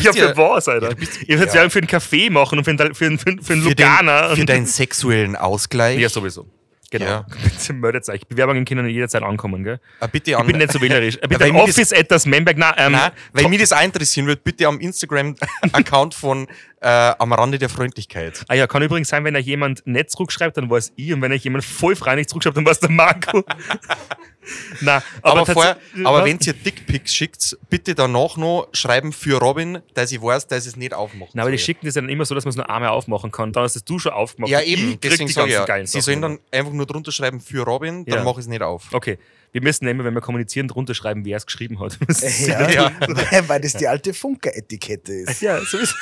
[0.02, 0.90] Ja, für was, Alter?
[0.90, 1.64] Ja, bist- ich würde es ja.
[1.64, 3.70] ja für einen Kaffee machen und für einen, für einen, für einen, für einen Für,
[3.70, 4.28] Luganer.
[4.30, 5.98] den, für deinen sexuellen Ausgleich.
[6.00, 6.46] Ja, sowieso.
[6.92, 7.06] Genau.
[7.06, 7.26] Ja.
[7.44, 8.28] Bitte meldet euch.
[8.28, 9.80] Bewerbungen können jederzeit ankommen, gell?
[10.02, 11.18] Äh, bitte Ich an, bin nicht so wählerisch.
[11.22, 12.58] Äh, Bitte mir das- Office etwas Memberg.
[12.58, 16.48] Nein, ähm, Nein, weil mich das auch interessieren wird, bitte am Instagram-Account von
[16.82, 16.88] äh,
[17.20, 18.46] Am Rande der Freundlichkeit.
[18.48, 21.12] Ah ja, kann übrigens sein, wenn er jemand nicht zurückschreibt, dann war es ich.
[21.14, 23.44] Und wenn er jemand voll freilich zurückschreibt, dann war es der Marco.
[24.82, 26.26] Nein, Aber, vorher, aber Was?
[26.26, 30.70] wenn ihr Dickpics schickt, bitte danach noch schreiben für Robin, dass ich weiß, dass ich
[30.72, 31.36] es nicht aufmacht.
[31.36, 33.32] Nein, aber die schicken das ja dann immer so, dass man es nur einmal aufmachen
[33.32, 33.52] kann.
[33.52, 34.50] Dann hast es du schon aufgemacht.
[34.50, 35.86] Ja, eben, deswegen die sage ich ja.
[35.86, 38.24] Sie sollen dann einfach nur drunter schreiben für Robin, dann Ja.
[38.24, 38.88] mache ich es nicht auf.
[38.92, 39.20] Okay,
[39.52, 41.98] wir müssen immer, wenn wir kommunizieren, drunter schreiben, wer es geschrieben hat.
[42.48, 42.92] Ja, Ja.
[43.48, 45.42] weil das die alte Funker-Etikette ist.
[45.42, 45.96] ja, so ist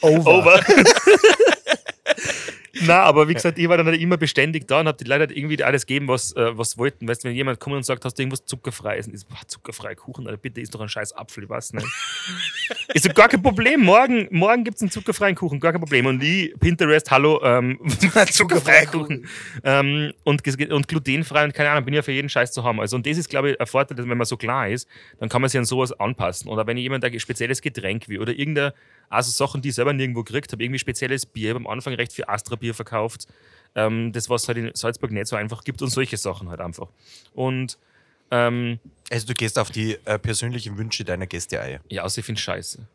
[0.00, 0.38] Over.
[0.38, 0.64] Over.
[2.82, 5.20] Na, aber wie gesagt, ich war dann halt immer beständig da und habe die Leute
[5.20, 7.06] halt irgendwie alles gegeben, was, äh, was wollten.
[7.06, 9.06] Weißt du, wenn jemand kommt und sagt, hast du irgendwas zuckerfreies?
[9.06, 11.74] Und ich so, boah, zuckerfrei Kuchen, Alter, bitte isst doch ein scheiß Apfel, ich weiß
[11.74, 11.86] nicht.
[12.94, 16.06] ich so, gar kein Problem, morgen, morgen gibt es einen zuckerfreien Kuchen, gar kein Problem.
[16.06, 17.78] Und ich, Pinterest, hallo, ähm,
[18.30, 19.26] zuckerfreier Kuchen.
[19.62, 22.80] Ähm, und, und glutenfrei und keine Ahnung, bin ja für jeden Scheiß zu haben.
[22.80, 25.28] Also, und das ist, glaube ich, ein Vorteil, dass wenn man so klar ist, dann
[25.28, 26.50] kann man sich an sowas anpassen.
[26.50, 28.74] Oder wenn jemand ein spezielles Getränk will oder irgendeine,
[29.08, 31.94] also Sachen, die ich selber nirgendwo gekriegt habe, irgendwie spezielles Bier, ich habe am Anfang
[31.94, 33.26] recht viel Astra-Bier verkauft,
[33.74, 36.60] ähm, das, was es halt in Salzburg nicht so einfach gibt und solche Sachen halt
[36.60, 36.88] einfach.
[37.34, 37.78] Und
[38.30, 38.78] ähm,
[39.10, 41.80] Also du gehst auf die äh, persönlichen Wünsche deiner Gäste ein.
[41.88, 42.86] ja, also ich finde scheiße.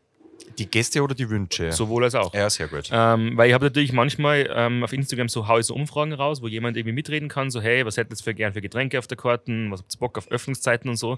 [0.58, 1.72] Die Gäste oder die Wünsche?
[1.72, 2.34] Sowohl als auch.
[2.34, 2.90] Ja, sehr gut.
[2.92, 6.42] Ähm, weil ich habe natürlich manchmal ähm, auf Instagram so hau ich so Umfragen raus,
[6.42, 9.08] wo jemand irgendwie mitreden kann, so hey, was hättet ihr für gern für Getränke auf
[9.08, 11.18] der Karten, was habt ihr Bock auf Öffnungszeiten und so.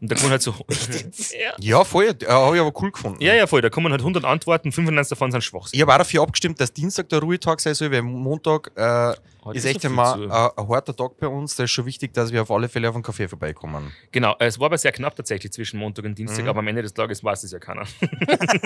[0.00, 0.52] Und da kommen halt so.
[1.40, 1.52] ja.
[1.58, 2.06] Ja, voll.
[2.20, 3.22] Äh, Habe ich aber cool gefunden.
[3.22, 3.60] ja, ja, voll.
[3.60, 5.76] Da kommen halt 100 Antworten, 95 davon sind Schwachsinn.
[5.76, 9.56] Ich habe auch dafür abgestimmt, dass Dienstag der Ruhetag sein soll, weil Montag äh, Heute
[9.56, 9.98] ist ist echt ein, zu.
[10.30, 11.56] ein harter Tag bei uns.
[11.56, 13.90] Da ist schon wichtig, dass wir auf alle Fälle auf einen Kaffee vorbeikommen.
[14.12, 16.48] Genau, es war aber sehr knapp tatsächlich zwischen Montag und Dienstag, Mhm.
[16.50, 17.84] aber am Ende des Tages weiß es ja keiner.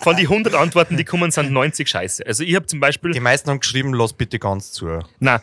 [0.00, 2.26] Von den 100 Antworten, die kommen, sind 90 scheiße.
[2.26, 3.12] Also ich habe zum Beispiel.
[3.12, 5.00] Die meisten haben geschrieben, lass bitte ganz zu.
[5.18, 5.40] Nein,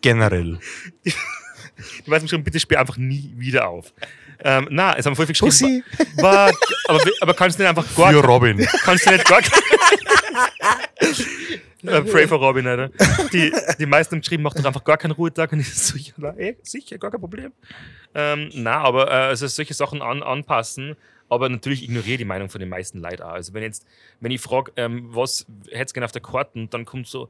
[0.00, 0.58] Generell.
[1.04, 3.92] die meisten schon, bitte sperr einfach nie wieder auf.
[4.44, 5.84] Ähm, nein, es haben voll viel geschrieben.
[5.94, 6.20] Pussy.
[6.20, 6.52] War,
[6.88, 8.66] aber, aber kannst du nicht einfach gar Für Robin.
[8.84, 9.40] Kannst du nicht gar
[11.84, 12.90] äh, Pray for Robin, Alter.
[13.32, 15.52] Die, die meisten haben geschrieben, mach doch einfach gar keinen Ruhetag.
[15.52, 17.52] Und ich so, ja, na, eh, sicher, gar kein Problem.
[18.14, 20.96] Ähm, na, aber äh, also solche Sachen an, anpassen.
[21.32, 23.32] Aber natürlich ignoriere die Meinung von den meisten Leuten auch.
[23.32, 23.86] Also wenn jetzt,
[24.20, 27.28] wenn ich frage, ähm, was hättest du gerne auf der Karte, und dann kommt so,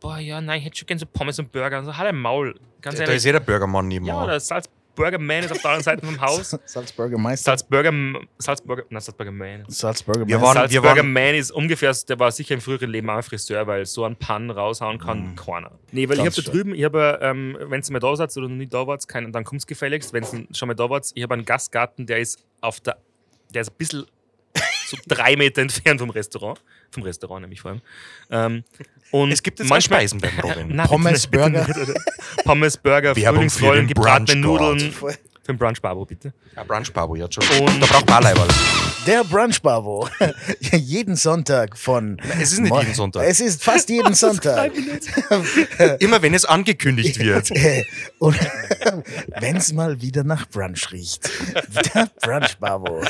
[0.00, 1.78] boah, ja, nein, ich hätte schon gerne so Pommes und Burger.
[1.78, 2.54] Und so, halt ein Maul.
[2.82, 3.16] Ganz Da ehrlich.
[3.16, 4.28] ist jeder Bürgermann ja, nebenan.
[4.28, 6.58] der Salzburger Man ist auf der anderen Seite vom Haus.
[6.66, 7.52] Salzburger Meister.
[7.52, 7.92] Salzburger,
[8.38, 9.64] Salzburger, na, Salzburger Man.
[9.68, 13.16] Salzburger Wir waren- Salzburger waren- Man ist ungefähr, der war sicher im früheren Leben auch
[13.16, 15.70] ein Friseur, weil so einen Pann raushauen kann keiner.
[15.92, 18.36] Nee, weil ich Ganz habe da drüben, ich habe, ähm, wenn ihr mal da seid
[18.36, 20.12] oder noch nicht da wart, kein, dann kommt es gefälligst.
[20.12, 22.98] Wenn ihr schon mal da wart, ich habe einen Gastgarten, der ist auf der,
[23.54, 24.06] der ist ein bisschen
[24.88, 26.60] so drei Meter entfernt vom Restaurant.
[26.90, 27.82] Vom Restaurant nämlich vor allem.
[28.30, 28.64] Ähm,
[29.10, 30.68] und Es gibt jetzt manchmal Speisen beim Robin.
[30.76, 31.66] Nein, Pommes, Burger.
[32.44, 34.40] Pommes, Burger, Frühlingsrollen, gebratene.
[34.40, 34.94] Nudeln.
[35.48, 36.34] Für den Brunch Babo, bitte.
[36.54, 37.42] Ja, Brunch-Babo, ja schon.
[37.66, 38.48] Und- da braucht man auch Leiberl.
[39.06, 40.06] Der Brunch Babo.
[40.60, 42.20] jeden Sonntag von.
[42.38, 43.24] Es ist nicht Mo- jeden Sonntag.
[43.24, 44.70] Es ist fast jeden Sonntag.
[46.00, 47.50] Immer wenn es angekündigt wird.
[48.18, 48.36] Und
[49.40, 51.30] wenn es mal wieder nach Brunch riecht.
[51.94, 53.00] Der Brunch Babo.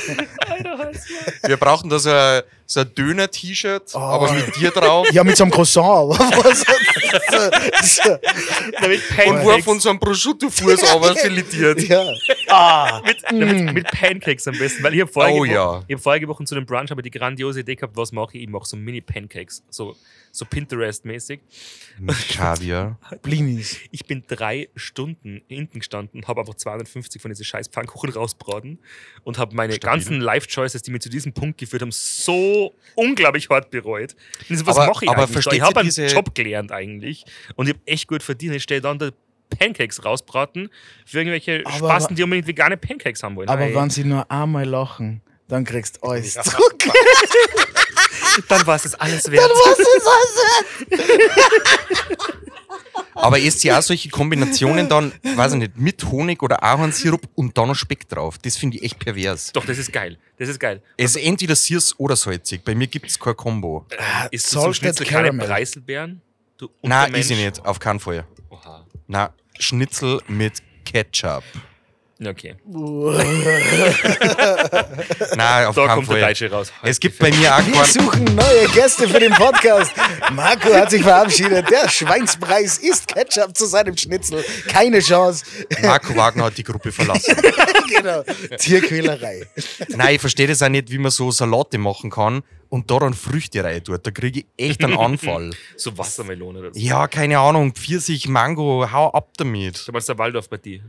[1.45, 5.11] Wir brauchen da so ein, so ein Döner-T-Shirt, aber mit dir drauf.
[5.11, 5.87] Ja, mit so einem Croissant.
[6.19, 8.17] aber was- so, so,
[8.81, 11.81] Nämlich Und wo von so einem Prosciutto-Fuß aber filetiert.
[11.87, 12.05] ja.
[12.47, 15.83] Ah, mit, mit, mit Pancakes am besten, weil ich habe vorige, Oh Woche- ja.
[15.87, 18.43] ich hab vorige Woche zu dem Brunch aber die grandiose Idee gehabt, was mache ich?
[18.43, 19.95] Ich mache so Mini-Pancakes, so,
[20.31, 21.39] so Pinterest-mäßig.
[21.99, 22.99] Mit Kaviar.
[23.23, 23.77] Blinis.
[23.89, 28.77] Ich bin drei Stunden hinten gestanden, habe einfach 250 von diesen scheiß Pfannkuchen rausbraten
[29.23, 29.91] und habe meine Stabil.
[29.97, 32.58] ganzen Life-Choices, die mich zu diesem Punkt geführt haben, so
[32.95, 34.15] unglaublich hart bereut.
[34.49, 35.45] Und was mache ich aber eigentlich?
[35.45, 35.51] da?
[35.51, 38.55] Ich habe einen Job gelernt eigentlich und ich habe echt gut verdient.
[38.55, 39.09] Ich stehe dann da
[39.57, 40.69] Pancakes rausbraten
[41.05, 43.49] für irgendwelche Aber- Spasten, die unbedingt vegane Pancakes haben wollen.
[43.49, 43.75] Aber Nein.
[43.75, 46.75] wenn sie nur einmal lachen, dann kriegst du alles zurück.
[48.47, 49.49] dann war es das alles wert.
[53.15, 57.57] Aber isst ihr auch solche Kombinationen dann, weiß ich nicht, mit Honig oder Ahornsirup und
[57.57, 58.37] dann noch Speck drauf?
[58.37, 59.51] Das finde ich echt pervers.
[59.51, 60.17] Doch, das ist geil.
[60.37, 60.81] Das ist geil.
[60.95, 62.63] Es ist entweder süß oder salzig.
[62.63, 63.85] Bei mir gibt es kein Kombo.
[64.31, 65.33] Ist du zum Salted Schnitzel keine.
[65.33, 66.21] Preiselbeeren?
[66.81, 67.65] Nein, ist ich nicht.
[67.65, 68.25] Auf keinen Fall.
[68.49, 68.85] Oha.
[69.07, 71.43] Na, Schnitzel mit Ketchup.
[72.21, 72.55] Okay.
[75.35, 76.21] Nein, auf Da keinen kommt der Fall.
[76.21, 76.73] Deutsche raus.
[76.83, 79.93] Es gibt bei mir auch Wir suchen neue Gäste für den Podcast.
[80.33, 81.69] Marco hat sich verabschiedet.
[81.69, 84.43] Der Schweinspreis ist Ketchup zu seinem Schnitzel.
[84.67, 85.45] Keine Chance.
[85.81, 87.37] Marco Wagner hat die Gruppe verlassen.
[87.89, 88.23] genau.
[88.57, 89.47] Tierquälerei.
[89.87, 93.63] Nein, ich verstehe das auch nicht, wie man so Salate machen kann und daran Früchte
[93.63, 94.05] rein tut.
[94.05, 95.51] Da kriege ich echt einen Anfall.
[95.77, 96.79] So Wassermelone oder so.
[96.79, 97.73] Ja, keine Ahnung.
[97.73, 99.77] Pfirsich, Mango, hau ab damit.
[99.77, 100.81] Schau mal, ist der Waldorf bei dir.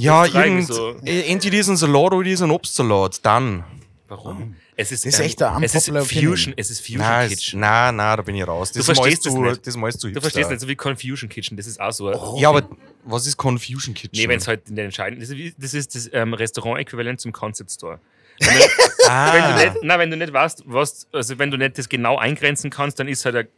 [0.00, 0.96] Ja, irgend, so.
[1.04, 3.24] äh, entweder diesen Salat oder diesen Obstsalat.
[3.24, 3.64] Dann.
[4.08, 4.56] Warum?
[4.76, 7.60] Es ist, Das ist echt ein es ist Fusion, es ist Fusion Nein, Kitchen.
[7.60, 8.72] nein, nein, da bin ich raus.
[8.72, 9.66] Das Du ist verstehst das nicht.
[9.66, 10.20] Das ist zu Du hipster.
[10.22, 12.36] verstehst nicht, so wie Confusion Kitchen, das ist auch so.
[12.38, 12.66] Ja, aber
[13.04, 14.20] was ist Confusion Kitchen?
[14.22, 15.20] Nee, wenn es halt in den entscheidenden.
[15.20, 18.00] Das ist, das, ist das ähm, Restaurant-Äquivalent zum Concept Store.
[18.40, 18.64] Wenn du,
[19.10, 21.90] ah, wenn, du nicht, na, wenn du nicht weißt, was, also wenn du nicht das
[21.90, 23.50] genau eingrenzen kannst, dann ist halt ein ein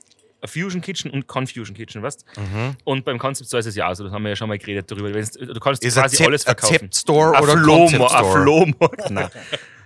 [0.45, 2.77] Fusion Kitchen und Confusion Kitchen, weißt Mhm.
[2.85, 4.59] Und beim Concept Store ist es ja auch so, das haben wir ja schon mal
[4.59, 5.11] geredet darüber.
[5.11, 6.75] Du kannst Ist quasi Zep- alles verkaufen.
[6.93, 8.43] Zep-Store Ein oder Flohmarkt, Concept Store?
[8.43, 9.11] Flohmarkt.
[9.11, 9.29] Nein.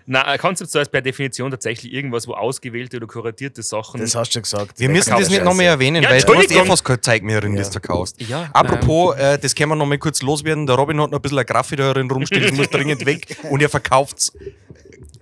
[0.09, 4.01] Nein, ein Concept Store ist per Definition tatsächlich irgendwas, wo ausgewählte oder kuratierte Sachen.
[4.01, 4.79] Das hast du schon gesagt.
[4.79, 5.45] Wir müssen das nicht Verkaufsscheiße.
[5.45, 7.71] noch mehr erwähnen, Ja, weil du hast eh fast kein Zeug mehr drin, das Ja.
[7.71, 8.21] du verkaufst.
[8.21, 10.65] Ja, Apropos, äh, das können wir noch mal kurz loswerden.
[10.65, 13.37] Der Robin hat noch ein bisschen ein Graffi da drin rumstehen, das muss dringend weg
[13.51, 14.31] und er verkauft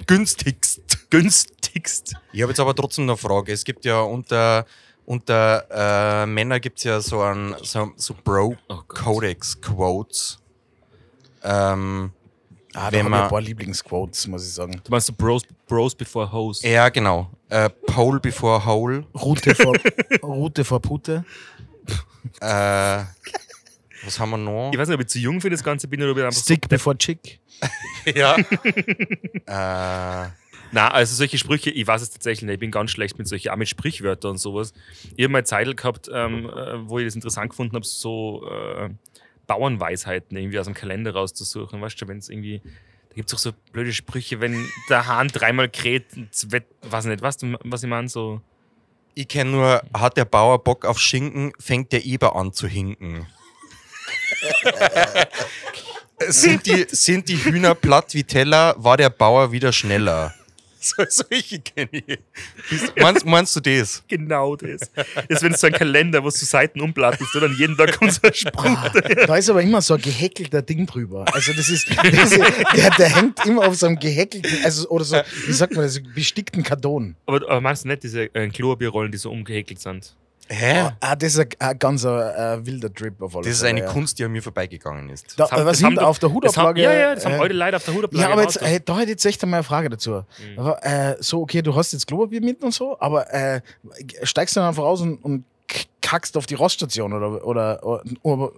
[0.07, 0.81] günstigst.
[1.11, 2.15] günstigst.
[2.33, 3.53] Ich habe jetzt aber trotzdem eine Frage.
[3.53, 4.67] Es gibt ja unter,
[5.07, 8.17] unter äh, Männer gibt es ja so ein so, so Oh.
[8.25, 10.39] Bro-Codex-Quotes.
[11.43, 12.13] Ähm,
[12.77, 14.81] Ah, da Wenn habe ich man- ein paar Lieblingsquotes, muss ich sagen.
[14.83, 16.61] Du meinst so Bros, Bros before Hoes?
[16.63, 17.31] ja, genau.
[17.49, 19.07] Äh, Pole before Hole.
[19.15, 19.77] Route vor,
[20.25, 21.25] Route vor Pute.
[22.41, 23.05] Äh,
[24.05, 24.73] was haben wir noch?
[24.73, 26.41] Ich weiß nicht, ob ich zu jung für das Ganze bin oder ob ich einfach
[26.41, 27.39] Stick before Chick.
[28.13, 28.35] Ja.
[29.47, 30.29] äh,
[30.75, 32.55] Na, also solche Sprüche, ich weiß es tatsächlich nicht.
[32.55, 34.73] Ich bin ganz schlecht mit solchen, auch mit Sprichwörtern und sowas.
[35.15, 38.91] Ich habe mal Zeit gehabt, ähm, äh, wo ich das interessant gefunden habe, so äh,
[39.47, 41.81] Bauernweisheiten irgendwie aus dem Kalender rauszusuchen.
[41.81, 42.61] Weißt du, wenn es irgendwie,
[43.09, 46.07] da gibt es auch so blöde Sprüche, wenn der Hahn dreimal kräht,
[46.83, 48.41] weiß nicht, was, was ich meine, so.
[49.15, 53.29] ich kenne nur, hat der Bauer Bock auf Schinken, fängt der Eber an zu hinken.
[56.19, 60.35] sind, die, sind die Hühner platt wie Teller, war der Bauer wieder schneller.
[60.85, 62.19] So, solche kenne ich.
[63.01, 64.05] Meinst, meinst du das?
[64.07, 64.91] Genau das.
[64.93, 67.99] Das ist, wenn du so ein Kalender, wo du Seiten umblattest und dann jeden Tag
[67.99, 68.91] kommt so ein Spruch.
[69.27, 71.25] Da ist aber immer so ein gehäkelter Ding drüber.
[71.33, 72.39] Also das ist, das ist
[72.77, 75.17] der, der hängt immer auf so einem gehäkelten, also oder so,
[75.47, 77.17] wie sagt man das, bestickten Karton.
[77.25, 80.15] Aber, aber meinst du nicht diese äh, Klobierrollen, die so umgehäkelt sind?
[80.49, 80.91] Hä?
[81.01, 82.09] Ah, das ist ein, ein ganz äh,
[82.67, 83.87] wilder Trip auf alle Das ist eine ja.
[83.87, 85.39] Kunst, die an mir vorbeigegangen ist.
[85.39, 86.83] Da, haben- was doch- auf der Das haben, Hutablage?
[86.83, 88.27] ja, ja, das haben äh, heute Leute auf der Hutablage.
[88.27, 90.11] Ja, aber jetzt, äh, da hätte ich jetzt echt einmal eine Frage dazu.
[90.13, 90.59] Mhm.
[90.59, 93.61] Aber, äh, so, okay, du hast jetzt Klopapier mit und so, aber äh,
[94.23, 95.45] steigst du dann einfach raus und, und
[96.03, 98.51] kackst auf die Roststation oder, oder, oder, oder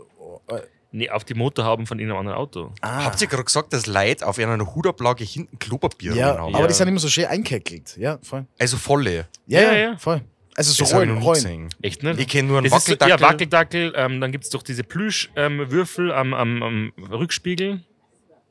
[0.49, 0.61] äh,
[0.93, 2.72] Nee, auf die Motorhaben von irgendeinem anderen Auto.
[2.80, 3.05] ah.
[3.05, 6.55] Habt ihr gerade gesagt, dass Leute auf einer Hutablage hinten Klopapier ja, haben?
[6.55, 6.66] aber Ja.
[6.68, 7.97] die sind immer so schön eingekeckelt.
[7.99, 8.47] Ja, voll.
[8.59, 9.26] Also volle.
[9.47, 9.97] Ja, Ja, ja, ja.
[9.99, 10.22] voll.
[10.57, 11.68] Also so Das Rollen, Rollen.
[11.82, 12.18] Echt nicht?
[12.20, 13.22] Ich kenne nur einen das ist so, Wackeldackel.
[13.22, 13.92] ja, Wackeldackel.
[13.96, 17.82] Ähm, dann gibt es doch diese Plüschwürfel am, am, am Rückspiegel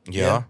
[0.09, 0.47] Ja.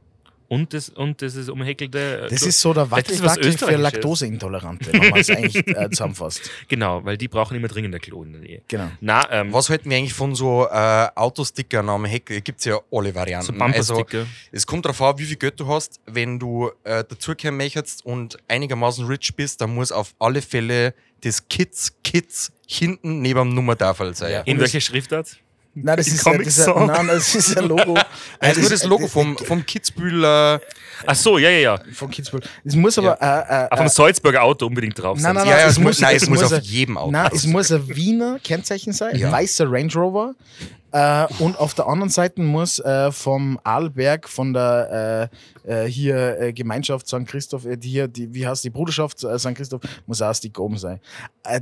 [0.47, 2.25] und das, und das ist umhäkelte.
[2.25, 3.75] äh, Das ist so der ist Wackeldackel für.
[3.77, 6.49] Laktoseintolerante, wenn man es eigentlich äh, zusammenfasst.
[6.67, 8.61] Genau, weil die brauchen immer dringend ein Klo in der Nähe.
[8.67, 8.91] Genau.
[9.01, 12.25] Na, ähm, Was halten wir eigentlich von so äh, Autostickern am Heck?
[12.43, 13.57] Gibt es ja alle Varianten.
[13.57, 14.05] so also,
[14.51, 15.99] es kommt darauf an, wie viel Geld du hast.
[16.05, 20.93] Wenn du äh, dazukommen möchtest und einigermaßen rich bist, dann muss auf alle Fälle
[21.25, 24.31] das Kids Kids hinten neben dem Nummertafel sein.
[24.31, 24.41] Ja.
[24.41, 25.37] in welcher Schriftart?
[25.77, 26.87] Nein, das ist, ein- das ist, ein- Comic-Song.
[26.87, 27.97] nein, das ist ein Logo.
[28.39, 30.61] Also nur das Logo vom, vom Kitzbühler.
[31.05, 31.79] Ach so, ja, ja, ja.
[31.93, 32.41] Von Kitzbühel.
[32.63, 33.17] Es muss aber.
[33.21, 35.35] Äh, äh, Auf dem Salzburger Auto unbedingt drauf Nein, sein.
[35.35, 37.11] nein, Ja, ja, es es muss, nein, es es muss auf ein- jedem Auto.
[37.11, 39.29] Nein, es muss ein Wiener Kennzeichen sein, Ja.
[39.31, 40.33] weißer Range Rover.
[40.95, 45.29] Äh, und auf der anderen Seite muss äh, vom Arlberg, von der
[45.65, 47.25] äh, äh, hier äh, Gemeinschaft St.
[47.25, 49.55] Christoph, äh, die hier, die, wie heißt die Bruderschaft St.
[49.55, 51.01] Christoph, muss auch Stick oben sein.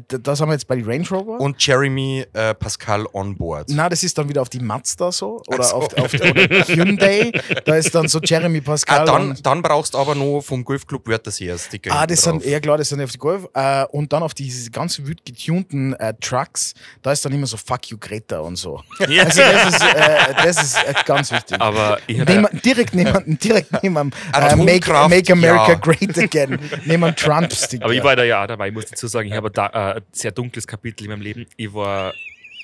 [0.08, 1.40] Das haben wir jetzt bei den Range Rover.
[1.40, 2.26] und Jeremy
[2.60, 3.70] Pascal on board.
[3.70, 5.76] Na, das ist dann wieder auf die Mazda so oder so.
[5.76, 7.32] auf, auf oder Hyundai.
[7.66, 9.02] Da ist dann so Jeremy Pascal.
[9.02, 11.92] Ah, dann, dann brauchst du aber noch vom Golfclub Wörthersee Sticker.
[11.94, 13.48] Ah, das sind, ja klar, das sind auf die Golf.
[13.92, 17.98] Und dann auf diese ganz wild getunten Trucks, da ist dann immer so Fuck you
[17.98, 18.82] Greta und so.
[19.08, 19.23] Ja.
[19.26, 21.60] Also das ist, äh, das ist äh, ganz wichtig.
[21.60, 25.76] Aber Neben, direkt neben, direkt neben dem äh, Make, Make America ja.
[25.76, 27.86] Great Again, dem Trump-Sticker.
[27.86, 28.68] Aber ich war da ja auch dabei.
[28.68, 31.46] Ich muss dazu sagen, ich habe da, äh, ein sehr dunkles Kapitel in meinem Leben.
[31.58, 32.14] Ich war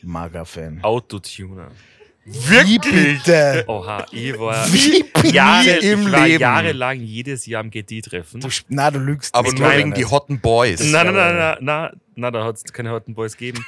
[0.04, 0.80] Maga-Fan.
[0.84, 1.72] Autotuner.
[2.32, 3.64] Wie bitte?
[3.68, 5.28] Oha, ich war, Wie bitte?
[5.36, 6.42] Jahre, im ich war Leben.
[6.42, 7.72] jahrelang jedes Jahr am.
[7.72, 9.34] Du, sch- na, du lügst.
[9.34, 10.06] aber nur wegen die.
[10.06, 10.80] Hotten Boys.
[10.80, 13.66] Nein, nein, nein, nein, nein, nein, da hat es keine Hotten Boys gegeben.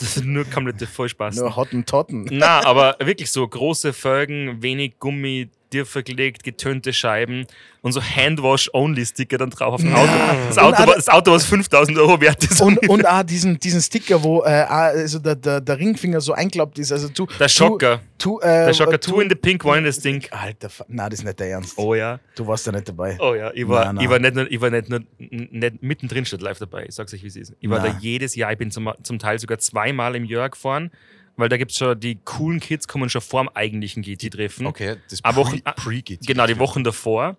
[0.00, 1.36] Das sind nur komplette Vollspaß.
[1.36, 2.28] Nur Hottentotten.
[2.30, 7.46] Na, aber wirklich so große Felgen, wenig Gummi, dir verlegt, getönte Scheiben
[7.82, 10.10] und so Handwash-Only-Sticker dann drauf auf dem Auto.
[10.48, 12.60] Das Auto, war, das Auto, was 5000 Euro wert ist.
[12.60, 16.78] Und, und auch diesen, diesen Sticker, wo äh, also der, der, der Ringfinger so einklappt
[16.78, 16.92] ist.
[16.92, 18.00] Also tu, der Schocker.
[18.18, 20.28] Tu, äh, Der Schocker, two in the pink, one in the stink.
[20.32, 21.78] Alter, na, das ist nicht der Ernst.
[21.78, 22.18] Oh ja.
[22.34, 23.16] Du warst da nicht dabei.
[23.20, 24.04] Oh ja, ich war, Nein, nein.
[24.04, 26.86] Ich war nicht, nur, ich war nicht, nur, nicht mittendrin statt live dabei.
[26.88, 27.54] Ich sag's euch, wie es ist.
[27.60, 27.92] Ich war Nein.
[27.92, 28.50] da jedes Jahr.
[28.50, 30.90] Ich bin zum, zum Teil sogar zweimal im Jahr gefahren,
[31.38, 34.66] weil da gibt's schon, die coolen Kids kommen schon vorm eigentlichen GT-Treffen.
[34.66, 36.26] Okay, das Aber Pre- Pre-GT.
[36.26, 37.36] Genau, die Wochen davor.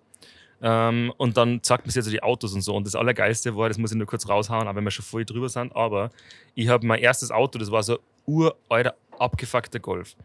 [0.62, 2.74] Ähm, und dann zeigt man sich also die Autos und so.
[2.74, 5.24] Und das Allergeilste war, das muss ich nur kurz raushauen, auch wenn wir schon voll
[5.24, 6.10] drüber sind, aber
[6.54, 10.16] ich habe mein erstes Auto, das war so uralter, abgefuckter Golf.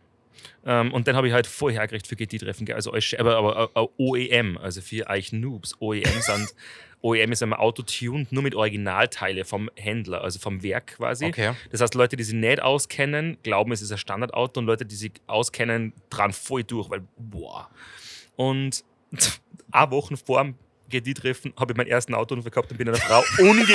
[0.65, 3.82] Ähm, und den habe ich halt vorher hergekriegt für GT-Treffen, also als, aber, aber äh,
[3.82, 5.76] äh, OEM, also für euch Noobs.
[5.80, 6.53] OEM sind
[7.05, 11.25] OEM ist, wenn man Auto tunt, nur mit Originalteile vom Händler, also vom Werk quasi.
[11.25, 11.53] Okay.
[11.69, 14.95] Das heißt, Leute, die sich nicht auskennen, glauben, es ist ein Standardauto und Leute, die
[14.95, 17.69] sich auskennen, dran voll durch, weil, boah.
[18.36, 18.83] Und
[19.71, 20.55] eine Woche vor dem
[20.89, 23.65] GD-Treffen habe ich meinen ersten Autounfall gehabt und bin einer Frau unge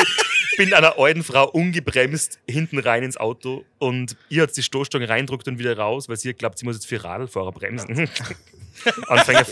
[0.56, 5.48] bin einer alten Frau ungebremst hinten rein ins Auto und ihr hat die Stoßstange reindruckt
[5.48, 7.88] und wieder raus, weil sie glaubt, sie muss jetzt für Radlfahrer bremsen.
[9.06, 9.44] Anfänger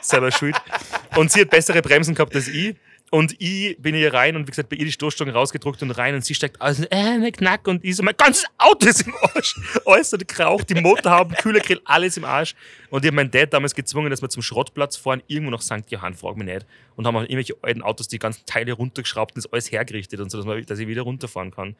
[0.00, 0.56] selber schuld.
[1.16, 2.76] Und sie hat bessere Bremsen gehabt als ich.
[3.10, 6.16] Und ich bin hier rein und wie gesagt, bei ihr die Stoßstange rausgedruckt und rein
[6.16, 9.14] und sie steigt aus, äh, mein Knack und ich so, mein ganzes Auto ist im
[9.22, 9.54] Arsch.
[9.86, 12.54] Alles hat geraucht, die Motorhauben, Kühlergrill, alles im Arsch.
[12.90, 15.88] Und ich habe meinen Dad damals gezwungen, dass wir zum Schrottplatz fahren, irgendwo nach St.
[15.90, 16.66] Johann, frag mich nicht.
[16.96, 20.30] Und haben auch irgendwelche alten Autos die ganzen Teile runtergeschraubt und das alles hergerichtet und
[20.30, 21.76] so, dass, man, dass ich wieder runterfahren kann.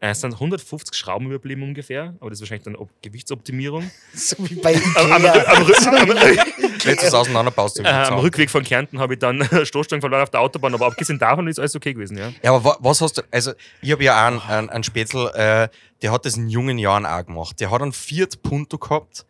[0.00, 3.90] Äh, Es sind 150 Schrauben überblieben ungefähr, aber das ist wahrscheinlich dann Op Gewichtsoptimierung.
[4.12, 5.44] So wie bei Am, am, Ikea.
[5.46, 9.42] am, am, am, Wenn du es auseinanderbaust, äh, am Rückweg von Kärnten habe ich dann
[9.66, 12.32] Stoßstangen verloren auf der Autobahn, aber abgesehen davon ist alles okay gewesen, ja.
[12.42, 13.52] Ja, aber wa- was hast du, also
[13.82, 15.68] ich habe ja auch einen, einen, einen Spätzl, äh,
[16.02, 17.60] der hat das in jungen Jahren auch gemacht.
[17.60, 19.26] Der hat einen Fiat Punto gehabt.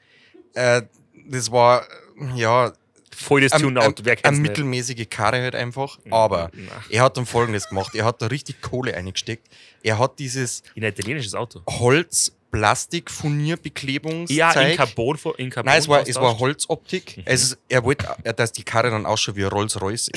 [0.55, 0.83] Äh,
[1.28, 2.73] das war, äh, ja,
[3.19, 5.99] Voll das ein, Tune-Auto, wer eine mittelmäßige Karre halt einfach.
[6.11, 6.70] Aber Na.
[6.91, 7.95] er hat dann folgendes gemacht.
[7.95, 9.49] Er hat da richtig Kohle eingesteckt.
[9.83, 11.62] Er hat dieses In ein italienisches Auto.
[11.66, 15.19] holz plastik furnierbeklebungszeug Ja, in Carbon.
[15.37, 16.39] In Carbon Nein, es war, es war.
[16.39, 17.19] Holzoptik.
[17.19, 17.23] Mhm.
[17.27, 18.07] Also, er wollte,
[18.37, 20.11] dass die Karre dann ausschaut wie Rolls-Royce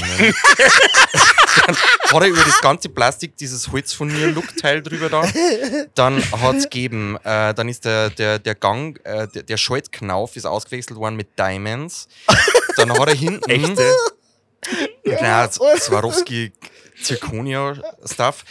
[1.65, 5.27] dann hat er über das ganze Plastik dieses Holzfurnier-Look-Teil drüber da.
[5.95, 10.35] Dann hat es gegeben, äh, dann ist der, der, der Gang, äh, der, der Schaltknauf
[10.35, 12.07] ist ausgewechselt worden mit Diamonds.
[12.77, 13.49] Dann hat er hinten.
[13.49, 13.95] Echte.
[15.05, 16.51] Ja, Swarovski
[17.01, 18.43] Zirconia-Stuff.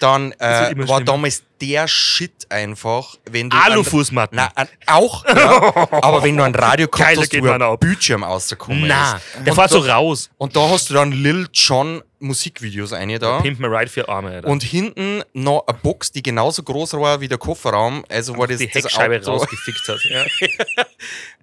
[0.00, 3.56] Dann wird äh, war damals der Shit einfach, wenn du.
[3.56, 4.38] Alufußmatten.
[4.38, 7.78] An, auch, ja, aber wenn du ein Radio da hast, wo ein.
[7.78, 10.30] Bildschirm rausgekommen Na, der fährt so raus.
[10.38, 13.40] Und da hast du dann Lil Jon Musikvideos eine da.
[13.40, 14.30] Pimp me right für Arme.
[14.30, 14.48] Alter.
[14.48, 18.04] Und hinten noch eine Box, die genauso groß war wie der Kofferraum.
[18.08, 20.00] Also war das, die das Heckscheibe Auto, rausgefickt hat.
[20.04, 20.24] Ja.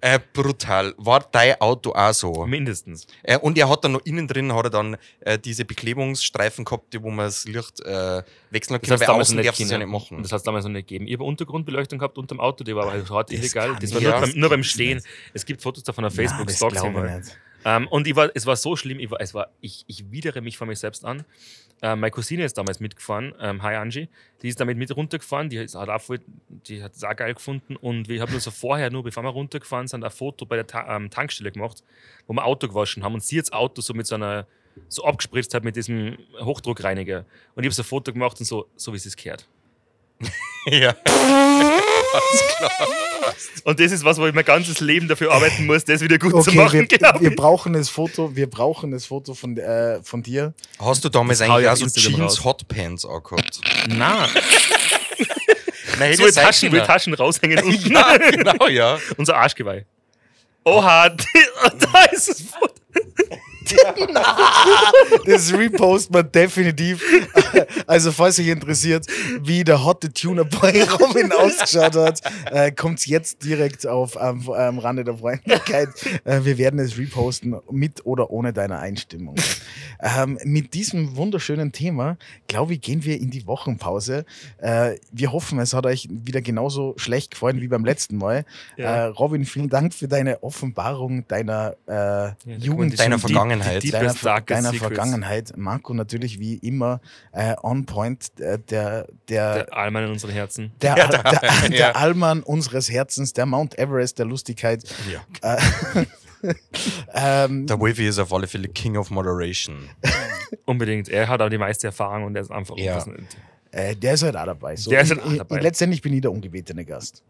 [0.00, 0.94] äh, brutal.
[0.96, 2.44] War dein Auto auch so?
[2.46, 3.06] Mindestens.
[3.22, 6.92] Äh, und er hat dann noch innen drin hat er dann äh, diese Beklebungsstreifen gehabt,
[6.92, 8.90] die, wo man das Licht äh, wechseln Das kann.
[8.90, 10.03] hat's Weil damals außen darfst du es ja nicht gegeben.
[10.10, 10.22] Machen.
[10.22, 11.06] Das hat es damals noch nicht gegeben.
[11.06, 13.76] Ich habe Untergrundbeleuchtung gehabt unterm Auto, die war aber hart Das illegal.
[13.80, 15.02] Das war nur beim, nur beim Stehen.
[15.32, 16.46] Es gibt Fotos davon auf Nein, Facebook.
[16.46, 17.22] das stalk's glaube mal.
[17.64, 20.42] Ähm, und ich war, es war so schlimm, ich, war, es war, ich, ich widere
[20.42, 21.24] mich von mir selbst an.
[21.82, 24.08] Ähm, meine Cousine ist damals mitgefahren, ähm, hi Angie,
[24.42, 26.02] die ist damit mit runtergefahren, hat
[26.50, 29.30] die hat es auch geil gefunden und wir haben nur so vorher, nur bevor wir
[29.30, 31.82] runtergefahren sind, ein Foto bei der Ta ähm, Tankstelle gemacht,
[32.26, 34.46] wo wir Auto gewaschen haben und sie jetzt Auto so mit so einer,
[34.88, 37.24] so abgespritzt hat mit diesem Hochdruckreiniger.
[37.54, 39.48] Und ich habe so ein Foto gemacht und so, so wie es gehört.
[40.66, 40.94] ja.
[43.64, 46.32] Und das ist was, wo ich mein ganzes Leben dafür arbeiten muss, das wieder gut
[46.32, 46.88] zu Okay, machen.
[46.90, 50.54] wir, wir brauchen das Foto, wir brauchen das Foto von, äh, von dir.
[50.78, 52.44] Hast du damals Das eigentlich auch so Jeans.
[52.44, 53.60] Hotpants angehabt?
[53.88, 54.28] Nein,
[55.98, 57.92] Nein, so Taschen, wo Taschen raushängen unten.
[57.92, 58.98] Ja, genau, ja.
[59.16, 59.84] Unser Arschgeweih.
[60.64, 62.74] Oha, da ist das Foto.
[65.26, 67.02] Das repost man definitiv.
[67.86, 69.06] Also, falls euch interessiert,
[69.40, 72.20] wie der hotte Tuner bei Robin ausgeschaut hat,
[72.50, 75.88] äh, kommt jetzt direkt auf am am Rande der Freundlichkeit.
[76.24, 79.36] Äh, wir werden es reposten, mit oder ohne deine Einstimmung.
[80.00, 82.16] Ähm, mit diesem wunderschönen Thema,
[82.48, 84.24] glaube ich, gehen wir in die Wochenpause.
[84.58, 88.44] Äh, wir hoffen, es hat euch wieder genauso schlecht gefallen wie beim letzten Mal.
[88.76, 88.96] Ja.
[88.96, 92.98] Äh, Robin, vielen Dank für deine Offenbarung deiner äh, Jugend.
[92.98, 93.22] Deiner Die-
[93.62, 93.82] Vergangenheit.
[93.82, 94.72] die- deiner, darkest deiner.
[94.78, 95.52] Vergangenheit.
[95.56, 97.00] Marco natürlich wie immer
[97.32, 100.72] äh, on point, äh, der, der, Der Allmann in unseren Herzen.
[100.82, 101.22] der, der,
[101.68, 101.90] der, ja.
[101.92, 104.82] Allmann unseres Herzens, der Mount Everest der Lustigkeit.
[105.12, 105.56] ja.
[105.56, 106.04] Äh,
[107.14, 109.88] ähm, Der Wolfi ist auf alle Fälle King of Moderation.
[110.66, 111.08] Unbedingt.
[111.08, 112.76] Er hat auch die meiste Erfahrung und er ist einfach.
[112.76, 113.04] Ja.
[113.70, 114.76] äh, der ist halt auch dabei.
[114.76, 115.60] So, Der ist halt auch ich- dabei.
[115.60, 117.22] Letztendlich bin ich der ungebetene Gast.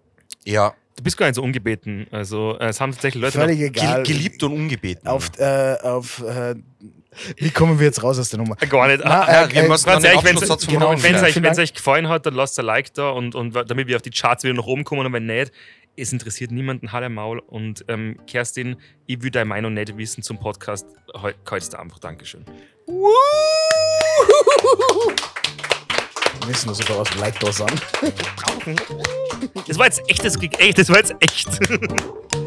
[0.45, 2.07] Ja, Du bist gar nicht so ungebeten.
[2.13, 3.39] Also, äh, es haben tatsächlich Leute.
[3.39, 4.05] Völlig egal.
[4.05, 5.09] gel geliebt und ungebeten.
[5.09, 6.55] Auf, äh, auf äh,
[7.37, 8.57] wie kommen wir jetzt raus aus der Nummer?
[8.57, 9.03] Gar nicht.
[9.05, 11.15] Na, äh, wir äh, müssen ganz ehrlich, vom genau, Wenn
[11.47, 14.11] es euch, gefallen hat, dann lasst ein Like da und, und damit wir auf die
[14.11, 15.53] Charts wieder nach oben kommen und wenn nicht,
[15.97, 20.39] es interessiert niemanden Halle Maul und ähm, Kerstin, ich will deine Meinung nicht wissen zum
[20.39, 20.87] Podcast.
[21.15, 21.39] Heute
[21.71, 22.45] da einfach Dankeschön.
[22.87, 23.11] Wir
[26.47, 27.81] müssen nur sogar Like da sagen.
[29.67, 31.49] Das war jetzt echtes, ey, das war jetzt echt.